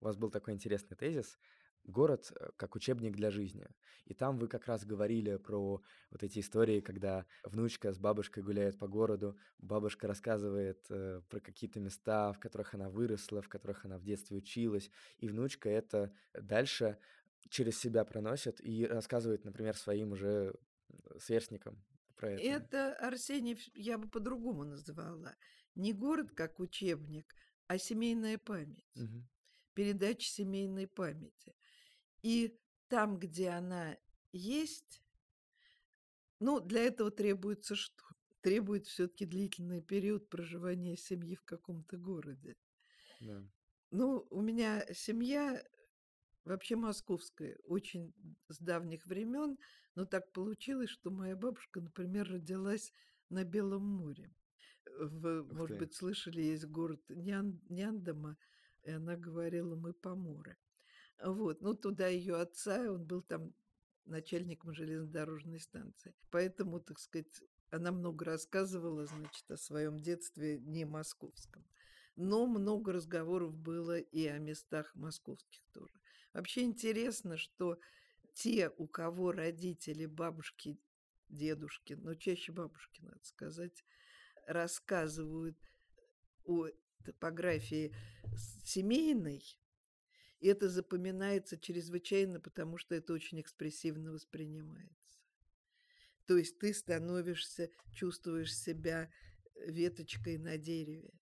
У 0.00 0.06
вас 0.06 0.16
был 0.16 0.30
такой 0.30 0.54
интересный 0.54 0.96
тезис. 0.96 1.38
Город 1.84 2.32
э, 2.34 2.50
как 2.56 2.74
учебник 2.74 3.16
для 3.16 3.30
жизни. 3.30 3.66
И 4.04 4.14
там 4.14 4.38
вы 4.38 4.48
как 4.48 4.66
раз 4.66 4.84
говорили 4.84 5.36
про 5.36 5.82
вот 6.10 6.22
эти 6.22 6.38
истории, 6.40 6.80
когда 6.80 7.26
внучка 7.44 7.92
с 7.92 7.98
бабушкой 7.98 8.42
гуляет 8.42 8.78
по 8.78 8.88
городу, 8.88 9.36
бабушка 9.58 10.06
рассказывает 10.06 10.86
э, 10.90 11.20
про 11.28 11.40
какие-то 11.40 11.80
места, 11.80 12.32
в 12.32 12.38
которых 12.38 12.74
она 12.74 12.88
выросла, 12.88 13.42
в 13.42 13.48
которых 13.48 13.84
она 13.84 13.98
в 13.98 14.02
детстве 14.02 14.36
училась, 14.36 14.90
и 15.18 15.28
внучка 15.28 15.68
это 15.68 16.12
дальше 16.32 16.98
через 17.50 17.78
себя 17.78 18.04
проносит 18.04 18.60
и 18.60 18.86
рассказывает, 18.86 19.44
например, 19.44 19.76
своим 19.76 20.12
уже 20.12 20.54
сверстникам 21.18 21.82
про 22.16 22.32
это. 22.32 22.42
Это, 22.42 22.94
Арсений, 22.96 23.58
я 23.74 23.98
бы 23.98 24.08
по-другому 24.08 24.64
называла. 24.64 25.36
Не 25.74 25.92
город 25.92 26.32
как 26.32 26.60
учебник, 26.60 27.34
а 27.66 27.78
семейная 27.78 28.38
память. 28.38 28.84
Мгм. 28.94 29.28
Передача 29.74 30.28
семейной 30.28 30.88
памяти. 30.88 31.54
И 32.22 32.58
там, 32.88 33.18
где 33.18 33.50
она 33.50 33.96
есть, 34.32 35.02
ну, 36.40 36.60
для 36.60 36.82
этого 36.82 37.10
требуется 37.10 37.74
что? 37.74 38.04
Требует 38.40 38.86
все-таки 38.86 39.26
длительный 39.26 39.82
период 39.82 40.28
проживания 40.28 40.96
семьи 40.96 41.34
в 41.34 41.44
каком-то 41.44 41.96
городе. 41.96 42.56
Да. 43.20 43.42
Ну, 43.90 44.26
у 44.30 44.40
меня 44.40 44.84
семья 44.92 45.62
вообще 46.44 46.76
московская, 46.76 47.56
очень 47.64 48.14
с 48.48 48.58
давних 48.58 49.06
времен, 49.06 49.58
но 49.94 50.04
так 50.04 50.32
получилось, 50.32 50.90
что 50.90 51.10
моя 51.10 51.36
бабушка, 51.36 51.80
например, 51.80 52.30
родилась 52.30 52.92
на 53.28 53.44
Белом 53.44 53.84
море. 53.84 54.32
Вы, 54.98 55.42
Ух 55.42 55.52
может 55.52 55.78
ты. 55.78 55.84
быть, 55.84 55.94
слышали, 55.94 56.42
есть 56.42 56.66
город 56.66 57.02
Нян, 57.08 57.60
Няндома, 57.68 58.36
и 58.82 58.90
она 58.90 59.16
говорила, 59.16 59.76
мы 59.76 59.92
поморы. 59.92 60.56
Вот, 61.22 61.62
ну, 61.62 61.74
туда 61.74 62.06
ее 62.08 62.36
отца, 62.36 62.80
он 62.92 63.04
был 63.04 63.22
там 63.22 63.52
начальником 64.04 64.72
железнодорожной 64.72 65.60
станции. 65.60 66.14
Поэтому, 66.30 66.80
так 66.80 66.98
сказать, 66.98 67.42
она 67.70 67.92
много 67.92 68.24
рассказывала, 68.24 69.06
значит, 69.06 69.50
о 69.50 69.56
своем 69.56 69.98
детстве 69.98 70.58
не 70.60 70.84
московском. 70.84 71.64
Но 72.16 72.46
много 72.46 72.92
разговоров 72.92 73.54
было 73.54 73.98
и 73.98 74.26
о 74.26 74.38
местах 74.38 74.94
московских 74.94 75.62
тоже. 75.72 76.00
Вообще 76.32 76.62
интересно, 76.62 77.36
что 77.36 77.78
те, 78.34 78.70
у 78.76 78.86
кого 78.86 79.32
родители, 79.32 80.06
бабушки, 80.06 80.78
дедушки, 81.28 81.94
но 81.94 82.14
чаще 82.14 82.52
бабушки, 82.52 83.02
надо 83.02 83.24
сказать, 83.24 83.84
рассказывают 84.46 85.56
о 86.44 86.68
топографии 87.04 87.94
семейной, 88.64 89.42
и 90.40 90.48
это 90.48 90.68
запоминается 90.68 91.58
чрезвычайно, 91.58 92.40
потому 92.40 92.78
что 92.78 92.94
это 92.94 93.12
очень 93.12 93.40
экспрессивно 93.40 94.12
воспринимается. 94.12 95.18
То 96.26 96.36
есть 96.36 96.58
ты 96.58 96.74
становишься, 96.74 97.70
чувствуешь 97.92 98.56
себя 98.56 99.10
веточкой 99.54 100.38
на 100.38 100.58
дереве, 100.58 101.12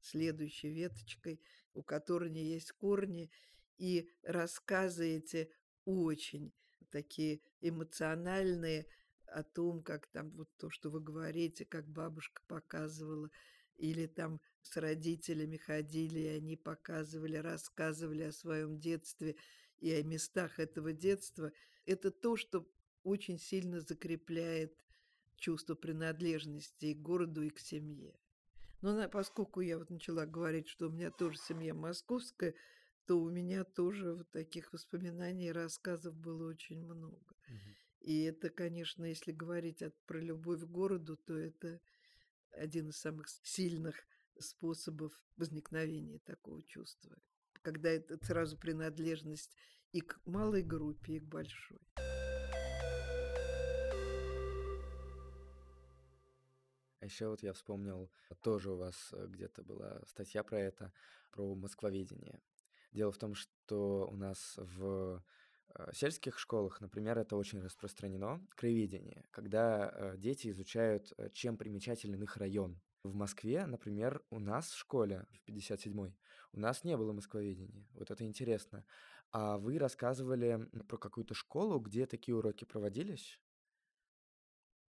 следующей 0.00 0.70
веточкой, 0.70 1.40
у 1.74 1.82
которой 1.82 2.30
есть 2.32 2.72
корни, 2.72 3.30
и 3.76 4.08
рассказы 4.22 5.16
очень 5.84 6.52
такие 6.90 7.40
эмоциональные 7.60 8.86
о 9.26 9.42
том, 9.42 9.82
как 9.82 10.06
там 10.06 10.30
вот 10.30 10.48
то, 10.56 10.70
что 10.70 10.90
вы 10.90 11.00
говорите, 11.00 11.64
как 11.64 11.88
бабушка 11.88 12.42
показывала, 12.46 13.30
или 13.76 14.06
там 14.06 14.40
с 14.62 14.76
родителями 14.76 15.56
ходили, 15.56 16.20
и 16.20 16.28
они 16.28 16.56
показывали, 16.56 17.36
рассказывали 17.36 18.22
о 18.22 18.32
своем 18.32 18.78
детстве 18.78 19.36
и 19.78 19.92
о 19.92 20.02
местах 20.02 20.58
этого 20.58 20.92
детства, 20.92 21.52
это 21.86 22.10
то, 22.10 22.36
что 22.36 22.66
очень 23.02 23.38
сильно 23.38 23.80
закрепляет 23.80 24.74
чувство 25.36 25.74
принадлежности 25.74 26.86
и 26.86 26.94
к 26.94 27.02
городу, 27.02 27.42
и 27.42 27.50
к 27.50 27.58
семье. 27.58 28.14
Но 28.80 29.08
поскольку 29.08 29.60
я 29.60 29.78
вот 29.78 29.90
начала 29.90 30.26
говорить, 30.26 30.68
что 30.68 30.88
у 30.88 30.90
меня 30.90 31.10
тоже 31.10 31.38
семья 31.38 31.74
московская, 31.74 32.54
то 33.06 33.18
у 33.18 33.30
меня 33.30 33.64
тоже 33.64 34.14
вот 34.14 34.30
таких 34.30 34.72
воспоминаний 34.72 35.48
и 35.48 35.52
рассказов 35.52 36.14
было 36.14 36.48
очень 36.48 36.82
много. 36.84 37.34
Мгм. 37.48 37.76
И 38.00 38.22
это, 38.24 38.50
конечно, 38.50 39.04
если 39.04 39.32
говорить 39.32 39.82
от, 39.82 39.94
про 40.06 40.20
любовь 40.20 40.60
к 40.60 40.66
городу, 40.66 41.16
то 41.16 41.34
это 41.34 41.80
один 42.56 42.88
из 42.88 42.96
самых 42.96 43.28
сильных 43.42 43.96
способов 44.38 45.12
возникновения 45.36 46.18
такого 46.20 46.62
чувства. 46.62 47.16
Когда 47.62 47.90
это 47.90 48.18
сразу 48.24 48.58
принадлежность 48.58 49.56
и 49.92 50.00
к 50.00 50.20
малой 50.24 50.62
группе, 50.62 51.14
и 51.14 51.20
к 51.20 51.24
большой. 51.24 51.80
А 57.00 57.06
еще 57.06 57.28
вот 57.28 57.42
я 57.42 57.52
вспомнил, 57.52 58.10
тоже 58.40 58.72
у 58.72 58.76
вас 58.76 59.10
э, 59.12 59.26
где-то 59.28 59.62
была 59.62 60.00
статья 60.06 60.42
про 60.42 60.58
это, 60.58 60.90
про 61.32 61.54
москвоведение. 61.54 62.40
Дело 62.92 63.12
в 63.12 63.18
том, 63.18 63.34
что 63.34 64.08
у 64.10 64.16
нас 64.16 64.54
в 64.56 65.22
сельских 65.92 66.38
школах, 66.38 66.80
например, 66.80 67.18
это 67.18 67.36
очень 67.36 67.60
распространено, 67.60 68.40
краеведение, 68.50 69.24
когда 69.30 69.90
э, 69.92 70.16
дети 70.16 70.48
изучают, 70.50 71.12
э, 71.16 71.30
чем 71.30 71.56
примечателен 71.56 72.22
их 72.22 72.36
район. 72.36 72.80
В 73.02 73.14
Москве, 73.14 73.66
например, 73.66 74.22
у 74.30 74.38
нас 74.38 74.70
в 74.70 74.78
школе, 74.78 75.26
в 75.30 75.48
57-й, 75.48 76.16
у 76.52 76.60
нас 76.60 76.84
не 76.84 76.96
было 76.96 77.12
москвоведения. 77.12 77.86
Вот 77.92 78.10
это 78.10 78.24
интересно. 78.24 78.84
А 79.30 79.58
вы 79.58 79.78
рассказывали 79.78 80.68
про 80.88 80.96
какую-то 80.96 81.34
школу, 81.34 81.80
где 81.80 82.06
такие 82.06 82.34
уроки 82.34 82.64
проводились? 82.64 83.38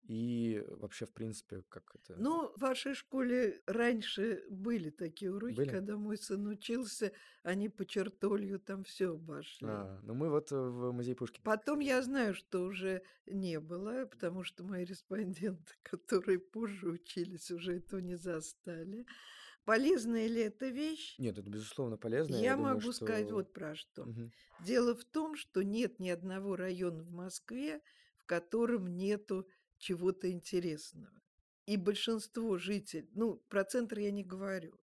И 0.07 0.62
вообще, 0.68 1.07
в 1.07 1.12
принципе, 1.12 1.62
как 1.70 1.94
это... 1.94 2.14
Ну, 2.18 2.52
в 2.57 2.61
вашей 2.61 2.94
школе 2.94 3.62
раньше 3.66 4.44
были 4.50 4.90
такие 4.90 5.32
уроки, 5.32 5.57
Были? 5.57 5.70
когда 5.70 5.96
мой 5.96 6.18
сын 6.18 6.46
учился, 6.46 7.12
они 7.42 7.70
по 7.70 7.86
чертолью 7.86 8.61
там 8.61 8.84
все 8.84 9.14
обошли. 9.14 9.66
А, 9.66 9.98
ну 10.02 10.14
мы 10.14 10.28
вот 10.28 10.52
э, 10.52 10.57
в 10.57 10.92
музей 10.92 11.14
Пушкина. 11.14 11.42
Потом 11.42 11.80
я 11.80 12.02
знаю, 12.02 12.34
что 12.34 12.64
уже 12.64 13.02
не 13.24 13.59
было, 13.61 14.05
потому 14.05 14.44
что 14.44 14.62
мои 14.62 14.84
респонденты, 14.84 15.72
которые 15.82 16.38
позже 16.38 16.90
учились, 16.90 17.50
уже 17.50 17.78
этого 17.78 18.00
не 18.00 18.16
застали. 18.16 19.07
Полезная 19.64 20.26
ли 20.26 20.42
эта 20.42 20.68
вещь? 20.68 21.18
Нет, 21.18 21.38
это 21.38 21.48
безусловно 21.48 21.96
полезно. 21.96 22.34
Я 22.36 22.57
думаю, 22.57 22.74
могу 22.74 22.92
сказать 22.92 23.26
что- 23.26 23.36
вот 23.36 23.55
про 23.55 23.74
что. 23.74 24.05
Мгм. 24.05 24.32
Дело 24.61 24.94
в 24.94 25.05
том, 25.07 25.34
что 25.36 25.62
нет 25.62 25.98
ни 25.98 26.11
одного 26.11 26.57
района 26.57 27.02
в 27.02 27.11
Москве, 27.11 27.80
в 28.16 28.26
котором 28.26 28.94
нету 28.94 29.48
чего-то 29.85 30.30
интересного. 30.30 31.20
И 31.66 31.76
большинство 31.76 32.57
жителей, 32.57 33.11
ну, 33.12 33.37
про 33.49 33.64
центр 33.64 33.99
я 33.99 34.11
не 34.11 34.24
говорю, 34.24 34.80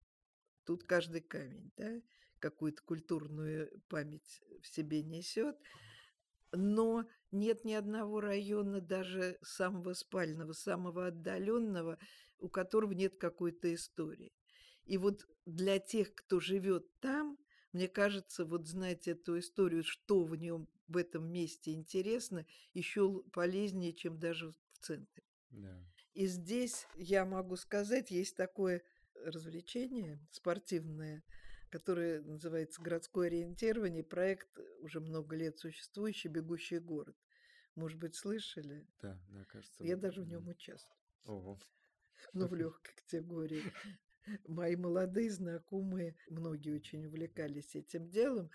тут 0.64 0.84
каждый 0.84 1.22
камень, 1.22 1.72
да, 1.76 2.02
какую-то 2.38 2.82
культурную 2.82 3.70
память 3.88 4.42
в 4.62 4.66
себе 4.68 5.02
несет, 5.02 5.56
но 6.52 7.06
нет 7.32 7.64
ни 7.64 7.72
одного 7.72 8.20
района, 8.20 8.82
даже 8.82 9.38
самого 9.42 9.94
спального, 9.94 10.52
самого 10.52 11.06
отдаленного, 11.06 11.98
у 12.38 12.50
которого 12.50 12.92
нет 12.92 13.16
какой-то 13.16 13.72
истории. 13.74 14.34
И 14.84 14.98
вот 14.98 15.26
для 15.46 15.78
тех, 15.78 16.14
кто 16.14 16.40
живет 16.40 16.86
там, 17.00 17.38
мне 17.72 17.88
кажется, 17.88 18.44
вот 18.44 18.66
знать 18.66 19.08
эту 19.08 19.38
историю, 19.38 19.82
что 19.82 20.24
в 20.24 20.36
нем 20.36 20.68
в 20.88 20.98
этом 20.98 21.30
месте 21.32 21.72
интересно, 21.72 22.44
еще 22.74 23.22
полезнее, 23.32 23.94
чем 23.94 24.18
даже 24.18 24.54
центре. 24.80 25.22
Да. 25.50 25.84
И 26.14 26.26
здесь 26.26 26.86
я 26.96 27.24
могу 27.24 27.56
сказать, 27.56 28.10
есть 28.10 28.36
такое 28.36 28.82
развлечение 29.14 30.20
спортивное, 30.30 31.22
которое 31.70 32.20
называется 32.22 32.82
городское 32.82 33.28
ориентирование, 33.28 34.02
проект 34.02 34.48
уже 34.80 35.00
много 35.00 35.36
лет 35.36 35.58
существующий 35.58 36.28
«Бегущий 36.28 36.78
город». 36.78 37.16
Может 37.76 37.98
быть, 37.98 38.16
слышали? 38.16 38.86
Да, 39.00 39.20
да, 39.28 39.44
кажется. 39.44 39.84
Я 39.84 39.96
даже 39.96 40.22
в 40.22 40.26
нем 40.26 40.48
участвую, 40.48 40.98
Ого. 41.24 41.60
но 42.32 42.48
в 42.48 42.54
легкой 42.54 42.94
категории. 42.96 43.62
Мои 44.48 44.76
молодые 44.76 45.30
знакомые, 45.30 46.16
многие 46.28 46.74
очень 46.74 47.06
увлекались 47.06 47.74
этим 47.74 48.08
делом. 48.08 48.50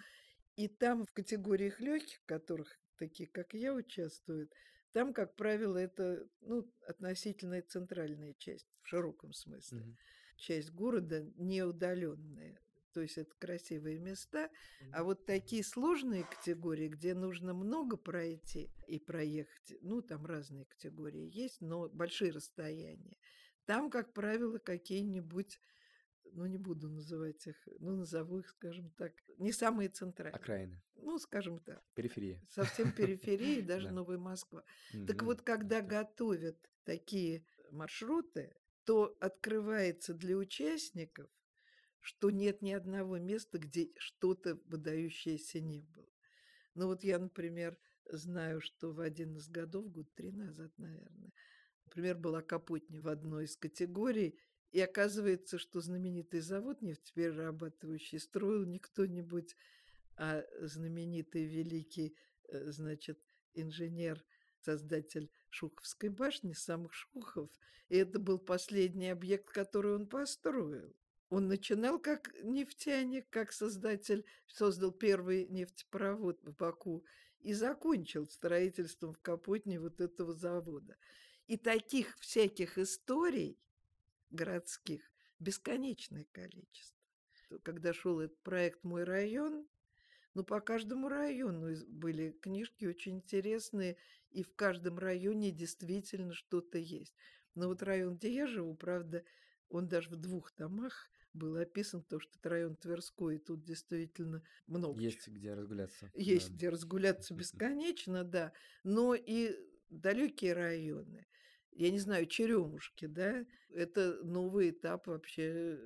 И 0.57 0.67
там 0.67 1.05
в 1.05 1.11
категориях 1.13 1.79
легких, 1.79 2.21
которых 2.25 2.77
такие, 2.97 3.27
как 3.27 3.53
я, 3.53 3.73
участвуют, 3.73 4.53
там, 4.95 5.13
как 5.13 5.35
правило, 5.35 5.77
это 5.77 6.25
ну, 6.39 6.71
относительно 6.87 7.61
центральная 7.61 8.33
часть 8.35 8.65
в 8.81 8.87
широком 8.87 9.33
смысле. 9.33 9.79
Мгм. 9.79 9.97
часть 10.37 10.71
города 10.71 11.21
неудаленная. 11.35 12.61
То 12.93 13.01
есть 13.01 13.17
это 13.17 13.35
красивые 13.37 13.99
места. 13.99 14.49
А 14.93 15.03
вот 15.03 15.25
такие 15.25 15.65
сложные 15.65 16.23
категории, 16.23 16.87
где 16.87 17.13
нужно 17.13 17.53
много 17.53 17.97
пройти 17.97 18.71
и 18.87 18.97
проехать, 18.97 19.73
ну, 19.81 20.01
там 20.01 20.25
разные 20.25 20.63
категории 20.63 21.29
есть, 21.29 21.59
но 21.59 21.89
большие 21.89 22.31
расстояния. 22.31 23.17
Там, 23.65 23.89
как 23.89 24.13
правило, 24.13 24.59
какие-нибудь, 24.59 25.59
ну, 26.33 26.45
не 26.45 26.57
буду 26.57 26.89
называть 26.89 27.45
их, 27.47 27.67
ну, 27.79 27.95
назову 27.95 28.39
их, 28.39 28.49
скажем 28.49 28.89
так, 28.91 29.13
не 29.37 29.51
самые 29.51 29.89
центральные. 29.89 30.35
Окраины. 30.39 30.81
ну, 30.95 31.17
скажем 31.19 31.59
так, 31.59 31.83
Периферия. 31.93 32.41
совсем 32.49 32.91
периферии, 32.91 33.61
даже 33.61 33.87
Да. 33.87 33.93
Новая 33.93 34.17
Москва. 34.17 34.63
Так 35.07 35.23
вот, 35.23 35.41
когда 35.41 35.81
готовят 35.81 36.57
такие 36.83 37.45
маршруты, 37.71 38.55
то 38.83 39.17
открывается 39.19 40.13
для 40.13 40.37
участников, 40.37 41.29
что 41.99 42.29
нет 42.29 42.61
ни 42.61 42.71
одного 42.71 43.17
места, 43.17 43.57
где 43.57 43.91
что-то 43.97 44.59
выдающееся 44.65 45.59
не 45.59 45.81
было. 45.81 46.09
Ну 46.75 46.87
вот 46.87 47.03
я, 47.03 47.17
например, 47.17 47.77
знаю, 48.05 48.61
что 48.61 48.91
в 48.91 48.99
один 48.99 49.37
из 49.37 49.49
годов, 49.49 49.91
год 49.91 50.13
три 50.13 50.31
назад, 50.31 50.71
наверное, 50.77 51.31
например, 51.85 52.17
была 52.17 52.41
Капотня 52.41 53.01
в 53.01 53.07
одной 53.07 53.45
из 53.45 53.57
категорий, 53.57 54.37
и 54.75 54.81
оказывается, 54.81 55.57
что 55.57 55.79
знаменитый 55.79 56.41
завод 56.41 56.81
нефтеперерабатывающий 56.81 58.19
строил 58.19 58.65
не 58.65 58.77
кто-нибудь, 58.77 59.55
а 60.17 60.43
знаменитый 60.59 61.45
великий, 61.45 62.17
э, 62.49 62.71
значит, 62.71 63.17
инженер, 63.53 64.21
создатель 64.59 65.31
Шуховской 65.49 66.09
башни, 66.09 66.51
самых 66.51 66.91
Шухов. 66.93 67.49
И 67.87 67.95
это 67.95 68.19
был 68.19 68.37
последний 68.37 69.07
объект, 69.07 69.49
который 69.49 69.95
он 69.95 70.07
построил. 70.07 70.93
Он 71.29 71.47
начинал 71.47 71.97
как 71.97 72.33
нефтяник, 72.43 73.29
как 73.29 73.53
создатель, 73.53 74.25
создал 74.45 74.91
первый 74.91 75.47
нефтепровод 75.47 76.43
в 76.43 76.53
Баку 76.53 77.05
и 77.39 77.53
закончил 77.53 78.27
строительством 78.27 79.13
в 79.13 79.21
Капотне 79.21 79.79
вот 79.79 80.01
этого 80.01 80.33
завода. 80.33 80.97
И 81.47 81.55
таких 81.55 82.17
всяких 82.19 82.77
историй 82.77 83.57
городских 84.35 85.01
бесконечное 85.39 86.25
количество. 86.31 86.99
Когда 87.63 87.93
шел 87.93 88.19
этот 88.19 88.37
проект 88.41 88.83
«Мой 88.83 89.03
район», 89.03 89.67
ну, 90.33 90.43
по 90.43 90.59
каждому 90.59 91.07
району 91.07 91.73
были 91.87 92.31
книжки 92.31 92.85
очень 92.85 93.17
интересные, 93.17 93.97
и 94.31 94.43
в 94.43 94.53
каждом 94.53 94.99
районе 94.99 95.51
действительно 95.51 96.33
что-то 96.33 96.77
есть. 96.77 97.15
Но 97.55 97.69
вот 97.69 97.81
район, 97.81 98.17
где 98.17 98.33
я 98.33 98.47
живу, 98.47 98.75
правда, 98.75 99.23
он 99.69 99.87
даже 99.87 100.09
в 100.09 100.17
двух 100.17 100.53
домах 100.55 101.09
был 101.33 101.55
описан, 101.55 102.01
потому 102.03 102.19
что 102.19 102.37
это 102.37 102.49
район 102.49 102.75
Тверской, 102.75 103.37
и 103.37 103.39
тут 103.39 103.63
действительно 103.63 104.43
много 104.67 104.99
чего. 104.99 105.05
Есть 105.05 105.27
где 105.27 105.53
разгуляться. 105.53 106.11
Есть 106.13 106.49
да. 106.49 106.55
где 106.55 106.69
разгуляться 106.69 107.33
бесконечно, 107.33 108.23
да, 108.23 108.51
но 108.83 109.15
и 109.15 109.55
далекие 109.89 110.53
районы. 110.53 111.25
Я 111.75 111.91
не 111.91 111.99
знаю, 111.99 112.25
Черемушки, 112.25 113.05
да, 113.05 113.45
это 113.69 114.23
новый 114.23 114.69
этап 114.69 115.07
вообще 115.07 115.77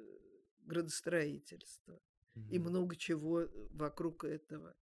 градостроительства. 0.59 1.99
И 2.47 2.59
Мгм. 2.59 2.69
много 2.69 2.95
чего 2.95 3.47
вокруг 3.71 4.23
этого. 4.23 4.75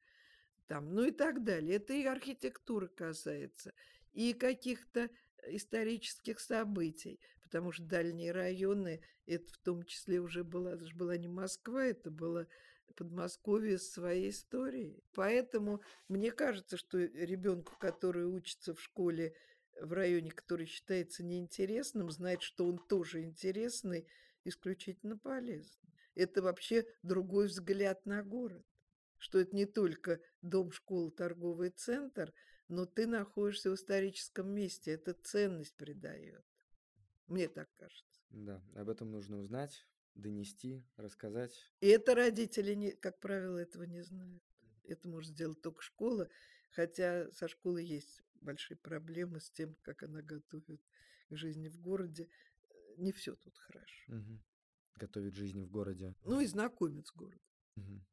Там, 0.67 0.93
ну 0.95 1.05
и 1.05 1.13
так 1.13 1.45
далее. 1.45 1.77
Это 1.77 1.93
и 1.93 2.05
архитектуры 2.05 2.89
касается, 2.89 3.73
и 4.13 4.33
каких-то 4.33 5.09
исторических 5.47 6.41
событий, 6.41 7.21
потому 7.43 7.71
что 7.71 7.85
дальние 7.85 8.33
районы, 8.33 9.01
это 9.27 9.53
в 9.53 9.59
том 9.59 9.85
числе 9.85 10.19
уже 10.21 10.43
была, 10.43 10.73
это 10.73 10.87
же 10.87 10.97
была 10.97 11.17
не 11.17 11.29
Москва, 11.29 11.85
это 11.85 12.11
было 12.11 12.49
Подмосковье 12.97 13.79
с 13.79 13.93
своей 13.93 14.31
историей. 14.31 15.05
Поэтому 15.15 15.83
мне 16.09 16.33
кажется, 16.33 16.77
что 16.77 16.99
ребенку, 16.99 17.77
который 17.79 18.25
учится 18.25 18.75
в 18.75 18.81
школе 18.81 19.35
в 19.81 19.93
районе, 19.93 20.31
который 20.31 20.67
считается 20.67 21.23
неинтересным, 21.23 22.11
знать, 22.11 22.43
что 22.43 22.67
он 22.67 22.79
тоже 22.79 23.23
интересный, 23.23 24.07
исключительно 24.45 25.17
полезно. 25.19 25.91
Это 26.15 26.43
вообще 26.43 26.87
другой 27.03 27.47
взгляд 27.47 28.05
на 28.07 28.23
город. 28.23 28.65
Что 29.19 29.39
это 29.39 29.55
не 29.55 29.67
только 29.67 30.21
дом, 30.43 30.73
школа, 30.73 31.11
торговый 31.11 31.71
центр, 31.71 32.33
но 32.69 32.87
ты 32.87 33.07
находишься 33.07 33.71
в 33.71 33.75
историческом 33.75 34.51
месте. 34.51 34.93
Это 34.93 35.15
ценность 35.15 35.75
придает. 35.77 36.45
Мне 37.27 37.49
так 37.49 37.69
кажется. 37.77 38.21
Да, 38.31 38.63
об 38.75 38.89
этом 38.89 39.11
нужно 39.11 39.39
узнать, 39.39 39.87
донести, 40.15 40.85
рассказать. 40.97 41.53
И 41.81 41.89
это 41.89 42.15
родители, 42.15 42.75
не, 42.75 42.93
как 42.93 43.19
правило, 43.21 43.59
этого 43.59 43.85
не 43.85 44.03
знают. 44.03 44.43
Это 44.85 45.09
может 45.09 45.33
сделать 45.33 45.61
только 45.61 45.83
школа, 45.83 46.29
хотя 46.77 47.31
со 47.33 47.49
школой 47.49 47.87
есть 47.87 48.23
большие 48.43 48.77
проблемы 48.77 49.41
с 49.41 49.51
тем, 49.51 49.75
как 49.83 50.03
она 50.03 50.21
готовит 50.21 50.83
к 51.31 51.37
жизни 51.37 51.69
в 51.69 51.81
городе. 51.81 52.29
Не 52.99 53.13
все 53.13 53.35
тут 53.35 53.57
хорошо. 53.59 54.05
Мгм. 54.09 54.45
Готовить 54.95 55.35
жизнь 55.35 55.63
в 55.63 55.71
городе. 55.71 56.15
Ну 56.25 56.41
и 56.41 56.47
знакомит 56.47 57.07
с 57.07 57.13
городом. 57.13 57.41
Мгм. 57.77 58.07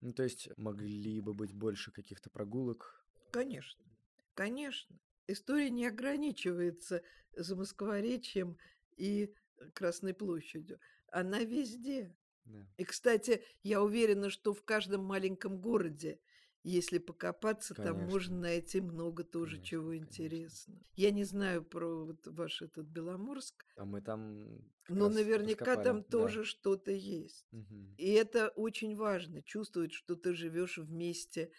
Ну, 0.00 0.12
то 0.12 0.22
есть 0.22 0.48
могли 0.56 1.20
бы 1.20 1.34
быть 1.34 1.52
больше 1.52 1.92
каких-то 1.92 2.30
прогулок. 2.30 3.06
Конечно, 3.30 3.84
конечно. 4.34 4.98
История 5.28 5.70
не 5.70 5.86
ограничивается 5.86 7.02
Замоскворечьем 7.36 8.58
и 8.96 9.34
Красной 9.74 10.12
площадью. 10.12 10.80
Она 11.08 11.44
везде. 11.44 12.16
Да. 12.46 12.66
И, 12.76 12.84
кстати, 12.84 13.44
я 13.62 13.80
уверена, 13.80 14.28
что 14.28 14.52
в 14.52 14.64
каждом 14.64 15.04
маленьком 15.04 15.60
городе, 15.60 16.18
если 16.64 16.98
покопаться, 16.98 17.74
там 17.74 17.96
Конечно. 17.96 18.12
можно 18.12 18.40
найти 18.40 18.80
много 18.80 19.24
тоже 19.24 19.56
Конечно, 19.56 19.66
чего 19.66 19.96
конечно. 19.96 20.06
интересного. 20.06 20.80
Я 20.96 21.10
не 21.10 21.24
знаю 21.24 21.64
про 21.64 22.04
вот 22.04 22.26
ваш 22.26 22.62
этот 22.62 22.86
Беломорск, 22.86 23.64
А 23.76 23.84
мы 23.84 24.00
там 24.00 24.62
но 24.88 25.08
наверняка 25.08 25.64
раскопали, 25.64 25.84
там 25.84 26.02
да. 26.02 26.10
тоже 26.10 26.44
что-то 26.44 26.92
есть. 26.92 27.46
Мгм. 27.52 27.94
И 27.96 28.10
это 28.12 28.48
очень 28.48 28.94
важно, 28.94 29.42
чувствовать, 29.42 29.92
что 29.92 30.16
ты 30.16 30.34
живешь 30.34 30.78
в 30.78 30.90
месте 30.90 31.52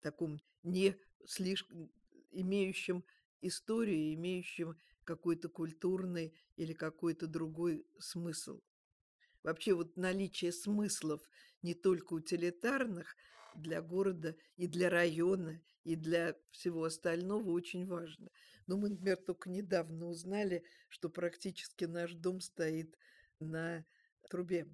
таком 0.00 0.40
не 0.62 0.96
слишком 1.26 1.90
имеющем 2.30 3.04
историю, 3.40 4.14
имеющем 4.14 4.76
какой-то 5.04 5.48
культурный 5.48 6.34
или 6.56 6.72
какой-то 6.72 7.26
другой 7.26 7.86
смысл. 7.98 8.60
Вообще 9.42 9.74
вот 9.74 9.96
наличие 9.96 10.52
смыслов 10.52 11.20
не 11.62 11.74
только 11.74 12.14
утилитарных 12.14 13.16
для 13.62 13.82
города 13.82 14.36
и 14.56 14.66
для 14.66 14.90
района, 14.90 15.60
и 15.84 15.96
для 15.96 16.36
всего 16.50 16.84
остального 16.84 17.50
очень 17.50 17.86
важно. 17.86 18.28
Но 18.66 18.76
мы, 18.76 18.90
например, 18.90 19.16
только 19.16 19.50
недавно 19.50 20.06
узнали, 20.06 20.64
что 20.88 21.08
практически 21.08 21.84
наш 21.84 22.12
дом 22.12 22.40
стоит 22.40 22.96
на 23.40 23.84
трубе, 24.30 24.66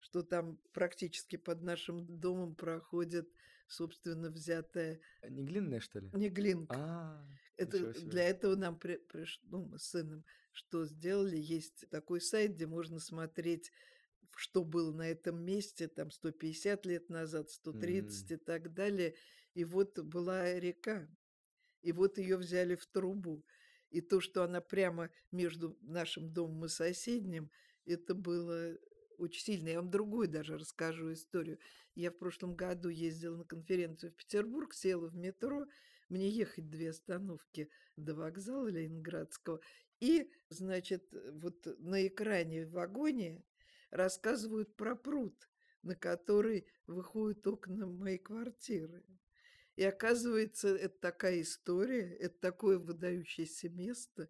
что 0.00 0.22
там 0.22 0.58
практически 0.72 1.36
под 1.36 1.62
нашим 1.62 2.06
домом 2.20 2.54
проходит, 2.54 3.28
собственно, 3.66 4.30
взятая 4.30 5.00
Не 5.28 5.44
глиняная, 5.44 5.80
что 5.80 6.00
ли? 6.00 6.10
не 6.12 6.28
глинка. 6.28 6.76
А, 6.76 7.26
Это 7.56 7.92
для 8.00 8.24
этого 8.24 8.56
нам 8.56 8.78
при, 8.78 8.96
приш- 8.96 9.40
ну, 9.44 9.64
мы 9.64 9.78
с 9.78 9.84
сыном 9.84 10.24
что 10.52 10.84
сделали? 10.86 11.36
Есть 11.36 11.88
такой 11.90 12.20
сайт, 12.20 12.54
где 12.54 12.66
можно 12.66 12.98
смотреть, 12.98 13.72
что 14.36 14.64
было 14.64 14.92
на 14.92 15.08
этом 15.08 15.42
месте, 15.42 15.88
там 15.88 16.10
150 16.10 16.86
лет 16.86 17.08
назад, 17.10 17.50
130 17.50 18.30
и 18.30 18.36
так 18.36 18.72
далее. 18.72 19.14
И 19.54 19.64
вот 19.64 19.98
была 19.98 20.58
река, 20.58 21.08
и 21.82 21.92
вот 21.92 22.18
ее 22.18 22.36
взяли 22.36 22.74
в 22.74 22.86
трубу. 22.86 23.44
И 23.90 24.00
то, 24.00 24.20
что 24.20 24.44
она 24.44 24.60
прямо 24.60 25.10
между 25.32 25.76
нашим 25.80 26.32
домом 26.32 26.66
и 26.66 26.68
соседним, 26.68 27.50
это 27.86 28.14
было 28.14 28.76
очень 29.18 29.42
сильно. 29.42 29.68
Я 29.68 29.80
вам 29.80 29.90
другую 29.90 30.28
даже 30.28 30.56
расскажу 30.56 31.12
историю. 31.12 31.58
Я 31.94 32.10
в 32.10 32.18
прошлом 32.18 32.54
году 32.54 32.88
ездила 32.88 33.36
на 33.36 33.44
конференцию 33.44 34.12
в 34.12 34.14
Петербург, 34.14 34.72
села 34.72 35.08
в 35.08 35.16
метро, 35.16 35.66
мне 36.08 36.28
ехать 36.28 36.68
две 36.68 36.90
остановки 36.90 37.70
до 37.96 38.14
вокзала 38.14 38.68
Ленинградского. 38.68 39.60
И, 40.00 40.30
значит, 40.48 41.12
вот 41.12 41.66
на 41.78 42.06
экране 42.06 42.66
в 42.66 42.72
вагоне 42.72 43.44
рассказывают 43.90 44.76
про 44.76 44.94
пруд, 44.96 45.48
на 45.82 45.94
который 45.94 46.66
выходят 46.86 47.46
окна 47.46 47.86
моей 47.86 48.18
квартиры. 48.18 49.04
И 49.76 49.84
оказывается, 49.84 50.68
это 50.68 50.98
такая 50.98 51.40
история, 51.40 52.14
это 52.16 52.38
такое 52.38 52.78
выдающееся 52.78 53.68
место. 53.70 54.28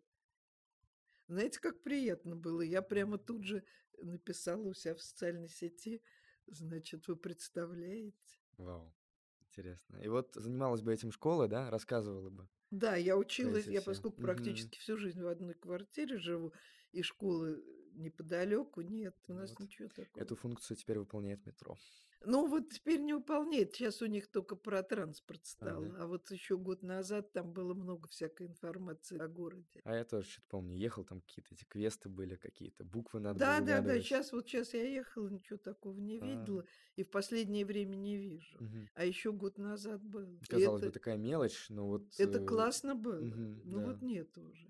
Знаете, 1.27 1.61
как 1.61 1.83
приятно 1.83 2.37
было? 2.37 2.61
Я 2.61 2.83
прямо 2.83 3.19
тут 3.19 3.45
же 3.45 3.65
написала 3.99 4.63
у 4.63 4.75
себя 4.75 4.95
в 4.95 5.03
социальной 5.03 5.49
сети, 5.49 6.03
значит, 6.47 7.07
вы 7.09 7.17
представляете? 7.17 8.39
Вау, 8.57 8.95
интересно. 9.41 9.99
И 9.99 10.09
вот 10.09 10.35
занималась 10.35 10.83
бы 10.83 10.93
этим 10.93 11.13
школа, 11.13 11.49
да, 11.49 11.71
рассказывала 11.71 12.31
бы. 12.31 12.49
Да, 12.71 12.95
я 12.97 13.17
училась, 13.17 13.67
я 13.67 13.83
поскольку 13.83 14.23
практически 14.23 14.79
всю 14.79 14.97
жизнь 14.97 15.21
в 15.21 15.27
одной 15.27 15.55
квартире 15.55 16.19
живу, 16.19 16.53
и 16.93 17.03
школы 17.03 17.63
неподалеку, 18.01 18.81
нет, 18.81 19.15
у 19.29 19.35
нас 19.35 19.51
Вот. 19.51 19.61
ничего 19.61 19.89
такого. 19.89 20.23
Эту 20.23 20.37
функцию 20.37 20.77
теперь 20.77 20.99
выполняет 20.99 21.45
метро. 21.47 21.77
Ну, 22.23 22.47
вот 22.49 22.69
теперь 22.69 23.01
не 23.01 23.15
выполняет. 23.15 23.75
Сейчас 23.75 24.03
у 24.03 24.07
них 24.07 24.31
только 24.31 24.55
про 24.55 24.83
транспорт 24.83 25.47
стало. 25.47 25.87
Ага. 25.87 25.97
А 26.03 26.07
вот 26.07 26.31
еще 26.31 26.59
год 26.59 26.83
назад 26.83 27.33
там 27.33 27.53
было 27.53 27.73
много 27.73 28.09
всякой 28.09 28.49
информации 28.49 29.19
о 29.19 29.27
городе. 29.27 29.81
А 29.85 29.95
я 29.97 30.05
тоже 30.05 30.29
что-то 30.29 30.47
помню. 30.49 30.77
Ехал, 30.77 31.05
там 31.05 31.23
какие-то 31.23 31.55
эти 31.55 31.65
квесты 31.65 32.11
были, 32.11 32.37
какие-то 32.37 32.85
буквы 32.85 33.21
надо 33.21 33.39
Да, 33.39 33.61
да, 33.61 33.81
да. 33.81 33.99
Сейчас 34.01 34.33
вот 34.33 34.47
сейчас 34.47 34.75
я 34.75 34.83
ехала, 34.87 35.29
ничего 35.29 35.57
такого 35.59 35.99
не 35.99 36.19
А. 36.19 36.25
видела. 36.27 36.65
И 36.97 37.03
в 37.03 37.11
последнее 37.11 37.65
время 37.65 37.97
не 37.97 38.17
вижу. 38.19 38.59
Мгм. 38.61 38.89
А 38.95 39.05
еще 39.07 39.33
год 39.33 39.57
назад 39.57 40.03
было. 40.03 40.39
Казалось 40.47 40.83
бы, 40.83 40.89
это, 40.89 40.95
такая 40.95 41.17
мелочь, 41.17 41.71
но 41.71 41.87
вот... 41.87 42.05
это 42.19 42.39
э, 42.39 42.45
классно 42.45 42.95
было. 42.95 43.21
мгм, 43.21 43.63
Ну 43.65 43.79
да. 43.79 43.87
вот 43.87 44.03
нет 44.03 44.37
уже, 44.37 44.69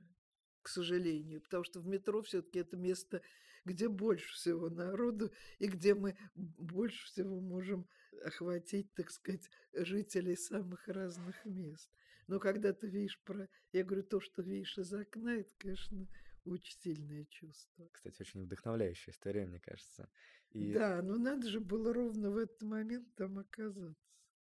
сожалению. 0.70 1.40
Потому 1.42 1.64
что 1.64 1.80
в 1.80 1.86
метро 1.86 2.22
все-таки 2.22 2.60
это 2.60 2.76
место, 2.76 3.22
где 3.64 3.88
больше 3.88 4.34
всего 4.34 4.70
народу 4.70 5.32
и 5.58 5.66
где 5.66 5.94
мы 5.94 6.16
больше 6.34 7.06
всего 7.06 7.40
можем 7.40 7.88
охватить, 8.24 8.92
так 8.94 9.10
сказать, 9.10 9.50
жителей 9.72 10.36
самых 10.36 10.88
разных 10.88 11.44
мест. 11.44 11.90
Но 12.26 12.38
когда 12.38 12.72
ты 12.72 12.86
видишь 12.86 13.20
про... 13.24 13.48
Я 13.72 13.84
говорю, 13.84 14.04
то, 14.04 14.20
что 14.20 14.42
видишь 14.42 14.78
из 14.78 14.92
окна, 14.92 15.36
это, 15.36 15.52
конечно, 15.58 16.06
очень 16.44 16.78
сильное 16.80 17.24
чувство. 17.26 17.88
Кстати, 17.92 18.22
очень 18.22 18.42
вдохновляющая 18.42 19.12
история, 19.12 19.46
мне 19.46 19.60
кажется. 19.60 20.08
И 20.52 20.72
Да, 20.72 21.02
но 21.02 21.16
надо 21.16 21.48
же 21.48 21.60
было 21.60 21.92
ровно 21.92 22.30
в 22.30 22.36
этот 22.36 22.62
момент 22.62 23.14
там 23.14 23.38
оказаться. 23.38 23.96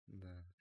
Да. 0.07 0.52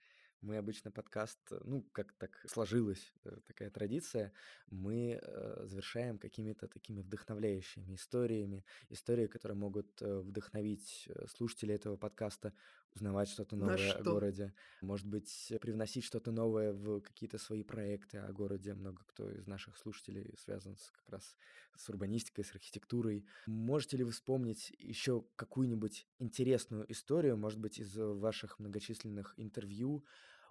Мы 0.43 0.57
обычно 0.57 0.91
подкаст, 0.91 1.39
э, 1.51 1.59
ну, 1.63 1.83
как 1.93 2.11
так 2.13 2.31
сложилась 2.45 3.13
э, 3.23 3.37
такая 3.47 3.69
традиция, 3.69 4.33
мы 4.69 5.17
э, 5.21 5.65
завершаем 5.65 6.17
какими-то 6.17 6.67
такими 6.67 6.99
вдохновляющими 6.99 7.95
историями, 7.95 8.65
истории, 8.89 9.27
которые 9.27 9.57
могут 9.57 10.01
вдохновить 10.01 11.07
слушателей 11.29 11.75
этого 11.75 11.95
подкаста 11.95 12.53
узнавать 12.93 13.29
что-то 13.29 13.55
новое 13.55 13.93
о 13.93 14.01
что? 14.01 14.03
городе, 14.03 14.53
может 14.81 15.07
быть, 15.07 15.53
привносить 15.61 16.03
что-то 16.03 16.31
новое 16.31 16.73
в 16.73 16.99
какие-то 16.99 17.37
свои 17.37 17.63
проекты 17.63 18.17
о 18.17 18.31
городе. 18.33 18.73
Много 18.73 19.01
кто 19.07 19.31
из 19.31 19.47
наших 19.47 19.77
слушателей 19.77 20.35
связан 20.37 20.75
с, 20.75 20.91
как 20.91 21.09
раз 21.09 21.37
с 21.75 21.89
урбанистикой, 21.89 22.43
с 22.43 22.51
архитектурой. 22.51 23.25
Можете 23.47 23.97
ли 23.97 24.03
вы 24.03 24.11
вспомнить 24.11 24.71
еще 24.77 25.25
какую-нибудь 25.37 26.05
интересную 26.19 26.91
историю, 26.91 27.37
может 27.37 27.59
быть, 27.59 27.79
из 27.79 27.95
ваших 27.95 28.59
многочисленных 28.59 29.33
интервью, 29.37 30.03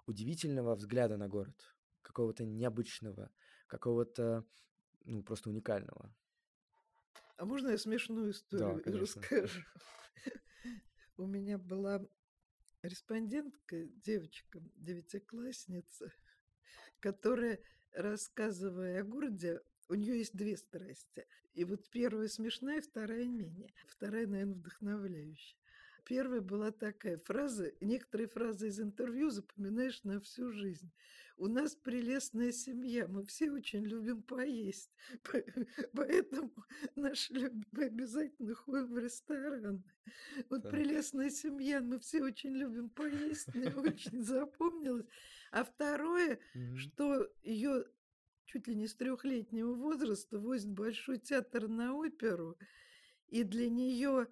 удивительного 0.05 0.75
взгляда 0.75 1.17
на 1.17 1.27
город, 1.27 1.75
какого-то 2.01 2.45
необычного, 2.45 3.31
какого-то, 3.67 4.45
ну, 5.05 5.23
просто 5.23 5.49
уникального? 5.49 6.13
А 7.37 7.45
можно 7.45 7.69
я 7.69 7.77
смешную 7.77 8.31
Да, 8.31 8.31
историю 8.31 8.81
конечно. 8.83 9.21
расскажу? 9.21 9.61
У 11.17 11.25
меня 11.27 11.57
была 11.57 12.01
респондентка, 12.83 13.85
девочка, 13.85 14.61
девятиклассница, 14.75 16.11
которая, 16.99 17.59
рассказывая 17.91 19.01
о 19.01 19.03
городе, 19.03 19.61
у 19.89 19.95
нее 19.95 20.19
есть 20.19 20.35
две 20.35 20.57
страсти. 20.57 21.27
И 21.53 21.65
вот 21.65 21.89
первая 21.89 22.27
смешная, 22.27 22.81
вторая 22.81 23.27
менее. 23.27 23.73
Вторая, 23.87 24.27
наверное, 24.27 24.55
вдохновляющая. 24.55 25.59
Первая 26.05 26.41
была 26.41 26.71
такая 26.71 27.17
фраза, 27.17 27.71
некоторые 27.79 28.27
фразы 28.27 28.67
из 28.67 28.79
интервью 28.79 29.29
запоминаешь 29.29 30.03
на 30.03 30.19
всю 30.19 30.51
жизнь. 30.51 30.91
У 31.37 31.47
нас 31.47 31.75
прелестная 31.75 32.51
семья, 32.51 33.07
мы 33.07 33.25
все 33.25 33.51
очень 33.51 33.85
любим 33.85 34.21
поесть, 34.21 34.91
по- 35.23 35.43
поэтому 35.93 36.53
наши 36.95 37.33
любимые 37.33 37.87
обязательно 37.87 38.53
ходим 38.53 38.93
в 38.93 38.97
рестораны. 38.97 39.83
Вот 40.49 40.63
Так. 40.63 40.71
прелестная 40.71 41.29
семья, 41.29 41.79
мы 41.81 41.99
все 41.99 42.21
очень 42.21 42.51
любим 42.55 42.89
поесть, 42.89 43.53
мне 43.55 43.73
очень 43.73 44.21
запомнилось. 44.23 45.07
А 45.51 45.63
второе, 45.63 46.39
что 46.75 47.31
ее 47.43 47.85
чуть 48.45 48.67
ли 48.67 48.75
не 48.75 48.87
с 48.87 48.95
трехлетнего 48.95 49.73
возраста 49.73 50.37
возит 50.37 50.67
в 50.67 50.73
Большой 50.73 51.17
театр 51.17 51.67
на 51.69 51.95
оперу, 51.95 52.57
и 53.29 53.43
для 53.43 53.69
нее 53.69 54.27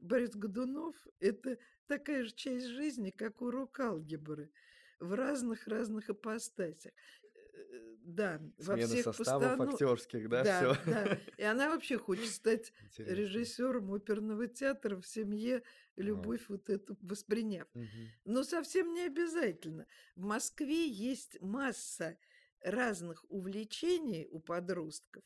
Борис 0.00 0.30
Годунов– 0.34 0.96
это 1.20 1.58
такая 1.86 2.24
же 2.24 2.32
часть 2.32 2.66
жизни, 2.66 3.10
как 3.10 3.42
урок 3.42 3.78
алгебры, 3.80 4.50
в 4.98 5.14
разных-разных 5.14 6.10
ипостасях. 6.10 6.92
Э, 7.22 7.96
Да, 8.02 8.40
во 8.58 8.74
Смена 8.74 8.86
всех 8.88 9.04
составов 9.04 9.42
постанов- 9.58 9.72
актерских, 9.74 10.28
да, 10.28 10.42
да, 10.44 10.74
все. 10.74 10.90
да. 10.90 11.18
И 11.36 11.42
она 11.42 11.68
вообще 11.70 11.98
хочет 11.98 12.28
стать 12.30 12.72
Интересно. 12.82 13.14
режиссером 13.14 13.92
оперного 13.92 14.46
театра 14.48 14.96
в 14.96 15.06
семье, 15.06 15.62
любовь 15.96 16.48
вот 16.48 16.70
эту 16.70 16.96
восприняв. 17.02 17.68
Мгм. 17.74 18.08
Но 18.24 18.42
совсем 18.42 18.92
не 18.94 19.02
обязательно. 19.06 19.86
В 20.16 20.22
Москве 20.22 20.88
есть 20.88 21.40
масса 21.40 22.16
разных 22.62 23.24
увлечений 23.28 24.26
у 24.30 24.40
подростков, 24.40 25.22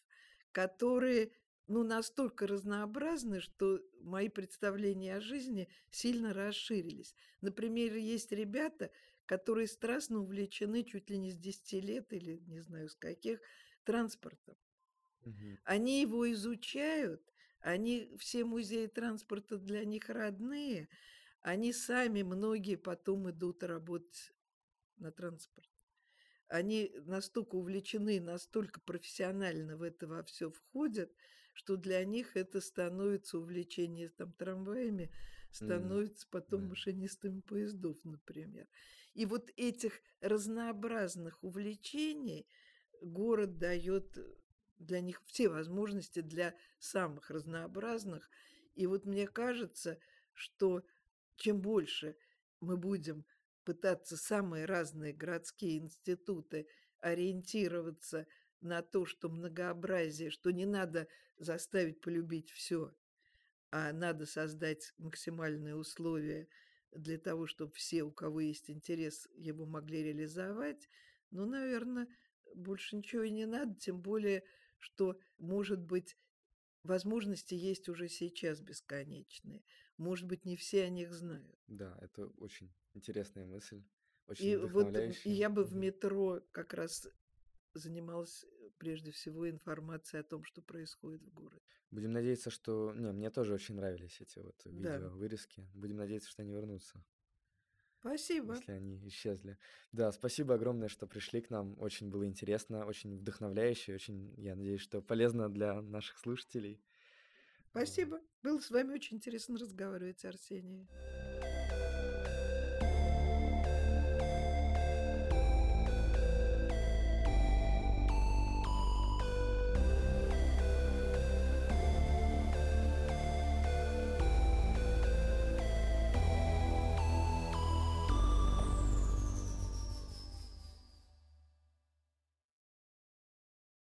которые 0.52 1.30
ну, 1.66 1.82
настолько 1.82 2.46
разнообразны, 2.46 3.40
что 3.40 3.80
мои 4.00 4.28
представления 4.28 5.16
о 5.16 5.20
жизни 5.20 5.68
сильно 5.90 6.32
расширились. 6.34 7.14
Например, 7.40 7.94
есть 7.96 8.32
ребята, 8.32 8.90
которые 9.26 9.66
страстно 9.66 10.20
увлечены 10.20 10.84
чуть 10.84 11.08
ли 11.08 11.18
не 11.18 11.30
с 11.30 11.36
10 11.36 11.84
лет 11.84 12.12
или 12.12 12.38
не 12.46 12.60
знаю 12.60 12.88
с 12.88 12.94
каких 12.94 13.40
транспортом. 13.84 14.56
Они 15.64 16.02
его 16.02 16.30
изучают, 16.32 17.22
они 17.60 18.14
все 18.18 18.44
музеи 18.44 18.86
транспорта 18.86 19.56
для 19.56 19.84
них 19.84 20.10
родные, 20.10 20.88
они 21.40 21.72
сами 21.72 22.22
многие 22.22 22.76
потом 22.76 23.30
идут 23.30 23.62
работать 23.62 24.34
на 24.96 25.10
транспорт. 25.10 25.68
Они 26.48 26.92
настолько 27.06 27.54
увлечены, 27.54 28.20
настолько 28.20 28.80
профессионально 28.80 29.78
в 29.78 29.82
это 29.82 30.06
во 30.06 30.22
все 30.22 30.50
входят, 30.50 31.10
что 31.54 31.76
для 31.76 32.04
них 32.04 32.36
это 32.36 32.60
становится 32.60 33.38
увлечение 33.38 34.10
там 34.10 34.32
трамваями, 34.32 35.10
становится 35.50 36.26
потом 36.28 36.62
да. 36.62 36.68
машинистами 36.70 37.40
поездов, 37.40 37.96
например. 38.04 38.68
И 39.14 39.24
вот 39.24 39.50
этих 39.56 40.00
разнообразных 40.20 41.42
увлечений 41.42 42.48
город 43.00 43.58
дает 43.58 44.18
для 44.78 45.00
них 45.00 45.22
все 45.26 45.48
возможности 45.48 46.20
для 46.20 46.54
самых 46.80 47.30
разнообразных. 47.30 48.28
И 48.74 48.86
вот 48.86 49.06
мне 49.06 49.28
кажется, 49.28 49.98
что 50.32 50.84
чем 51.36 51.60
больше 51.60 52.16
мы 52.60 52.76
будем 52.76 53.24
пытаться 53.64 54.16
самые 54.16 54.64
разные 54.64 55.12
городские 55.12 55.78
институты 55.78 56.66
ориентироваться 56.98 58.26
на 58.60 58.82
то, 58.82 59.06
что 59.06 59.28
многообразие, 59.28 60.30
что 60.30 60.50
не 60.50 60.66
надо 60.66 61.08
заставить 61.38 62.00
полюбить 62.00 62.50
все, 62.50 62.94
а 63.70 63.92
надо 63.92 64.26
создать 64.26 64.94
максимальные 64.98 65.76
условия 65.76 66.48
для 66.92 67.18
того, 67.18 67.46
чтобы 67.46 67.72
все, 67.72 68.02
у 68.04 68.12
кого 68.12 68.40
есть 68.40 68.70
интерес, 68.70 69.28
его 69.34 69.66
могли 69.66 70.02
реализовать, 70.02 70.88
ну, 71.30 71.44
наверное, 71.44 72.08
больше 72.54 72.96
ничего 72.96 73.22
и 73.22 73.30
не 73.30 73.46
надо, 73.46 73.74
тем 73.74 74.00
более, 74.00 74.44
что, 74.78 75.18
может 75.38 75.80
быть, 75.80 76.16
возможности 76.84 77.54
есть 77.54 77.88
уже 77.88 78.08
сейчас 78.08 78.60
бесконечные. 78.60 79.64
Может 79.96 80.26
быть, 80.26 80.44
не 80.44 80.56
все 80.56 80.84
о 80.84 80.88
них 80.88 81.12
знают. 81.12 81.58
Да, 81.66 81.98
это 82.00 82.26
очень 82.38 82.72
интересная 82.94 83.44
мысль, 83.44 83.82
очень 84.26 84.46
И 84.46 84.56
вот 84.56 84.96
и 84.96 85.30
я 85.30 85.50
бы 85.50 85.64
в 85.64 85.74
метро 85.74 86.40
как 86.52 86.74
раз 86.74 87.08
занималась 87.74 88.44
э, 88.44 88.70
прежде 88.78 89.10
всего 89.10 89.48
информацией 89.48 90.20
о 90.20 90.24
том, 90.24 90.44
что 90.44 90.62
происходит 90.62 91.22
в 91.22 91.32
городе. 91.32 91.62
Будем 91.90 92.12
надеяться, 92.12 92.50
что... 92.50 92.92
Не, 92.94 93.12
мне 93.12 93.30
тоже 93.30 93.54
очень 93.54 93.74
нравились 93.76 94.20
эти 94.20 94.38
вот 94.38 94.60
Да. 94.64 94.96
видео, 94.96 95.10
вырезки. 95.10 95.68
Будем 95.74 95.96
надеяться, 95.96 96.30
что 96.30 96.42
они 96.42 96.52
вернутся, 96.52 97.04
Спасибо. 98.00 98.54
если 98.54 98.72
они 98.72 99.08
исчезли. 99.08 99.58
Да, 99.92 100.12
спасибо 100.12 100.54
огромное, 100.54 100.88
что 100.88 101.06
пришли 101.06 101.40
к 101.40 101.50
нам. 101.50 101.78
Очень 101.80 102.10
было 102.10 102.26
интересно, 102.26 102.84
очень 102.86 103.16
вдохновляюще, 103.16 103.94
очень, 103.94 104.34
я 104.36 104.56
надеюсь, 104.56 104.80
что 104.80 105.00
полезно 105.00 105.48
для 105.48 105.80
наших 105.80 106.18
слушателей. 106.18 106.82
Спасибо. 107.70 108.20
Было 108.42 108.58
с 108.60 108.70
вами 108.70 108.92
очень 108.94 109.16
интересно 109.16 109.58
разговаривать, 109.58 110.24
Арсений. 110.24 110.88